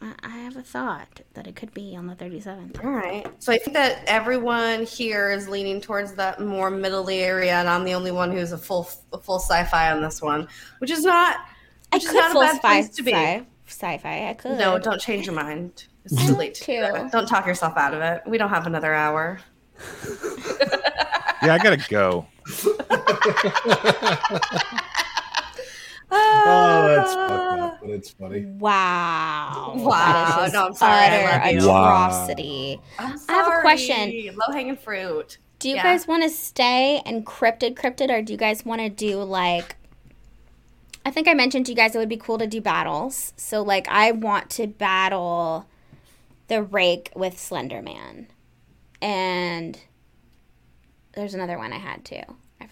I 0.00 0.12
I 0.22 0.28
have 0.38 0.56
a 0.56 0.62
thought 0.62 1.20
that 1.34 1.48
it 1.48 1.56
could 1.56 1.74
be 1.74 1.96
on 1.96 2.06
the 2.06 2.14
37th. 2.14 2.82
All 2.84 2.92
right. 2.92 3.26
So 3.40 3.52
I 3.52 3.58
think 3.58 3.74
that 3.74 4.04
everyone 4.06 4.84
here 4.84 5.32
is 5.32 5.48
leaning 5.48 5.80
towards 5.80 6.14
that 6.14 6.40
more 6.40 6.70
middly 6.70 7.22
area, 7.24 7.54
and 7.54 7.68
I'm 7.68 7.82
the 7.84 7.94
only 7.94 8.12
one 8.12 8.30
who's 8.30 8.52
a 8.52 8.58
full 8.58 8.88
a 9.12 9.18
full 9.18 9.40
sci-fi 9.40 9.90
on 9.90 10.00
this 10.00 10.22
one, 10.22 10.46
which 10.78 10.92
is 10.92 11.02
not. 11.02 11.38
I 11.92 11.96
Which 11.96 12.04
is 12.04 12.10
could 12.10 12.18
not 12.18 12.30
a 12.30 12.32
full 12.34 12.42
bad 12.42 12.54
sci- 12.54 12.60
place 12.60 12.88
to 12.90 13.02
be. 13.02 13.10
sci- 13.12 13.46
sci-fi. 13.66 14.28
I 14.30 14.34
could. 14.34 14.58
No, 14.58 14.78
don't 14.78 15.00
change 15.00 15.26
your 15.26 15.34
mind. 15.34 15.86
It's 16.04 16.24
too 16.24 16.34
late. 16.36 16.54
To 16.54 16.64
do 16.66 17.08
Don't 17.10 17.26
talk 17.26 17.48
yourself 17.48 17.76
out 17.76 17.94
of 17.94 18.00
it. 18.00 18.22
We 18.26 18.38
don't 18.38 18.50
have 18.50 18.68
another 18.68 18.94
hour. 18.94 19.40
Yeah, 21.42 21.54
I 21.54 21.58
gotta 21.58 21.78
go. 21.88 22.26
Oh, 26.12 26.94
that's 26.96 27.14
fucked 27.14 27.30
up, 27.30 27.38
ah. 27.60 27.78
but 27.80 27.90
it's 27.90 28.10
funny. 28.10 28.44
Wow. 28.46 29.74
Wow. 29.76 29.90
That 29.90 30.28
is 30.28 30.34
just 30.44 30.52
No, 30.54 30.66
I'm 30.66 30.74
sorry. 30.74 30.92
I 30.92 31.06
Utter 31.08 31.42
love 31.42 31.52
you. 31.52 31.68
atrocity. 31.70 32.80
I'm 32.98 33.18
I 33.28 33.32
have 33.32 33.58
a 33.58 33.60
question. 33.60 34.26
Low 34.36 34.52
hanging 34.52 34.76
fruit. 34.76 35.38
Do 35.58 35.68
you 35.68 35.76
Yeah. 35.76 35.82
guys 35.82 36.08
want 36.08 36.22
to 36.22 36.30
stay 36.30 37.02
encrypted, 37.06 37.74
cryptid, 37.74 38.10
or 38.10 38.22
do 38.22 38.32
you 38.32 38.38
guys 38.38 38.64
want 38.64 38.80
to 38.80 38.88
do 38.88 39.22
like? 39.22 39.76
I 41.04 41.10
think 41.10 41.28
I 41.28 41.34
mentioned 41.34 41.66
to 41.66 41.72
you 41.72 41.76
guys 41.76 41.94
it 41.94 41.98
would 41.98 42.08
be 42.08 42.16
cool 42.16 42.38
to 42.38 42.46
do 42.46 42.60
battles. 42.60 43.32
So 43.36 43.62
like, 43.62 43.86
I 43.88 44.12
want 44.12 44.50
to 44.50 44.66
battle 44.66 45.66
the 46.48 46.62
Rake 46.62 47.10
with 47.14 47.36
Slenderman. 47.36 48.26
And 49.00 49.78
there's 51.12 51.34
another 51.34 51.56
one 51.58 51.72
I 51.72 51.78
had 51.78 52.04
too. 52.04 52.22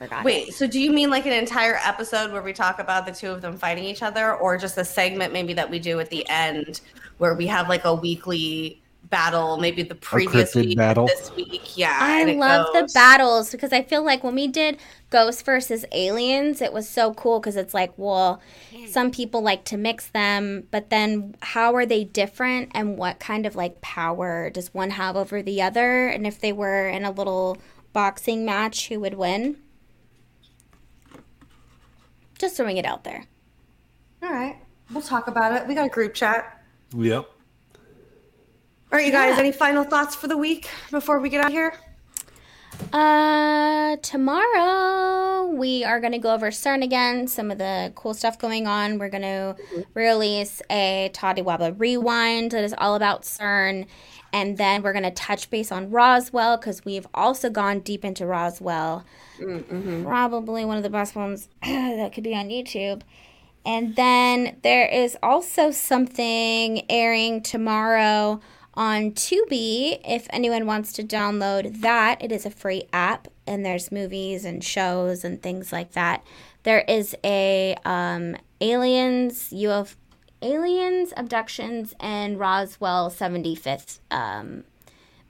I 0.00 0.04
forgot. 0.04 0.20
it. 0.20 0.24
Wait, 0.24 0.54
so 0.54 0.66
do 0.66 0.80
you 0.80 0.92
mean 0.92 1.10
like 1.10 1.26
an 1.26 1.32
entire 1.32 1.78
episode 1.84 2.32
where 2.32 2.42
we 2.42 2.52
talk 2.52 2.78
about 2.78 3.06
the 3.06 3.12
two 3.12 3.30
of 3.30 3.40
them 3.40 3.56
fighting 3.56 3.84
each 3.84 4.02
other, 4.02 4.34
or 4.34 4.56
just 4.56 4.78
a 4.78 4.84
segment 4.84 5.32
maybe 5.32 5.52
that 5.54 5.68
we 5.70 5.78
do 5.78 6.00
at 6.00 6.10
the 6.10 6.28
end 6.28 6.80
where 7.18 7.34
we 7.34 7.46
have 7.46 7.68
like 7.68 7.84
a 7.84 7.94
weekly 7.94 8.80
battle, 9.04 9.56
maybe 9.56 9.82
the 9.82 9.94
previous 9.94 10.54
week, 10.54 10.76
battle? 10.76 11.06
this 11.06 11.34
week? 11.34 11.76
Yeah, 11.76 11.96
I 11.98 12.20
and 12.20 12.30
it 12.30 12.36
love 12.36 12.66
the 12.72 12.88
battles 12.94 13.50
because 13.50 13.72
I 13.72 13.82
feel 13.82 14.04
like 14.04 14.22
when 14.22 14.34
we 14.34 14.48
did 14.48 14.78
Ghosts 15.10 15.42
versus 15.42 15.84
Aliens, 15.92 16.60
it 16.60 16.72
was 16.72 16.88
so 16.88 17.14
cool 17.14 17.40
because 17.40 17.56
it's 17.56 17.74
like, 17.74 17.92
well, 17.96 18.40
mm. 18.72 18.88
some 18.88 19.10
people 19.10 19.40
like 19.40 19.64
to 19.66 19.76
mix 19.76 20.08
them, 20.08 20.66
but 20.70 20.90
then 20.90 21.34
how 21.40 21.74
are 21.74 21.86
they 21.86 22.04
different 22.04 22.70
and 22.74 22.98
what 22.98 23.18
kind 23.18 23.46
of 23.46 23.56
like 23.56 23.80
power 23.80 24.50
does 24.50 24.74
one 24.74 24.90
have 24.90 25.16
over 25.16 25.42
the 25.42 25.62
other? 25.62 26.08
And 26.08 26.26
if 26.26 26.38
they 26.40 26.52
were 26.52 26.88
in 26.88 27.04
a 27.04 27.10
little 27.10 27.58
boxing 27.92 28.44
match, 28.44 28.88
who 28.88 29.00
would 29.00 29.14
win? 29.14 29.56
Just 32.38 32.56
throwing 32.56 32.76
it 32.76 32.84
out 32.86 33.04
there. 33.04 33.24
All 34.22 34.30
right, 34.30 34.56
we'll 34.92 35.02
talk 35.02 35.28
about 35.28 35.52
it. 35.60 35.66
We 35.68 35.74
got 35.74 35.86
a 35.86 35.90
group 35.90 36.14
chat. 36.14 36.62
Yep. 36.96 37.24
All 38.90 38.98
right, 38.98 39.04
you 39.06 39.12
guys, 39.12 39.34
Yeah. 39.34 39.40
any 39.40 39.52
final 39.52 39.84
thoughts 39.84 40.14
for 40.14 40.28
the 40.28 40.36
week 40.36 40.68
before 40.90 41.20
we 41.20 41.28
get 41.28 41.40
out 41.40 41.46
of 41.48 41.52
here? 41.52 41.74
Uh, 42.92 43.96
tomorrow 44.02 45.46
we 45.46 45.82
are 45.84 45.98
going 46.00 46.12
to 46.12 46.18
go 46.18 46.32
over 46.32 46.50
CERN 46.50 46.82
again, 46.84 47.26
some 47.26 47.50
of 47.50 47.58
the 47.58 47.92
cool 47.96 48.14
stuff 48.14 48.38
going 48.38 48.66
on. 48.66 48.98
We're 48.98 49.08
going 49.08 49.22
to 49.22 49.56
release 49.94 50.62
a 50.70 51.10
Toddy 51.12 51.42
Wabba 51.42 51.74
rewind 51.78 52.52
that 52.52 52.62
is 52.64 52.74
all 52.78 52.94
about 52.94 53.22
CERN. 53.22 53.86
And 54.32 54.58
then 54.58 54.82
we're 54.82 54.92
going 54.92 55.04
to 55.04 55.10
touch 55.10 55.50
base 55.50 55.72
on 55.72 55.90
Roswell 55.90 56.56
because 56.56 56.84
we've 56.84 57.06
also 57.14 57.48
gone 57.48 57.80
deep 57.80 58.04
into 58.04 58.26
Roswell. 58.26 59.04
Probably 60.04 60.64
one 60.64 60.76
of 60.76 60.82
the 60.82 60.90
best 60.90 61.14
ones 61.14 61.48
that 61.62 62.12
could 62.12 62.24
be 62.24 62.34
on 62.34 62.48
YouTube. 62.48 63.02
And 63.64 63.96
then 63.96 64.58
there 64.62 64.86
is 64.86 65.16
also 65.22 65.70
something 65.70 66.82
airing 66.90 67.42
tomorrow 67.42 68.40
on 68.74 69.10
Tubi. 69.10 70.00
If 70.06 70.26
anyone 70.30 70.66
wants 70.66 70.92
to 70.94 71.02
download 71.02 71.80
that, 71.80 72.22
it 72.22 72.32
is 72.32 72.46
a 72.46 72.50
free 72.50 72.84
app, 72.92 73.28
and 73.46 73.66
there's 73.66 73.92
movies 73.92 74.44
and 74.44 74.62
shows 74.62 75.24
and 75.24 75.42
things 75.42 75.72
like 75.72 75.92
that. 75.92 76.24
There 76.62 76.84
is 76.88 77.14
a 77.24 77.76
um, 77.84 78.36
aliens, 78.60 79.50
UFO, 79.50 79.96
aliens, 80.42 81.12
abductions, 81.16 81.94
and 82.00 82.38
Roswell 82.38 83.10
75th 83.10 83.98
um, 84.10 84.64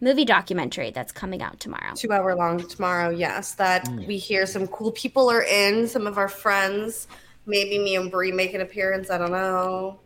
movie 0.01 0.24
documentary 0.24 0.90
that's 0.90 1.12
coming 1.12 1.43
out 1.43 1.59
tomorrow. 1.60 1.94
Two 1.94 2.12
hour 2.12 2.35
long 2.35 2.66
tomorrow. 2.66 3.10
Yes, 3.10 3.55
that 3.55 3.89
we 4.06 4.16
hear 4.16 4.47
some 4.47 4.66
cool 4.68 4.93
people 4.93 5.30
are 5.30 5.43
in. 5.43 5.86
Some 5.89 6.06
of 6.06 6.18
our 6.18 6.28
friends, 6.28 7.09
maybe 7.47 7.78
me 7.78 7.97
and 7.97 8.10
Bree 8.10 8.32
make 8.32 8.55
an 8.55 8.60
appearance. 8.60 9.10
I 9.10 9.18
don't 9.18 9.32
know. 9.32 9.98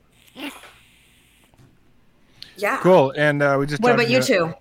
Yeah. 2.56 2.78
Cool. 2.78 3.12
And 3.16 3.42
uh, 3.42 3.56
we 3.58 3.66
just 3.66 3.82
What 3.82 3.94
about 3.94 4.08
you 4.10 4.18
new- 4.18 4.24
two? 4.24 4.54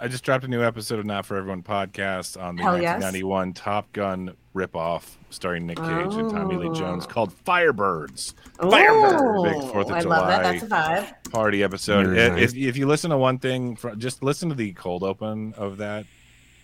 I 0.00 0.06
just 0.06 0.22
dropped 0.22 0.44
a 0.44 0.48
new 0.48 0.62
episode 0.62 1.00
of 1.00 1.06
Not 1.06 1.26
for 1.26 1.36
Everyone 1.36 1.62
podcast 1.62 2.40
on 2.40 2.54
the 2.54 2.62
Hell 2.62 2.80
yes. 2.80 3.02
1991 3.02 3.52
Top 3.54 3.92
Gun 3.92 4.32
ripoff 4.58 5.16
starring 5.30 5.66
Nick 5.66 5.76
Cage 5.78 6.14
and 6.14 6.30
Tommy 6.30 6.56
Lee 6.56 6.76
Jones 6.78 7.04
Oh. 7.04 7.12
called 7.12 7.32
Firebirds. 7.44 8.34
Oh, 8.60 8.70
Firebird. 8.70 9.42
Big 9.62 9.72
Fourth 9.72 9.86
of 9.88 9.92
I 9.92 10.00
July. 10.00 10.18
love 10.18 10.40
it. 10.40 10.42
That's 10.42 10.62
a 10.62 10.66
vibe. 10.66 11.32
Party 11.32 11.62
episode. 11.62 12.06
Very 12.08 12.30
nice. 12.30 12.52
If, 12.52 12.56
if 12.56 12.76
you 12.76 12.86
listen 12.86 13.10
to 13.10 13.18
one 13.18 13.38
thing, 13.38 13.76
from, 13.76 13.98
just 14.00 14.22
listen 14.22 14.48
to 14.48 14.54
the 14.54 14.72
cold 14.72 15.02
open 15.02 15.54
of 15.56 15.76
that 15.78 16.06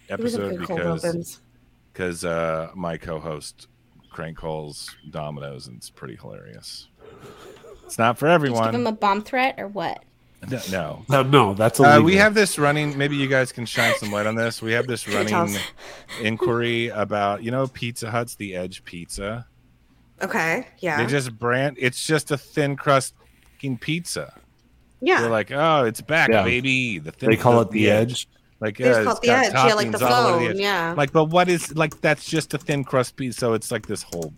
It 0.09 0.19
was 0.19 0.35
a 0.37 0.47
episode 0.47 0.61
because 0.61 1.41
because 1.93 2.25
uh, 2.25 2.71
my 2.75 2.97
co-host 2.97 3.69
Crank 4.11 4.37
calls 4.39 4.95
Domino's 5.11 5.67
and 5.69 5.77
it's 5.77 5.91
pretty 5.91 6.17
hilarious. 6.17 6.89
It's 7.85 7.99
not 7.99 8.19
for 8.19 8.29
everyone. 8.29 8.65
you 8.65 8.71
give 8.73 8.81
him 8.81 8.87
a 8.87 8.93
bomb 8.93 9.23
threat 9.23 9.57
or 9.59 9.69
what? 9.69 10.03
No, 10.51 10.61
no. 10.71 11.05
No, 11.09 11.23
no, 11.23 11.55
that's 11.55 11.79
Uh, 11.81 12.01
we 12.03 12.17
have 12.17 12.35
this 12.35 12.59
running. 12.59 12.97
Maybe 12.99 13.17
you 13.17 13.29
guys 13.29 13.53
can 13.53 13.67
shine 13.67 13.95
some 13.99 14.11
light 14.13 14.27
on 14.27 14.35
this. 14.35 14.61
We 14.63 14.73
have 14.73 14.87
this 14.87 15.07
running 15.15 15.57
inquiry 16.23 16.89
about 16.89 17.43
you 17.43 17.51
know 17.51 17.67
Pizza 17.67 18.11
Hut's 18.11 18.35
the 18.37 18.55
Edge 18.57 18.85
Pizza. 18.85 19.47
Okay. 20.23 20.67
Yeah. 20.79 20.99
They 20.99 21.07
just 21.07 21.37
brand. 21.39 21.77
It's 21.81 22.07
just 22.07 22.31
a 22.31 22.39
thin 22.39 22.77
crust 22.77 23.15
fucking 23.55 23.79
pizza. 23.79 24.33
yeah. 25.01 25.21
They're 25.23 25.31
like, 25.31 25.51
oh, 25.51 25.85
it's 25.85 26.01
back, 26.01 26.29
Yeah. 26.31 26.45
baby. 26.45 26.99
The 26.99 27.13
thin, 27.13 27.31
They 27.31 27.37
call 27.37 27.61
it 27.61 27.71
the 27.71 27.91
edge. 27.91 28.29
Like, 28.61 28.79
They 28.79 28.85
yeah, 28.85 29.01
it's 29.03 29.19
it 29.19 29.21
the 29.23 29.27
got 29.27 29.45
edge. 29.47 29.53
Yeah, 29.55 29.75
like 29.75 29.91
the 29.91 29.99
toppings 29.99 30.11
all 30.11 30.27
over 30.27 30.39
phone. 30.41 30.51
edge. 30.53 30.57
Yeah. 30.59 30.95
Like, 30.97 31.13
but 31.13 31.25
what 31.27 31.49
is 31.49 31.75
like? 31.77 32.01
That's 32.01 32.25
just 32.25 32.55
a 32.55 32.59
thin 32.59 32.85
crust 32.85 33.17
pizza. 33.17 33.39
So 33.41 33.53
it's 33.55 33.71
like 33.71 33.87
this 33.87 34.03
whole 34.03 34.33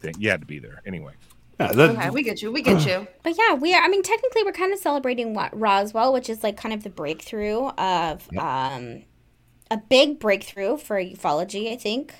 thing. 0.00 0.14
You 0.18 0.30
had 0.30 0.40
to 0.40 0.46
be 0.46 0.58
there 0.58 0.80
anyway. 0.86 1.12
Yeah, 1.58 1.72
that, 1.72 1.90
okay, 1.90 2.10
we 2.10 2.22
get 2.22 2.42
you. 2.42 2.52
We 2.52 2.62
get 2.62 2.86
you. 2.86 3.06
But 3.22 3.36
yeah, 3.38 3.54
we 3.54 3.74
are. 3.74 3.82
I 3.82 3.88
mean, 3.88 4.02
technically, 4.02 4.42
we're 4.44 4.52
kind 4.52 4.72
of 4.72 4.78
celebrating 4.78 5.34
what 5.34 5.58
Roswell, 5.58 6.12
which 6.12 6.28
is 6.28 6.42
like 6.42 6.56
kind 6.56 6.74
of 6.74 6.82
the 6.82 6.90
breakthrough 6.90 7.68
of 7.68 8.28
um, 8.38 9.02
a 9.70 9.78
big 9.88 10.18
breakthrough 10.18 10.76
for 10.76 10.96
ufology, 11.02 11.72
I 11.72 11.76
think. 11.76 12.14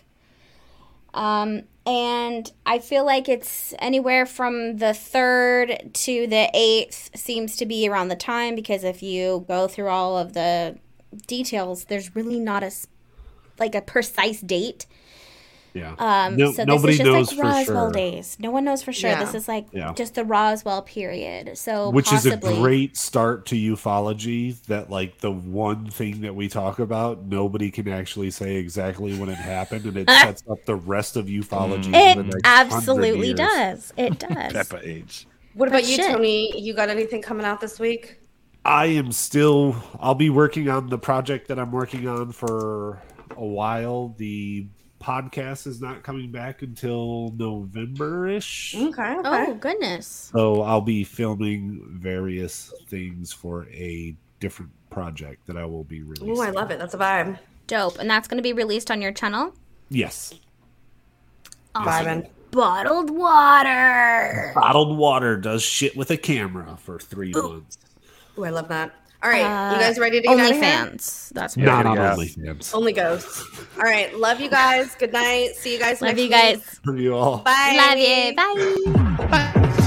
Um, 1.14 1.62
and 1.86 2.50
I 2.66 2.78
feel 2.78 3.04
like 3.06 3.28
it's 3.28 3.72
anywhere 3.78 4.26
from 4.26 4.78
the 4.78 4.92
third 4.92 5.90
to 5.92 6.26
the 6.26 6.50
eighth 6.52 7.10
seems 7.16 7.56
to 7.56 7.66
be 7.66 7.88
around 7.88 8.08
the 8.08 8.16
time 8.16 8.54
because 8.54 8.84
if 8.84 9.02
you 9.02 9.44
go 9.48 9.68
through 9.68 9.88
all 9.88 10.18
of 10.18 10.32
the 10.34 10.78
details, 11.26 11.84
there's 11.84 12.14
really 12.16 12.40
not 12.40 12.62
a 12.62 12.66
s- 12.66 12.88
like 13.58 13.74
a 13.74 13.80
precise 13.80 14.40
date. 14.40 14.86
Yeah. 15.76 15.94
Um, 15.98 16.36
No- 16.36 16.50
so 16.52 16.56
this 16.56 16.66
nobody 16.66 16.92
is 16.94 16.98
just 16.98 17.06
knows 17.10 17.32
like 17.34 17.44
Roswell 17.44 17.86
sure. 17.86 17.92
days. 17.92 18.36
No 18.40 18.50
one 18.50 18.64
knows 18.64 18.82
for 18.82 18.92
sure. 18.92 19.10
Yeah. 19.10 19.24
This 19.24 19.34
is 19.34 19.46
like 19.48 19.66
Yeah. 19.72 19.92
just 19.94 20.14
the 20.14 20.24
Roswell 20.24 20.82
period. 20.82 21.56
So 21.58 21.90
Which 21.90 22.06
possibly, 22.06 22.50
is 22.50 22.56
a 22.58 22.60
great 22.60 22.96
start 22.96 23.46
to 23.46 23.54
ufology. 23.54 24.60
That 24.66 24.90
like 24.90 25.18
the 25.18 25.30
one 25.30 25.90
thing 25.90 26.22
that 26.22 26.34
we 26.34 26.48
talk 26.48 26.78
about, 26.78 27.24
nobody 27.26 27.70
can 27.70 27.88
actually 27.88 28.30
say 28.30 28.56
exactly 28.56 29.14
when 29.18 29.28
it 29.28 29.34
happened, 29.36 29.84
and 29.84 29.96
it 29.96 30.08
sets 30.22 30.42
up 30.50 30.64
the 30.64 30.76
rest 30.76 31.16
of 31.16 31.26
ufology. 31.26 31.94
It 31.94 32.14
for 32.16 32.22
the 32.22 32.28
next 32.28 32.46
hundred 32.46 32.72
absolutely 32.72 33.34
does. 33.34 33.92
It 33.96 34.18
does. 34.28 34.52
Peppa 34.52 34.80
age. 34.82 35.26
What 35.54 35.70
But 35.70 35.80
about 35.80 35.88
you, 35.88 35.96
shit. 35.96 36.10
Tony? 36.12 36.60
You 36.60 36.74
got 36.74 36.88
anything 36.90 37.22
coming 37.22 37.46
out 37.46 37.60
this 37.60 37.78
week? 37.78 38.20
I 38.64 38.86
am 38.86 39.12
still. 39.12 39.76
I'll 40.00 40.14
be 40.14 40.28
working 40.28 40.68
on 40.68 40.88
the 40.88 40.98
project 40.98 41.48
that 41.48 41.58
I'm 41.58 41.70
working 41.72 42.08
on 42.08 42.32
for 42.32 43.00
a 43.36 43.44
while. 43.44 44.14
The 44.18 44.66
podcast 45.00 45.66
is 45.66 45.80
not 45.80 46.02
coming 46.02 46.30
back 46.30 46.62
until 46.62 47.32
November 47.36 48.28
ish. 48.28 48.74
Okay. 48.74 49.16
Okay. 49.18 49.22
oh 49.48 49.54
goodness. 49.54 50.30
So 50.32 50.62
I'll 50.62 50.80
be 50.80 51.04
filming 51.04 51.86
various 51.90 52.72
things 52.88 53.32
for 53.32 53.66
a 53.70 54.14
different 54.40 54.72
project 54.90 55.46
that 55.46 55.56
I 55.56 55.64
will 55.64 55.84
be 55.84 56.02
releasing. 56.02 56.30
Ooh, 56.30 56.40
I 56.40 56.50
love 56.50 56.70
it. 56.70 56.78
That's 56.78 56.94
a 56.94 56.98
vibe. 56.98 57.38
Dope. 57.66 57.98
And 57.98 58.08
that's 58.08 58.28
going 58.28 58.38
to 58.38 58.42
be 58.42 58.52
released 58.52 58.90
on 58.90 59.02
your 59.02 59.12
channel? 59.12 59.52
Yes. 59.88 60.34
Vibing. 61.74 62.28
Bottled 62.50 63.10
water. 63.10 64.52
Bottled 64.54 64.96
water 64.96 65.36
does 65.36 65.62
shit 65.62 65.96
with 65.96 66.10
a 66.10 66.16
camera 66.16 66.78
for 66.80 66.98
three 66.98 67.32
months. 67.32 67.78
Ooh, 68.38 68.44
I 68.44 68.50
love 68.50 68.68
that. 68.68 68.94
All 69.22 69.30
right, 69.30 69.42
Uh, 69.42 69.74
you 69.74 69.80
guys 69.80 69.98
ready 69.98 70.20
to 70.20 70.26
get 70.28 70.38
out 70.38 70.50
of 70.50 70.56
here? 70.56 70.90
That's 70.92 71.56
Yeah, 71.56 71.76
what. 71.76 71.84
Not 71.84 71.86
on 71.86 71.96
yeah. 71.96 72.14
OnlyFans. 72.14 72.74
Only 72.74 72.92
ghosts. 72.92 73.42
All 73.76 73.82
right, 73.84 74.14
love 74.16 74.40
you 74.40 74.48
guys. 74.50 74.94
Good 74.94 75.12
night. 75.12 75.56
See 75.56 75.72
you 75.72 75.78
guys. 75.78 76.00
Love 76.00 76.16
next 76.16 76.20
you 76.20 76.24
week. 76.26 76.32
guys. 76.32 76.80
You 77.00 77.14
all. 77.16 77.38
Bye. 77.38 77.74
Love 77.76 77.98
you. 77.98 78.34
Bye. 78.36 79.26
Bye. 79.28 79.82